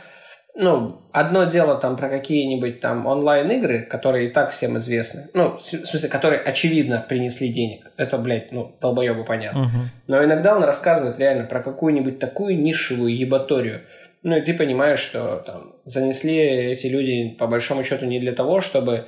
Ну, 0.55 1.01
одно 1.11 1.45
дело 1.45 1.75
там 1.75 1.95
про 1.97 2.09
какие-нибудь 2.09 2.79
там 2.79 3.07
онлайн-игры, 3.07 3.81
которые 3.81 4.27
и 4.27 4.31
так 4.31 4.51
всем 4.51 4.77
известны. 4.77 5.29
Ну, 5.33 5.57
в 5.57 5.61
смысле, 5.61 6.09
которые 6.09 6.41
очевидно 6.41 7.03
принесли 7.09 7.47
денег. 7.51 7.87
Это, 7.97 8.19
блядь, 8.19 8.51
ну, 8.51 8.75
долбоебу 8.79 9.23
понятно. 9.25 9.63
Угу. 9.63 9.77
Но 10.07 10.23
иногда 10.23 10.55
он 10.55 10.63
рассказывает 10.63 11.17
реально 11.17 11.45
про 11.45 11.63
какую-нибудь 11.63 12.19
такую 12.19 12.61
нишевую 12.61 13.17
ебаторию. 13.17 13.81
Ну, 14.21 14.37
и 14.37 14.41
ты 14.41 14.53
понимаешь, 14.53 14.99
что 14.99 15.43
там 15.45 15.73
занесли 15.85 16.37
эти 16.37 16.85
люди, 16.85 17.35
по 17.37 17.47
большому 17.47 17.83
счету, 17.83 18.05
не 18.05 18.19
для 18.19 18.31
того, 18.31 18.61
чтобы 18.61 19.07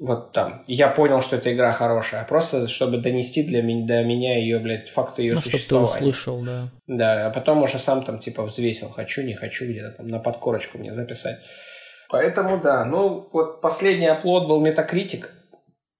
вот 0.00 0.32
там, 0.32 0.62
я 0.66 0.88
понял, 0.88 1.20
что 1.20 1.36
эта 1.36 1.52
игра 1.52 1.72
хорошая, 1.72 2.22
а 2.22 2.24
просто 2.24 2.66
чтобы 2.68 2.96
донести 2.96 3.42
для 3.42 3.62
меня, 3.62 3.86
до 3.86 4.02
меня 4.02 4.38
ее, 4.38 4.58
блядь, 4.58 4.88
факты 4.88 5.22
ее 5.22 5.34
ну, 5.34 5.40
существования. 5.42 5.88
Чтобы 5.88 5.98
ты 5.98 6.08
услышал, 6.08 6.42
да. 6.42 6.68
Да, 6.86 7.26
а 7.26 7.30
потом 7.30 7.62
уже 7.62 7.78
сам 7.78 8.02
там, 8.02 8.18
типа, 8.18 8.42
взвесил, 8.44 8.88
хочу, 8.88 9.22
не 9.22 9.34
хочу, 9.34 9.66
где-то 9.66 9.90
там 9.98 10.06
на 10.06 10.18
подкорочку 10.18 10.78
мне 10.78 10.94
записать. 10.94 11.38
Поэтому 12.08 12.58
да, 12.58 12.84
ну 12.86 13.28
вот 13.30 13.60
последний 13.60 14.06
оплот 14.06 14.48
был 14.48 14.64
Metacritic, 14.64 15.26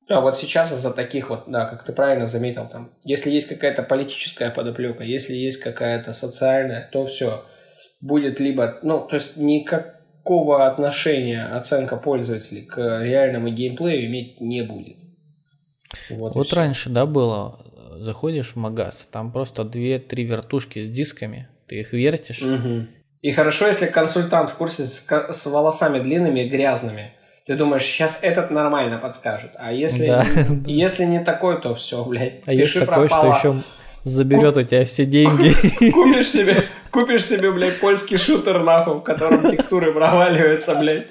а 0.09 0.23
вот 0.23 0.35
сейчас 0.35 0.73
из-за 0.73 0.93
таких 0.93 1.29
вот, 1.29 1.45
да, 1.47 1.67
как 1.67 1.85
ты 1.85 1.93
правильно 1.93 2.27
заметил, 2.27 2.67
там, 2.67 2.93
если 3.05 3.31
есть 3.31 3.49
какая-то 3.49 3.83
политическая 3.83 4.51
подоплека, 4.51 5.05
если 5.05 5.35
есть 5.35 5.61
какая-то 5.61 6.15
социальная, 6.15 6.89
то 6.91 7.05
все 7.05 7.45
будет 8.01 8.41
либо, 8.41 8.79
ну, 8.83 9.07
то 9.07 9.17
есть 9.17 9.37
никакого 10.31 10.67
отношения 10.67 11.45
оценка 11.45 11.97
пользователей 11.97 12.63
к 12.63 12.77
реальному 13.03 13.49
геймплею 13.49 14.07
иметь 14.07 14.41
не 14.41 14.63
будет. 14.63 14.99
Вот, 16.09 16.35
вот 16.37 16.53
раньше, 16.53 16.89
да, 16.89 17.05
было, 17.05 17.59
заходишь 17.99 18.53
в 18.53 18.57
магаз, 18.57 19.09
там 19.11 19.33
просто 19.33 19.65
две-три 19.65 20.25
вертушки 20.25 20.85
с 20.85 20.91
дисками, 20.91 21.49
ты 21.67 21.81
их 21.81 21.93
вертишь. 21.93 22.43
Угу. 22.43 22.87
И 23.23 23.33
хорошо, 23.33 23.67
если 23.67 23.87
консультант 23.87 24.51
в 24.51 24.55
курсе 24.55 24.85
с, 24.85 25.07
с 25.09 25.47
волосами 25.47 25.99
длинными 25.99 26.41
и 26.41 26.49
грязными. 26.49 27.13
Ты 27.47 27.57
думаешь, 27.57 27.83
сейчас 27.83 28.21
этот 28.23 28.51
нормально 28.51 28.99
подскажет. 28.99 29.51
А 29.57 29.73
если, 29.73 30.07
да. 30.07 30.25
если 30.67 31.05
не 31.05 31.21
такой, 31.21 31.61
то 31.61 31.75
все, 31.75 32.05
блядь. 32.05 32.43
А 32.47 32.53
есть 32.53 32.75
такой, 32.75 33.09
пропало. 33.09 33.37
что 33.37 33.49
еще 33.49 33.61
заберет 34.05 34.55
Куп... 34.55 34.63
у 34.63 34.67
тебя 34.67 34.85
все 34.85 35.05
деньги. 35.05 35.53
Купишь 35.91 36.29
себе, 36.29 36.65
купишь 36.91 37.25
себе, 37.25 37.51
блядь, 37.51 37.81
польский 37.81 38.19
шутер, 38.19 38.63
нахуй, 38.63 38.97
в 38.97 39.03
котором 39.03 39.51
текстуры 39.51 39.93
проваливаются, 39.93 40.75
блядь. 40.75 41.09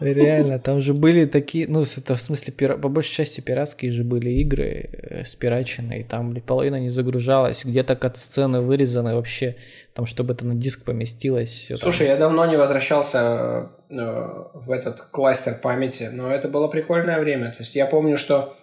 Реально, 0.00 0.58
там 0.58 0.80
же 0.80 0.92
были 0.92 1.24
такие, 1.24 1.66
ну, 1.68 1.82
это 1.82 2.14
в 2.16 2.20
смысле, 2.20 2.52
пира, 2.52 2.76
по 2.76 2.88
большей 2.88 3.12
части 3.12 3.40
пиратские 3.40 3.92
же 3.92 4.02
были 4.02 4.30
игры 4.30 4.90
э, 4.92 5.24
спираченные, 5.24 6.04
там 6.04 6.30
блин, 6.30 6.42
половина 6.44 6.80
не 6.80 6.90
загружалась, 6.90 7.64
где-то 7.64 7.94
от 7.94 8.16
сцены 8.16 8.60
вырезаны 8.60 9.14
вообще, 9.14 9.56
там, 9.94 10.06
чтобы 10.06 10.34
это 10.34 10.44
на 10.44 10.54
диск 10.54 10.84
поместилось. 10.84 11.70
Слушай, 11.76 12.06
там. 12.06 12.08
я 12.08 12.16
давно 12.16 12.44
не 12.46 12.56
возвращался 12.56 13.70
э, 13.88 14.42
в 14.54 14.72
этот 14.72 15.00
кластер 15.00 15.54
памяти, 15.54 16.10
но 16.12 16.30
это 16.30 16.48
было 16.48 16.66
прикольное 16.66 17.20
время, 17.20 17.50
то 17.52 17.58
есть 17.60 17.76
я 17.76 17.86
помню, 17.86 18.16
что 18.16 18.56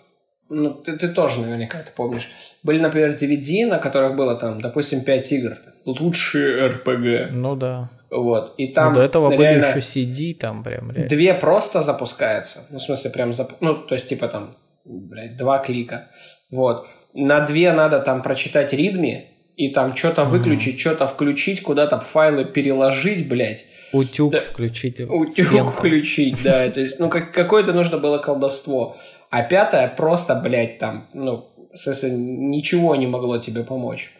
ну, 0.51 0.73
ты, 0.73 0.97
ты 0.97 1.07
тоже 1.07 1.39
наверняка 1.39 1.79
это 1.79 1.91
помнишь. 1.95 2.29
Были, 2.61 2.79
например, 2.79 3.09
DVD, 3.09 3.65
на 3.65 3.79
которых 3.79 4.15
было 4.15 4.35
там, 4.35 4.59
допустим, 4.59 5.01
5 5.01 5.31
игр. 5.31 5.57
Лучшие 5.85 6.69
RPG. 6.69 7.31
Ну 7.31 7.55
да. 7.55 7.89
Вот. 8.09 8.55
И 8.57 8.67
там 8.67 8.93
ну, 8.93 8.99
до 8.99 9.05
этого 9.05 9.29
были 9.29 9.59
еще 9.59 9.79
CD 9.79 10.35
там 10.35 10.63
прям. 10.63 10.91
Реально. 10.91 11.07
Две 11.07 11.33
просто 11.33 11.81
запускается. 11.81 12.65
Ну, 12.69 12.79
в 12.79 12.81
смысле, 12.81 13.11
прям 13.11 13.33
зап... 13.33 13.53
Ну, 13.61 13.75
то 13.75 13.95
есть, 13.95 14.09
типа 14.09 14.27
там, 14.27 14.53
блядь, 14.83 15.37
два 15.37 15.59
клика. 15.59 16.09
Вот. 16.51 16.85
На 17.13 17.39
две 17.39 17.71
надо 17.71 17.99
там 17.99 18.21
прочитать 18.21 18.73
ритми, 18.73 19.31
и 19.55 19.69
там 19.69 19.95
что-то 19.95 20.25
выключить, 20.25 20.75
mm-hmm. 20.75 20.79
что-то 20.79 21.07
включить, 21.07 21.61
куда-то 21.61 21.99
файлы 21.99 22.45
переложить, 22.45 23.27
блядь. 23.27 23.65
Утюг 23.93 24.31
да. 24.31 24.39
включить. 24.39 25.01
Утюг 25.01 25.47
фенку. 25.47 25.71
включить, 25.71 26.41
да. 26.43 26.69
То 26.69 26.79
есть, 26.79 26.99
ну, 26.99 27.09
как, 27.09 27.31
какое-то 27.31 27.71
нужно 27.73 27.97
было 27.97 28.17
колдовство. 28.17 28.97
А 29.31 29.43
пятое 29.43 29.87
просто, 29.87 30.35
блядь, 30.35 30.77
там, 30.77 31.07
ну, 31.13 31.47
смысле, 31.73 32.11
ничего 32.11 32.95
не 32.95 33.07
могло 33.07 33.37
тебе 33.37 33.63
помочь. 33.63 34.11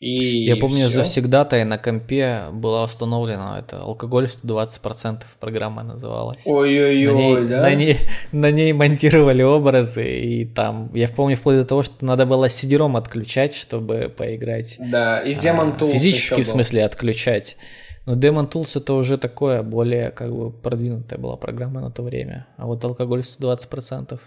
И 0.00 0.44
Я 0.44 0.54
помню, 0.54 0.88
все. 0.88 0.98
завсегда-то 0.98 1.56
и 1.56 1.64
на 1.64 1.76
компе 1.76 2.44
была 2.52 2.84
установлена 2.84 3.58
это 3.58 3.80
алкоголь 3.80 4.26
120% 4.26 5.22
программа 5.40 5.82
называлась. 5.82 6.42
Ой-ой-ой, 6.44 7.42
на 7.42 7.48
да? 7.48 7.62
На 7.62 7.74
ней, 7.74 7.98
на 8.32 8.52
ней 8.52 8.72
монтировали 8.72 9.42
образы, 9.42 10.20
и 10.20 10.44
там, 10.44 10.94
я 10.94 11.08
помню, 11.08 11.36
вплоть 11.36 11.56
до 11.56 11.64
того, 11.64 11.82
что 11.82 12.04
надо 12.04 12.26
было 12.26 12.48
сидером 12.48 12.96
отключать, 12.96 13.56
чтобы 13.56 14.14
поиграть. 14.16 14.76
Да, 14.78 15.18
и 15.18 15.34
Demon 15.34 15.76
Tools 15.76 15.94
Физически, 15.94 16.42
в 16.42 16.46
смысле, 16.46 16.84
отключать. 16.84 17.56
Но 18.08 18.14
Demon 18.14 18.50
Tools 18.50 18.80
это 18.80 18.94
уже 18.94 19.18
такое, 19.18 19.62
более 19.62 20.10
как 20.10 20.34
бы 20.34 20.50
продвинутая 20.50 21.18
была 21.18 21.36
программа 21.36 21.82
на 21.82 21.90
то 21.90 22.02
время. 22.02 22.46
А 22.56 22.64
вот 22.64 22.82
алкоголь 22.82 23.20
120% 23.20 24.18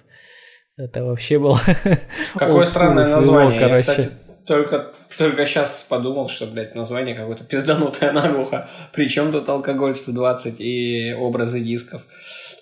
это 0.78 1.04
вообще 1.04 1.40
было... 1.40 1.58
Какое 2.36 2.66
странное 2.68 3.08
название. 3.08 3.60
Короче. 3.60 3.74
Я, 3.74 3.80
кстати, 3.80 4.10
только, 4.46 4.92
только 5.18 5.48
сейчас 5.48 5.84
подумал, 5.90 6.30
что, 6.30 6.46
блядь, 6.46 6.76
название 6.76 7.16
какое-то 7.16 7.44
пизданутое 7.44 8.12
наглухо. 8.14 8.70
Причем 8.94 9.32
тут 9.32 9.50
алкоголь 9.50 9.96
120 9.96 10.60
и 10.60 11.16
образы 11.20 11.60
дисков. 11.62 12.06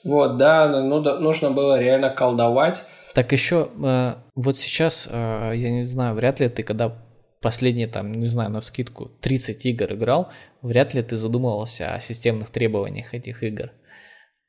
Вот, 0.05 0.37
да, 0.37 0.69
ну, 0.69 1.01
да, 1.01 1.19
нужно 1.19 1.51
было 1.51 1.77
реально 1.77 2.11
колдовать. 2.11 2.85
Так 3.13 3.33
еще, 3.33 3.67
э, 3.83 4.13
вот 4.35 4.57
сейчас, 4.57 5.09
э, 5.11 5.51
я 5.53 5.69
не 5.69 5.85
знаю, 5.85 6.15
вряд 6.15 6.39
ли 6.39 6.47
ты, 6.47 6.63
когда 6.63 6.95
последние, 7.41 7.87
там, 7.87 8.11
не 8.11 8.27
знаю, 8.27 8.49
на 8.49 8.61
вскидку 8.61 9.05
30 9.21 9.65
игр 9.65 9.93
играл, 9.93 10.31
вряд 10.61 10.93
ли 10.93 11.01
ты 11.01 11.15
задумывался 11.15 11.93
о 11.93 11.99
системных 11.99 12.49
требованиях 12.49 13.13
этих 13.13 13.43
игр. 13.43 13.71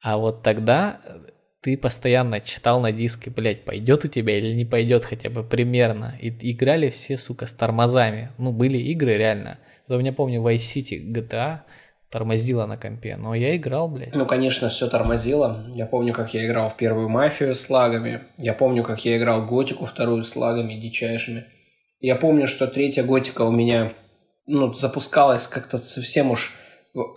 А 0.02 0.16
вот 0.16 0.42
тогда 0.42 1.00
ты 1.60 1.76
постоянно 1.76 2.40
читал 2.40 2.80
на 2.80 2.90
диске, 2.90 3.30
блядь, 3.30 3.64
пойдет 3.64 4.04
у 4.04 4.08
тебя 4.08 4.38
или 4.38 4.54
не 4.54 4.64
пойдет 4.64 5.04
хотя 5.04 5.28
бы 5.28 5.44
примерно. 5.44 6.16
И 6.20 6.30
играли 6.52 6.88
все, 6.90 7.18
сука, 7.18 7.46
с 7.46 7.52
тормозами. 7.52 8.30
Ну, 8.38 8.52
были 8.52 8.78
игры 8.78 9.16
реально. 9.16 9.58
У 9.88 9.94
меня 9.94 10.12
помню 10.12 10.40
Vice 10.40 10.56
City 10.56 11.12
GTA 11.12 11.60
тормозила 12.10 12.66
на 12.66 12.76
компе, 12.76 13.16
но 13.16 13.34
я 13.34 13.56
играл, 13.56 13.88
блядь. 13.88 14.14
Ну, 14.14 14.26
конечно, 14.26 14.68
все 14.68 14.88
тормозило. 14.88 15.64
Я 15.74 15.86
помню, 15.86 16.12
как 16.12 16.32
я 16.34 16.46
играл 16.46 16.68
в 16.68 16.76
первую 16.76 17.08
мафию 17.08 17.54
с 17.54 17.68
лагами. 17.68 18.22
Я 18.38 18.54
помню, 18.54 18.82
как 18.82 19.04
я 19.04 19.16
играл 19.16 19.46
готику 19.46 19.84
вторую 19.84 20.22
с 20.22 20.34
лагами 20.34 20.74
дичайшими. 20.74 21.44
Я 22.00 22.16
помню, 22.16 22.46
что 22.46 22.66
третья 22.66 23.02
готика 23.02 23.42
у 23.42 23.50
меня 23.50 23.92
ну, 24.46 24.72
запускалась 24.74 25.46
как-то 25.46 25.78
совсем 25.78 26.30
уж 26.30 26.54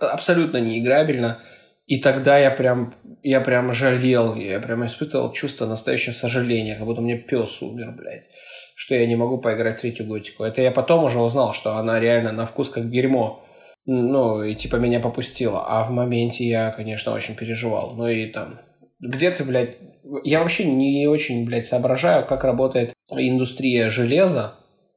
абсолютно 0.00 0.58
неиграбельно. 0.58 1.42
И 1.86 1.98
тогда 1.98 2.38
я 2.38 2.50
прям, 2.50 2.94
я 3.22 3.42
прям 3.42 3.72
жалел, 3.72 4.34
я 4.36 4.58
прям 4.58 4.86
испытывал 4.86 5.32
чувство 5.32 5.66
настоящего 5.66 6.12
сожаления, 6.12 6.76
как 6.76 6.86
будто 6.86 7.02
мне 7.02 7.18
пес 7.18 7.60
умер, 7.60 7.92
блядь, 7.98 8.28
что 8.74 8.94
я 8.94 9.06
не 9.06 9.16
могу 9.16 9.36
поиграть 9.36 9.82
третью 9.82 10.06
готику. 10.06 10.44
Это 10.44 10.62
я 10.62 10.70
потом 10.70 11.04
уже 11.04 11.20
узнал, 11.20 11.52
что 11.52 11.76
она 11.76 12.00
реально 12.00 12.32
на 12.32 12.46
вкус 12.46 12.70
как 12.70 12.90
дерьмо. 12.90 13.44
Ну, 13.86 14.42
и 14.42 14.54
типа 14.54 14.76
меня 14.76 14.98
попустила. 14.98 15.64
А 15.66 15.84
в 15.84 15.90
моменте 15.90 16.44
я, 16.44 16.72
конечно, 16.72 17.12
очень 17.12 17.36
переживал. 17.36 17.92
Ну 17.94 18.08
и 18.08 18.26
там, 18.26 18.60
где 19.00 19.30
ты, 19.30 19.44
блядь... 19.44 19.76
Я 20.22 20.40
вообще 20.40 20.64
не 20.64 21.06
очень, 21.06 21.44
блядь, 21.44 21.66
соображаю, 21.66 22.26
как 22.26 22.44
работает 22.44 22.94
индустрия 23.10 23.90
железа. 23.90 24.54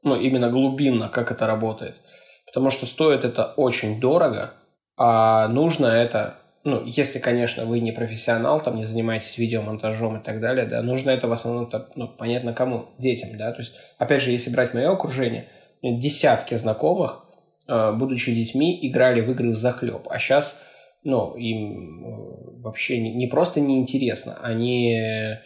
Ну, 0.08 0.16
именно 0.16 0.50
глубинно, 0.50 1.10
как 1.10 1.32
это 1.32 1.48
работает. 1.48 1.98
Потому 2.46 2.70
что 2.70 2.86
стоит 2.86 3.26
это 3.26 3.54
очень 3.58 4.00
дорого, 4.00 4.54
а 4.98 5.48
нужно 5.50 5.88
это 5.88 6.38
ну, 6.64 6.84
если, 6.86 7.20
конечно, 7.20 7.66
вы 7.66 7.80
не 7.80 7.94
профессионал, 7.94 8.60
там, 8.60 8.76
не 8.76 8.84
занимаетесь 8.84 9.38
видеомонтажом 9.38 10.20
и 10.20 10.24
так 10.24 10.42
далее, 10.42 10.66
да, 10.66 10.82
нужно 10.82 11.12
это 11.12 11.30
в 11.30 11.32
основном, 11.32 11.70
ну, 11.96 12.10
понятно 12.10 12.54
кому, 12.54 12.88
детям, 12.98 13.38
да, 13.38 13.54
то 13.54 13.62
есть, 13.62 13.76
опять 13.98 14.22
же, 14.22 14.32
если 14.32 14.50
брать 14.50 14.74
мое 14.74 14.92
окружение, 14.92 15.48
десятки 15.82 16.56
знакомых, 16.56 17.26
э, 17.70 17.94
будучи 17.94 18.34
детьми, 18.34 18.78
играли 18.86 19.22
в 19.22 19.32
игры 19.32 19.52
в 19.52 19.56
захлеб, 19.56 20.08
а 20.10 20.20
сейчас, 20.20 20.62
ну, 21.04 21.36
им 21.36 22.04
э, 22.04 22.62
вообще 22.64 23.00
не 23.00 23.28
просто 23.28 23.62
неинтересно, 23.62 24.38
они 24.42 24.94
э, 25.00 25.38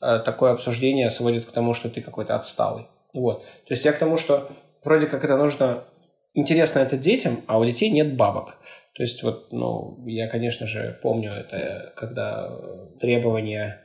такое 0.00 0.52
обсуждение 0.52 1.08
сводят 1.08 1.44
к 1.44 1.52
тому, 1.52 1.74
что 1.74 1.88
ты 1.88 2.00
какой-то 2.00 2.34
отсталый, 2.34 2.88
вот, 3.14 3.44
то 3.44 3.72
есть 3.74 3.84
я 3.84 3.92
к 3.92 3.98
тому, 3.98 4.16
что 4.16 4.50
вроде 4.82 5.06
как 5.06 5.24
это 5.24 5.36
нужно 5.36 5.84
интересно 6.34 6.80
это 6.80 6.96
детям, 6.96 7.40
а 7.46 7.58
у 7.58 7.64
детей 7.64 7.90
нет 7.90 8.16
бабок. 8.16 8.58
То 8.94 9.02
есть 9.02 9.22
вот, 9.22 9.52
ну, 9.52 10.04
я, 10.06 10.28
конечно 10.28 10.66
же, 10.66 10.98
помню 11.02 11.32
это, 11.32 11.92
когда 11.96 12.50
требования 13.00 13.82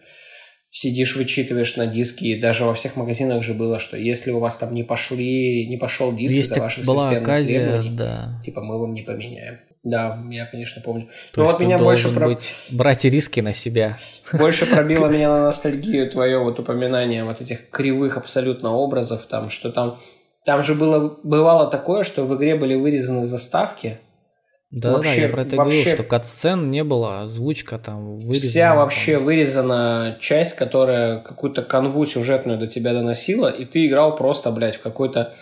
сидишь, 0.71 1.15
вычитываешь 1.15 1.75
на 1.77 1.87
диске, 1.87 2.29
и 2.29 2.39
даже 2.39 2.65
во 2.65 2.73
всех 2.73 2.95
магазинах 2.95 3.43
же 3.43 3.53
было, 3.53 3.79
что 3.79 3.97
если 3.97 4.31
у 4.31 4.39
вас 4.39 4.57
там 4.57 4.73
не 4.73 4.83
пошли, 4.83 5.67
не 5.67 5.77
пошел 5.77 6.15
диск 6.15 6.35
из-за 6.35 6.59
ваших 6.59 6.85
была 6.85 7.09
системных 7.09 7.27
оказия, 7.27 7.65
требований, 7.65 7.97
да. 7.97 8.41
типа 8.45 8.61
мы 8.61 8.79
вам 8.79 8.93
не 8.93 9.01
поменяем. 9.01 9.59
Да, 9.83 10.21
я, 10.29 10.45
конечно, 10.45 10.81
помню. 10.81 11.07
То 11.33 11.41
Но 11.41 11.47
вот 11.47 11.61
меня 11.61 11.77
больше 11.77 12.13
про... 12.13 12.27
быть, 12.27 12.53
брать 12.69 13.05
риски 13.05 13.39
на 13.39 13.53
себя. 13.53 13.97
Больше 14.33 14.65
пробило 14.69 15.07
меня 15.07 15.29
на 15.29 15.43
ностальгию 15.43 16.09
твое 16.09 16.39
вот 16.39 16.59
упоминание 16.59 17.23
вот 17.23 17.39
этих 17.39 17.69
кривых 17.69 18.17
абсолютно 18.17 18.73
образов, 18.73 19.25
там, 19.27 19.49
что 19.49 19.71
там 19.71 19.97
там 20.45 20.63
же 20.63 20.73
было, 20.73 21.17
бывало 21.23 21.69
такое, 21.69 22.03
что 22.03 22.23
в 22.23 22.35
игре 22.35 22.55
были 22.55 22.75
вырезаны 22.75 23.23
заставки. 23.23 23.99
Да, 24.71 24.91
вообще, 24.91 25.15
да, 25.15 25.21
я 25.21 25.29
про 25.29 25.41
это 25.41 25.55
вообще, 25.55 25.77
говорил, 25.77 25.93
что 25.93 26.03
катсцен 26.03 26.69
не 26.69 26.83
было, 26.83 27.21
озвучка 27.21 27.79
там 27.79 28.17
вырезана. 28.17 28.49
Вся 28.49 28.75
вообще 28.75 29.15
там. 29.15 29.25
вырезана 29.25 30.17
часть, 30.19 30.55
которая 30.55 31.19
какую-то 31.19 31.63
канву 31.63 32.05
сюжетную 32.05 32.59
до 32.59 32.67
тебя 32.67 32.93
доносила, 32.93 33.47
и 33.47 33.65
ты 33.65 33.87
играл 33.87 34.15
просто, 34.15 34.51
блядь, 34.51 34.75
в 34.75 34.81
какой-то 34.81 35.33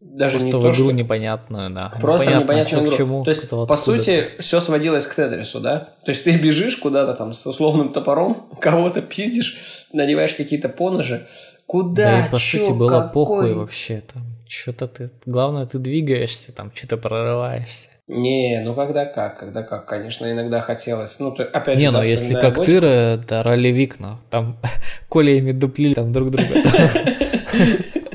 даже 0.00 0.38
Просто 0.38 0.46
не 0.46 0.52
то, 0.52 0.60
игру 0.60 0.72
что... 0.72 0.90
непонятную, 0.92 1.70
да. 1.70 1.92
Просто 2.00 2.26
Непонятно, 2.26 2.44
непонятную 2.44 2.84
игру. 2.84 2.92
К 2.92 2.96
чему, 2.98 3.24
то 3.24 3.30
есть, 3.30 3.48
по 3.48 3.76
сути, 3.76 4.30
все 4.38 4.60
сводилось 4.60 5.06
к 5.06 5.14
Тетрису, 5.14 5.60
да? 5.60 5.90
То 6.04 6.10
есть, 6.10 6.24
ты 6.24 6.36
бежишь 6.36 6.76
куда-то 6.76 7.14
там 7.14 7.32
с 7.32 7.46
условным 7.46 7.92
топором, 7.92 8.46
кого-то 8.60 9.02
пиздишь, 9.02 9.86
надеваешь 9.92 10.34
какие-то 10.34 10.68
поножи. 10.68 11.26
Куда? 11.66 12.04
Да 12.04 12.26
и, 12.26 12.30
по 12.30 12.38
Чё, 12.38 12.58
сути, 12.58 12.72
было 12.72 12.90
какой... 12.90 13.12
похуй 13.12 13.54
вообще 13.54 14.02
там. 14.12 14.22
Что-то 14.48 14.86
ты... 14.86 15.10
Главное, 15.24 15.66
ты 15.66 15.78
двигаешься, 15.78 16.52
там, 16.52 16.70
что-то 16.72 16.98
прорываешься. 16.98 17.88
Не, 18.06 18.62
ну 18.64 18.74
когда 18.74 19.04
как, 19.04 19.40
когда 19.40 19.64
как, 19.64 19.86
конечно, 19.86 20.30
иногда 20.30 20.60
хотелось. 20.60 21.18
Ну, 21.18 21.32
то, 21.32 21.42
опять 21.42 21.78
не, 21.78 21.86
же, 21.86 21.90
ну 21.90 22.02
если 22.02 22.34
как 22.34 22.54
бочку. 22.54 22.64
тыр, 22.64 22.84
это 22.84 23.42
ролевик, 23.42 23.98
ну, 23.98 24.18
там 24.30 24.58
колеями 25.10 25.50
дуплили 25.50 25.94
там 25.94 26.12
друг 26.12 26.30
друга. 26.30 26.48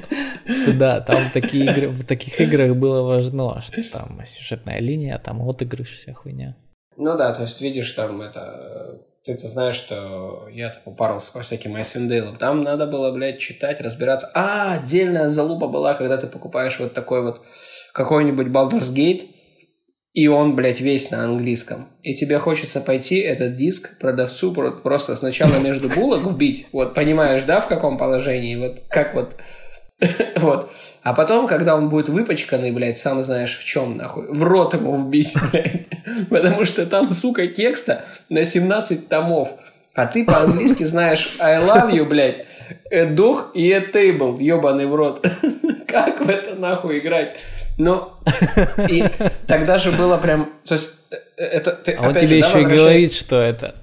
Да, 0.78 1.02
там 1.02 1.24
такие 1.34 1.66
игры, 1.66 1.90
в 1.90 2.06
таких 2.06 2.40
играх 2.42 2.76
было 2.76 3.02
важно, 3.04 3.62
что 3.62 3.84
там 3.92 4.22
сюжетная 4.26 4.80
линия, 4.80 5.18
там 5.20 5.48
отыгрыш, 5.48 5.90
вся 5.90 6.14
хуйня. 6.14 6.56
Ну 6.98 7.18
да, 7.18 7.34
то 7.34 7.44
есть 7.44 7.62
видишь, 7.62 7.92
там 7.92 8.22
это 8.22 9.02
ты-то 9.24 9.48
знаешь, 9.48 9.76
что 9.76 10.48
я 10.52 10.70
так 10.70 10.86
упарился 10.86 11.32
по 11.32 11.42
всяким 11.42 11.76
Айсвиндейлам. 11.76 12.38
Там 12.38 12.62
надо 12.62 12.88
было, 12.88 13.12
блядь, 13.12 13.40
читать, 13.40 13.80
разбираться. 13.80 14.32
А, 14.34 14.74
отдельная 14.74 15.30
залупа 15.30 15.68
была, 15.68 15.94
когда 15.94 16.18
ты 16.18 16.28
покупаешь 16.28 16.80
вот 16.80 16.94
такой 16.94 17.22
вот 17.22 17.42
какой-нибудь 17.94 18.48
Baldur's 18.48 18.92
Gate, 18.94 19.28
и 20.14 20.28
он, 20.28 20.56
блядь, 20.56 20.82
весь 20.82 21.12
на 21.12 21.24
английском. 21.24 21.88
И 22.02 22.14
тебе 22.14 22.40
хочется 22.40 22.82
пойти 22.82 23.20
этот 23.20 23.56
диск 23.56 23.98
продавцу 24.00 24.52
просто 24.52 25.16
сначала 25.16 25.60
между 25.60 25.88
булок 25.88 26.24
вбить. 26.24 26.68
Вот, 26.74 26.94
понимаешь, 26.94 27.44
да, 27.44 27.62
в 27.62 27.68
каком 27.68 27.98
положении? 27.98 28.56
Вот 28.56 28.82
как 28.90 29.14
вот... 29.14 29.36
Вот. 30.38 30.72
А 31.04 31.14
потом, 31.14 31.48
когда 31.48 31.76
он 31.76 31.90
будет 31.90 32.10
выпачканный, 32.10 32.72
блядь, 32.72 32.98
сам 32.98 33.24
знаешь 33.24 33.58
в 33.58 33.64
чем, 33.64 33.98
нахуй, 33.98 34.28
в 34.28 34.44
рот 34.44 34.74
ему 34.74 34.96
вбить, 34.96 35.36
блядь. 35.52 35.88
Потому 36.30 36.66
что 36.66 36.86
там, 36.86 37.10
сука, 37.10 37.48
текста 37.48 38.06
на 38.30 38.44
17 38.44 39.08
томов. 39.08 39.50
А 39.94 40.06
ты 40.06 40.24
по-английски 40.24 40.84
знаешь 40.84 41.36
I 41.40 41.62
love 41.62 41.92
you, 41.92 42.06
блядь, 42.06 42.46
a 42.90 43.06
dog 43.06 43.52
и 43.54 43.72
a 43.72 43.80
table, 43.80 44.42
ебаный 44.42 44.86
в 44.86 44.96
рот. 44.96 45.28
Как 45.88 46.22
в 46.22 46.30
это 46.30 46.56
нахуй 46.56 47.00
играть? 47.00 47.36
Ну, 47.84 48.14
и 48.88 49.04
тогда 49.48 49.80
же 49.80 49.92
было 49.92 50.18
прям... 50.18 50.52
То 50.68 50.76
есть, 50.76 50.92
э, 51.10 51.44
это... 51.44 51.72
Ты, 51.72 51.94
а 51.94 52.10
он 52.10 52.14
тебе 52.14 52.28
же, 52.28 52.36
еще 52.36 52.54
да, 52.54 52.60
и 52.60 52.64
говорит, 52.78 53.14
что 53.14 53.42
это... 53.42 53.74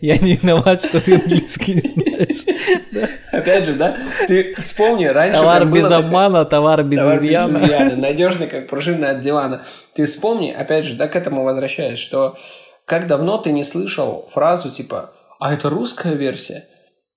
Я 0.00 0.16
не 0.16 0.34
виноват, 0.34 0.84
что 0.84 1.00
ты 1.00 1.16
английский 1.16 1.74
не 1.74 1.80
знаешь. 1.80 3.18
Опять 3.32 3.64
же, 3.64 3.72
да? 3.72 3.96
Ты 4.28 4.54
вспомни, 4.58 5.06
раньше... 5.06 5.40
Товар 5.40 5.64
без 5.66 5.90
обмана, 5.90 6.44
товар 6.44 6.84
без 6.84 7.00
изъяна. 7.00 7.96
Надежный, 7.96 8.46
как 8.46 8.68
пружина 8.68 9.10
от 9.10 9.20
дивана. 9.22 9.62
Ты 9.92 10.06
вспомни, 10.06 10.52
опять 10.52 10.84
же, 10.84 10.94
да, 10.94 11.08
к 11.08 11.16
этому 11.16 11.42
возвращаясь, 11.42 11.98
что 11.98 12.38
как 12.84 13.08
давно 13.08 13.38
ты 13.38 13.50
не 13.50 13.64
слышал 13.64 14.28
фразу 14.32 14.70
типа 14.70 15.10
«А 15.40 15.52
это 15.52 15.68
русская 15.68 16.14
версия?» 16.14 16.64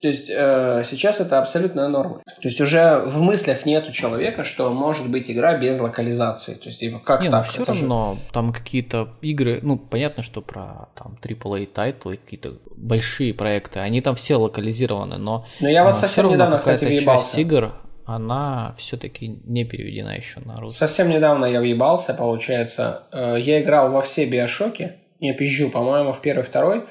То 0.02 0.08
есть 0.08 0.32
э, 0.34 0.82
сейчас 0.84 1.20
это 1.22 1.38
абсолютная 1.38 1.88
норма. 1.88 2.22
То 2.26 2.48
есть 2.48 2.60
уже 2.60 3.04
в 3.06 3.22
мыслях 3.22 3.68
нет 3.68 3.88
у 3.88 3.92
человека, 3.92 4.44
что 4.44 4.74
может 4.74 5.12
быть 5.12 5.30
игра 5.30 5.56
без 5.56 5.80
локализации. 5.80 6.56
То 6.56 6.70
есть 6.70 6.80
типа, 6.80 7.00
как 7.00 7.22
Не, 7.22 7.30
так? 7.30 7.46
Ну, 7.46 7.52
все 7.52 7.62
это 7.62 7.74
равно 7.74 8.16
же... 8.16 8.34
там 8.34 8.52
какие-то 8.52 9.14
игры, 9.22 9.60
ну 9.62 9.78
понятно, 9.78 10.24
что 10.24 10.42
про 10.42 10.90
там 10.96 11.20
AAA 11.22 11.68
тайтлы, 11.68 12.18
какие-то 12.18 12.56
большие 12.76 13.36
проекты, 13.36 13.80
они 13.80 14.02
там 14.02 14.16
все 14.16 14.38
локализированы, 14.38 15.18
но. 15.18 15.46
Но 15.60 15.70
я 15.70 15.84
вот 15.84 15.96
совсем 15.96 16.32
недавно, 16.32 16.58
кстати, 16.58 16.84
въебался. 16.84 17.28
Часть 17.28 17.38
игр, 17.38 17.72
она 18.06 18.74
все-таки 18.80 19.40
не 19.46 19.66
переведена 19.66 20.16
еще 20.16 20.40
на 20.40 20.56
русский. 20.56 20.80
Совсем 20.80 21.10
недавно 21.10 21.46
я 21.46 21.60
въебался, 21.60 22.16
получается. 22.16 23.04
Э, 23.12 23.36
я 23.40 23.62
играл 23.62 23.92
во 23.92 24.02
все 24.02 24.26
биошоки, 24.26 24.94
не 25.20 25.34
пизжу, 25.34 25.70
по-моему, 25.70 26.12
в 26.12 26.22
первый, 26.22 26.42
второй. 26.42 26.86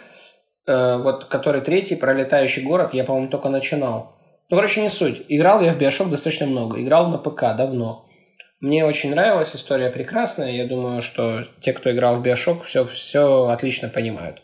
Э, 0.70 0.98
вот 0.98 1.24
который 1.24 1.62
третий, 1.62 1.96
пролетающий 1.96 2.62
город, 2.62 2.94
я, 2.94 3.02
по-моему, 3.02 3.28
только 3.28 3.48
начинал. 3.48 4.14
Ну, 4.50 4.56
короче, 4.56 4.80
не 4.80 4.88
суть. 4.88 5.22
Играл 5.28 5.62
я 5.62 5.72
в 5.72 5.78
Биошок 5.78 6.10
достаточно 6.10 6.46
много. 6.46 6.80
Играл 6.80 7.08
на 7.08 7.18
ПК 7.18 7.56
давно. 7.56 8.06
Мне 8.60 8.84
очень 8.84 9.10
нравилась, 9.10 9.56
история 9.56 9.90
прекрасная. 9.90 10.52
Я 10.52 10.66
думаю, 10.66 11.02
что 11.02 11.44
те, 11.60 11.72
кто 11.72 11.90
играл 11.90 12.16
в 12.16 12.22
Биошок, 12.22 12.62
все, 12.62 12.84
все 12.84 13.48
отлично 13.48 13.88
понимают. 13.88 14.42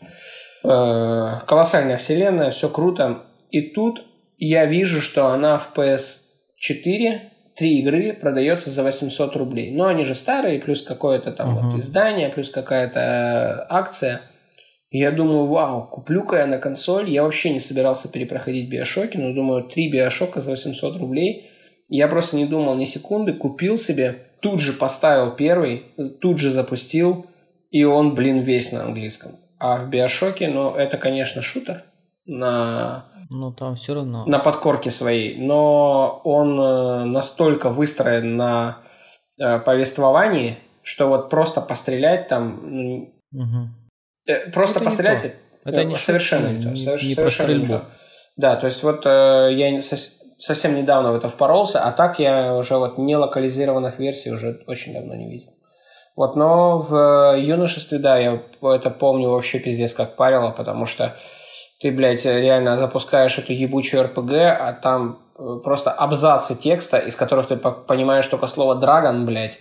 Э, 0.65 1.45
колоссальная 1.47 1.97
вселенная, 1.97 2.51
все 2.51 2.67
круто. 2.67 3.23
И 3.51 3.61
тут 3.61 4.03
я 4.37 4.65
вижу, 4.65 5.01
что 5.01 5.27
она 5.27 5.57
в 5.57 5.71
PS4 5.77 7.21
три 7.55 7.79
игры 7.79 8.11
продается 8.11 8.69
за 8.69 8.83
800 8.83 9.35
рублей. 9.37 9.71
Но 9.71 9.85
они 9.85 10.03
же 10.03 10.13
старые, 10.13 10.59
плюс 10.59 10.81
какое-то 10.81 11.31
там 11.31 11.57
uh-huh. 11.57 11.61
вот 11.61 11.79
издание, 11.79 12.27
плюс 12.27 12.49
какая-то 12.49 13.65
акция– 13.69 14.23
я 14.89 15.11
думаю, 15.11 15.47
вау, 15.47 15.87
куплю-ка 15.87 16.37
я 16.37 16.47
на 16.47 16.59
консоль. 16.59 17.09
Я 17.09 17.23
вообще 17.23 17.51
не 17.51 17.59
собирался 17.59 18.09
перепроходить 18.09 18.69
Биошоки, 18.69 19.17
но 19.17 19.33
думаю, 19.33 19.63
три 19.63 19.91
Биошока 19.91 20.39
за 20.39 20.51
800 20.51 20.97
рублей. 20.97 21.49
Я 21.89 22.07
просто 22.07 22.37
не 22.37 22.45
думал 22.45 22.75
ни 22.75 22.85
секунды, 22.85 23.33
купил 23.33 23.77
себе, 23.77 24.27
тут 24.41 24.59
же 24.59 24.73
поставил 24.73 25.35
первый, 25.35 25.85
тут 26.21 26.37
же 26.37 26.51
запустил, 26.51 27.25
и 27.69 27.83
он, 27.83 28.15
блин, 28.15 28.39
весь 28.39 28.71
на 28.71 28.83
английском. 28.83 29.31
А 29.59 29.83
в 29.83 29.89
Биошоке, 29.89 30.47
ну, 30.47 30.73
это, 30.73 30.97
конечно, 30.97 31.41
шутер 31.41 31.83
на... 32.25 33.05
Ну, 33.29 33.51
там 33.51 33.75
все 33.75 33.93
равно. 33.93 34.25
На 34.25 34.39
подкорке 34.39 34.89
своей. 34.89 35.37
Но 35.37 36.21
он 36.23 36.59
э, 36.59 37.03
настолько 37.05 37.69
выстроен 37.69 38.37
на 38.37 38.77
э, 39.37 39.59
повествовании, 39.59 40.57
что 40.81 41.07
вот 41.07 41.29
просто 41.29 41.59
пострелять 41.59 42.29
там... 42.29 43.11
Угу 43.33 43.86
просто 44.53 44.79
это 44.79 44.85
пострелять 44.85 45.23
не 45.23 45.31
это 45.67 45.83
не 45.83 45.95
совершенно 45.95 46.47
не, 46.47 46.61
то. 46.61 46.69
Не, 46.69 46.75
совершенно, 46.75 47.09
не 47.09 47.15
совершенно 47.15 47.53
не 47.53 47.67
то. 47.67 47.85
Да, 48.37 48.55
то 48.55 48.67
есть 48.67 48.83
вот 48.83 49.05
э, 49.05 49.49
я 49.53 49.81
совсем 50.37 50.75
недавно 50.75 51.11
в 51.11 51.15
это 51.15 51.27
впоролся, 51.27 51.83
а 51.83 51.91
так 51.91 52.19
я 52.19 52.55
уже 52.55 52.77
вот 52.77 52.97
не 52.97 53.15
локализированных 53.17 53.99
версий 53.99 54.31
уже 54.31 54.61
очень 54.67 54.93
давно 54.93 55.15
не 55.15 55.29
видел. 55.29 55.51
Вот, 56.15 56.35
но 56.35 56.77
в 56.77 57.37
юношестве, 57.37 57.99
да, 57.99 58.17
я 58.17 58.41
это 58.61 58.89
помню 58.89 59.29
вообще 59.29 59.59
пиздец 59.59 59.93
как 59.93 60.15
парило, 60.15 60.51
потому 60.51 60.85
что 60.85 61.15
ты, 61.79 61.91
блядь, 61.91 62.25
реально 62.25 62.77
запускаешь 62.77 63.37
эту 63.37 63.53
ебучую 63.53 64.03
РПГ, 64.03 64.31
а 64.31 64.73
там 64.81 65.19
э, 65.37 65.59
просто 65.63 65.91
абзацы 65.91 66.55
текста, 66.55 66.97
из 66.97 67.15
которых 67.15 67.47
ты 67.47 67.57
понимаешь 67.57 68.25
только 68.27 68.47
слово 68.47 68.75
«драгон», 68.75 69.25
блядь. 69.25 69.59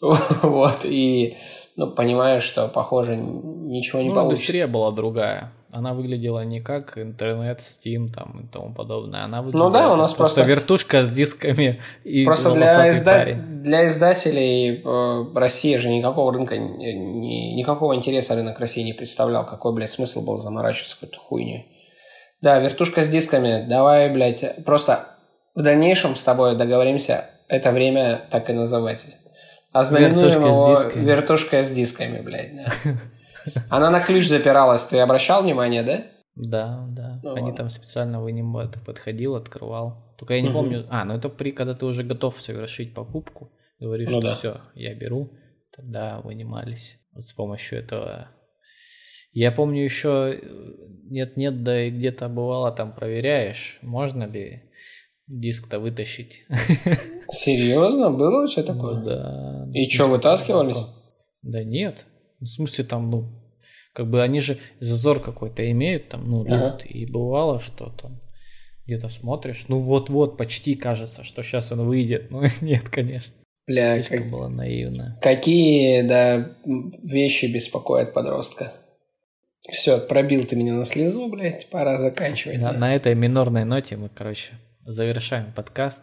Вот, 0.00 0.84
и 0.84 1.36
ну, 1.76 1.90
понимаешь, 1.90 2.44
что, 2.44 2.68
похоже, 2.68 3.16
ничего 3.16 4.00
не 4.00 4.08
ну, 4.08 4.14
получится. 4.14 4.42
индустрия 4.42 4.66
была 4.68 4.92
другая. 4.92 5.52
Она 5.72 5.92
выглядела 5.92 6.44
не 6.44 6.60
как 6.60 6.96
интернет, 6.98 7.58
Steam 7.58 8.12
там 8.12 8.42
и 8.44 8.46
тому 8.46 8.72
подобное. 8.72 9.24
Она 9.24 9.42
выглядела 9.42 9.64
ну 9.64 9.72
да, 9.72 9.92
у 9.92 9.96
нас 9.96 10.14
просто, 10.14 10.42
просто 10.42 10.54
вертушка 10.54 11.02
с 11.02 11.10
дисками 11.10 11.80
и 12.04 12.24
Просто 12.24 12.52
для, 12.52 12.90
изда... 12.90 13.24
для 13.24 13.88
издателей 13.88 14.82
э, 14.84 15.24
Россия 15.34 15.80
же 15.80 15.88
никакого 15.88 16.32
рынка, 16.32 16.56
ни... 16.56 17.56
никакого 17.56 17.96
интереса 17.96 18.36
рынок 18.36 18.60
России 18.60 18.82
не 18.82 18.92
представлял. 18.92 19.44
Какой, 19.44 19.72
блядь, 19.72 19.90
смысл 19.90 20.24
был 20.24 20.36
заморачиваться 20.36 21.00
какой-то 21.00 21.18
хуйней. 21.18 21.66
Да, 22.40 22.60
вертушка 22.60 23.02
с 23.02 23.08
дисками. 23.08 23.66
Давай, 23.68 24.08
блядь, 24.10 24.64
просто 24.64 25.08
в 25.56 25.62
дальнейшем 25.62 26.14
с 26.14 26.22
тобой 26.22 26.56
договоримся 26.56 27.30
это 27.48 27.72
время 27.72 28.28
так 28.30 28.48
и 28.48 28.52
называть. 28.52 29.06
А 29.74 29.82
знаменуем 29.82 30.40
его 30.40 30.76
с 30.76 30.94
вертушкой 30.94 31.64
с 31.64 31.72
дисками, 31.72 32.20
блядь, 32.20 32.54
да. 32.54 32.66
Она 33.68 33.90
на 33.90 34.00
ключ 34.00 34.28
запиралась, 34.28 34.84
ты 34.84 35.00
обращал 35.00 35.42
внимание, 35.42 35.82
да? 35.82 36.04
Да, 36.36 36.86
да. 36.90 37.20
Ну, 37.24 37.32
Они 37.32 37.46
ладно. 37.46 37.56
там 37.56 37.70
специально 37.70 38.22
вынимали, 38.22 38.68
ты 38.68 38.78
подходил, 38.78 39.34
открывал. 39.34 40.14
Только 40.16 40.34
я 40.34 40.42
не 40.42 40.48
угу. 40.48 40.58
помню. 40.58 40.86
А, 40.90 41.04
ну 41.04 41.14
это 41.14 41.28
при, 41.28 41.50
когда 41.50 41.74
ты 41.74 41.86
уже 41.86 42.04
готов 42.04 42.40
совершить 42.40 42.94
покупку, 42.94 43.50
говоришь, 43.80 44.10
ну, 44.10 44.20
что 44.20 44.28
да. 44.28 44.34
все, 44.34 44.60
я 44.76 44.94
беру, 44.94 45.32
тогда 45.74 46.20
вынимались. 46.20 46.96
Вот 47.12 47.24
с 47.24 47.32
помощью 47.32 47.80
этого. 47.80 48.28
Я 49.32 49.50
помню 49.50 49.82
еще 49.82 50.40
нет-нет, 51.10 51.64
да 51.64 51.82
и 51.82 51.90
где-то 51.90 52.28
бывало 52.28 52.70
там 52.70 52.92
проверяешь, 52.92 53.78
можно 53.82 54.22
ли 54.22 54.70
диск-то 55.26 55.78
вытащить. 55.78 56.44
Серьезно? 57.30 58.10
Было 58.10 58.44
у 58.44 58.46
тебя 58.46 58.62
такое? 58.62 58.94
Ну, 58.96 59.04
да. 59.04 59.68
И 59.72 59.88
что, 59.88 60.08
вытаскивались? 60.08 60.86
Да 61.42 61.62
нет. 61.62 62.04
В 62.40 62.46
смысле 62.46 62.84
там, 62.84 63.10
ну, 63.10 63.44
как 63.92 64.10
бы 64.10 64.22
они 64.22 64.40
же 64.40 64.58
зазор 64.80 65.20
какой-то 65.20 65.70
имеют 65.70 66.08
там, 66.08 66.28
ну, 66.28 66.42
ага. 66.42 66.78
и 66.84 67.06
бывало, 67.06 67.60
что 67.60 67.90
там 67.90 68.20
где-то 68.86 69.08
смотришь, 69.08 69.64
ну 69.68 69.78
вот-вот, 69.78 70.36
почти 70.36 70.74
кажется, 70.74 71.24
что 71.24 71.42
сейчас 71.42 71.72
он 71.72 71.86
выйдет. 71.86 72.30
Ну 72.30 72.42
нет, 72.60 72.88
конечно. 72.88 73.34
Бля, 73.66 74.02
как 74.02 74.30
было 74.30 74.48
наивно. 74.48 75.18
Какие, 75.22 76.02
да, 76.02 76.54
вещи 76.66 77.46
беспокоят 77.46 78.12
подростка. 78.12 78.74
Все, 79.70 79.98
пробил 79.98 80.44
ты 80.44 80.56
меня 80.56 80.74
на 80.74 80.84
слезу, 80.84 81.28
блядь, 81.28 81.70
пора 81.70 81.98
заканчивать. 81.98 82.60
На, 82.60 82.72
да. 82.72 82.78
на 82.78 82.94
этой 82.94 83.14
минорной 83.14 83.64
ноте 83.64 83.96
мы, 83.96 84.10
короче, 84.10 84.52
завершаем 84.84 85.52
подкаст. 85.52 86.02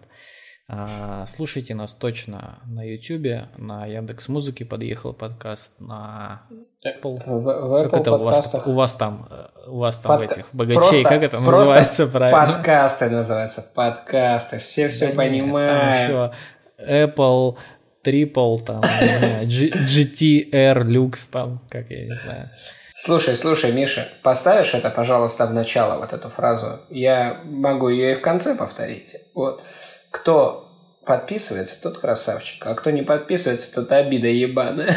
А, 0.73 1.25
слушайте 1.27 1.75
нас 1.75 1.93
точно 1.93 2.59
на 2.65 2.83
YouTube, 2.83 3.49
на 3.57 3.85
Яндекс 3.85 4.29
Музыке 4.29 4.63
подъехал 4.63 5.13
подкаст, 5.13 5.73
на 5.79 6.43
Apple. 6.85 7.21
В, 7.25 7.43
в 7.43 7.73
Apple 7.73 7.89
как 7.89 8.01
это 8.01 8.13
у 8.13 8.23
вас, 8.23 8.55
у 8.65 8.71
вас 8.71 8.93
там, 8.93 9.27
у 9.67 9.79
вас 9.79 9.99
там 9.99 10.17
Подка... 10.17 10.33
этих 10.33 10.45
богачей, 10.53 10.79
просто, 10.79 11.09
как 11.09 11.23
это 11.23 11.39
называется 11.41 12.07
правильно? 12.07 12.53
Подкасты 12.53 13.09
называются, 13.09 13.69
подкасты, 13.75 14.59
все 14.59 14.87
все 14.87 15.09
да 15.09 15.15
понимают. 15.15 16.33
Нет, 16.79 17.17
Apple, 17.17 17.57
Triple, 18.03 18.63
там, 18.63 18.81
GTR, 18.81 20.85
Lux, 20.85 21.29
там, 21.29 21.59
как 21.69 21.91
я 21.91 22.05
не 22.05 22.15
знаю. 22.15 22.49
Слушай, 22.95 23.35
слушай, 23.35 23.71
Миша, 23.71 24.07
поставишь 24.21 24.73
это, 24.73 24.89
пожалуйста, 24.89 25.45
в 25.45 25.53
начало, 25.53 25.97
вот 25.97 26.13
эту 26.13 26.29
фразу. 26.29 26.81
Я 26.89 27.41
могу 27.45 27.89
ее 27.89 28.13
и 28.13 28.15
в 28.15 28.21
конце 28.21 28.55
повторить. 28.55 29.15
Вот. 29.33 29.63
Кто 30.11 30.71
подписывается, 31.05 31.81
тот 31.81 31.97
красавчик. 31.97 32.65
А 32.65 32.75
кто 32.75 32.91
не 32.91 33.01
подписывается, 33.01 33.73
тот 33.73 33.91
обида 33.91 34.27
ебаная. 34.27 34.95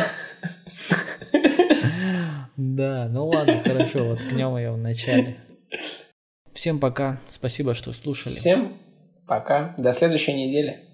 Да, 2.56 3.08
ну 3.08 3.22
ладно, 3.22 3.60
хорошо, 3.64 4.04
вот 4.04 4.20
воткнем 4.20 4.56
ее 4.56 4.70
в 4.70 4.78
начале. 4.78 5.38
Всем 6.52 6.78
пока, 6.78 7.20
спасибо, 7.28 7.74
что 7.74 7.92
слушали. 7.92 8.32
Всем 8.32 8.74
пока, 9.26 9.74
до 9.76 9.92
следующей 9.92 10.34
недели. 10.34 10.93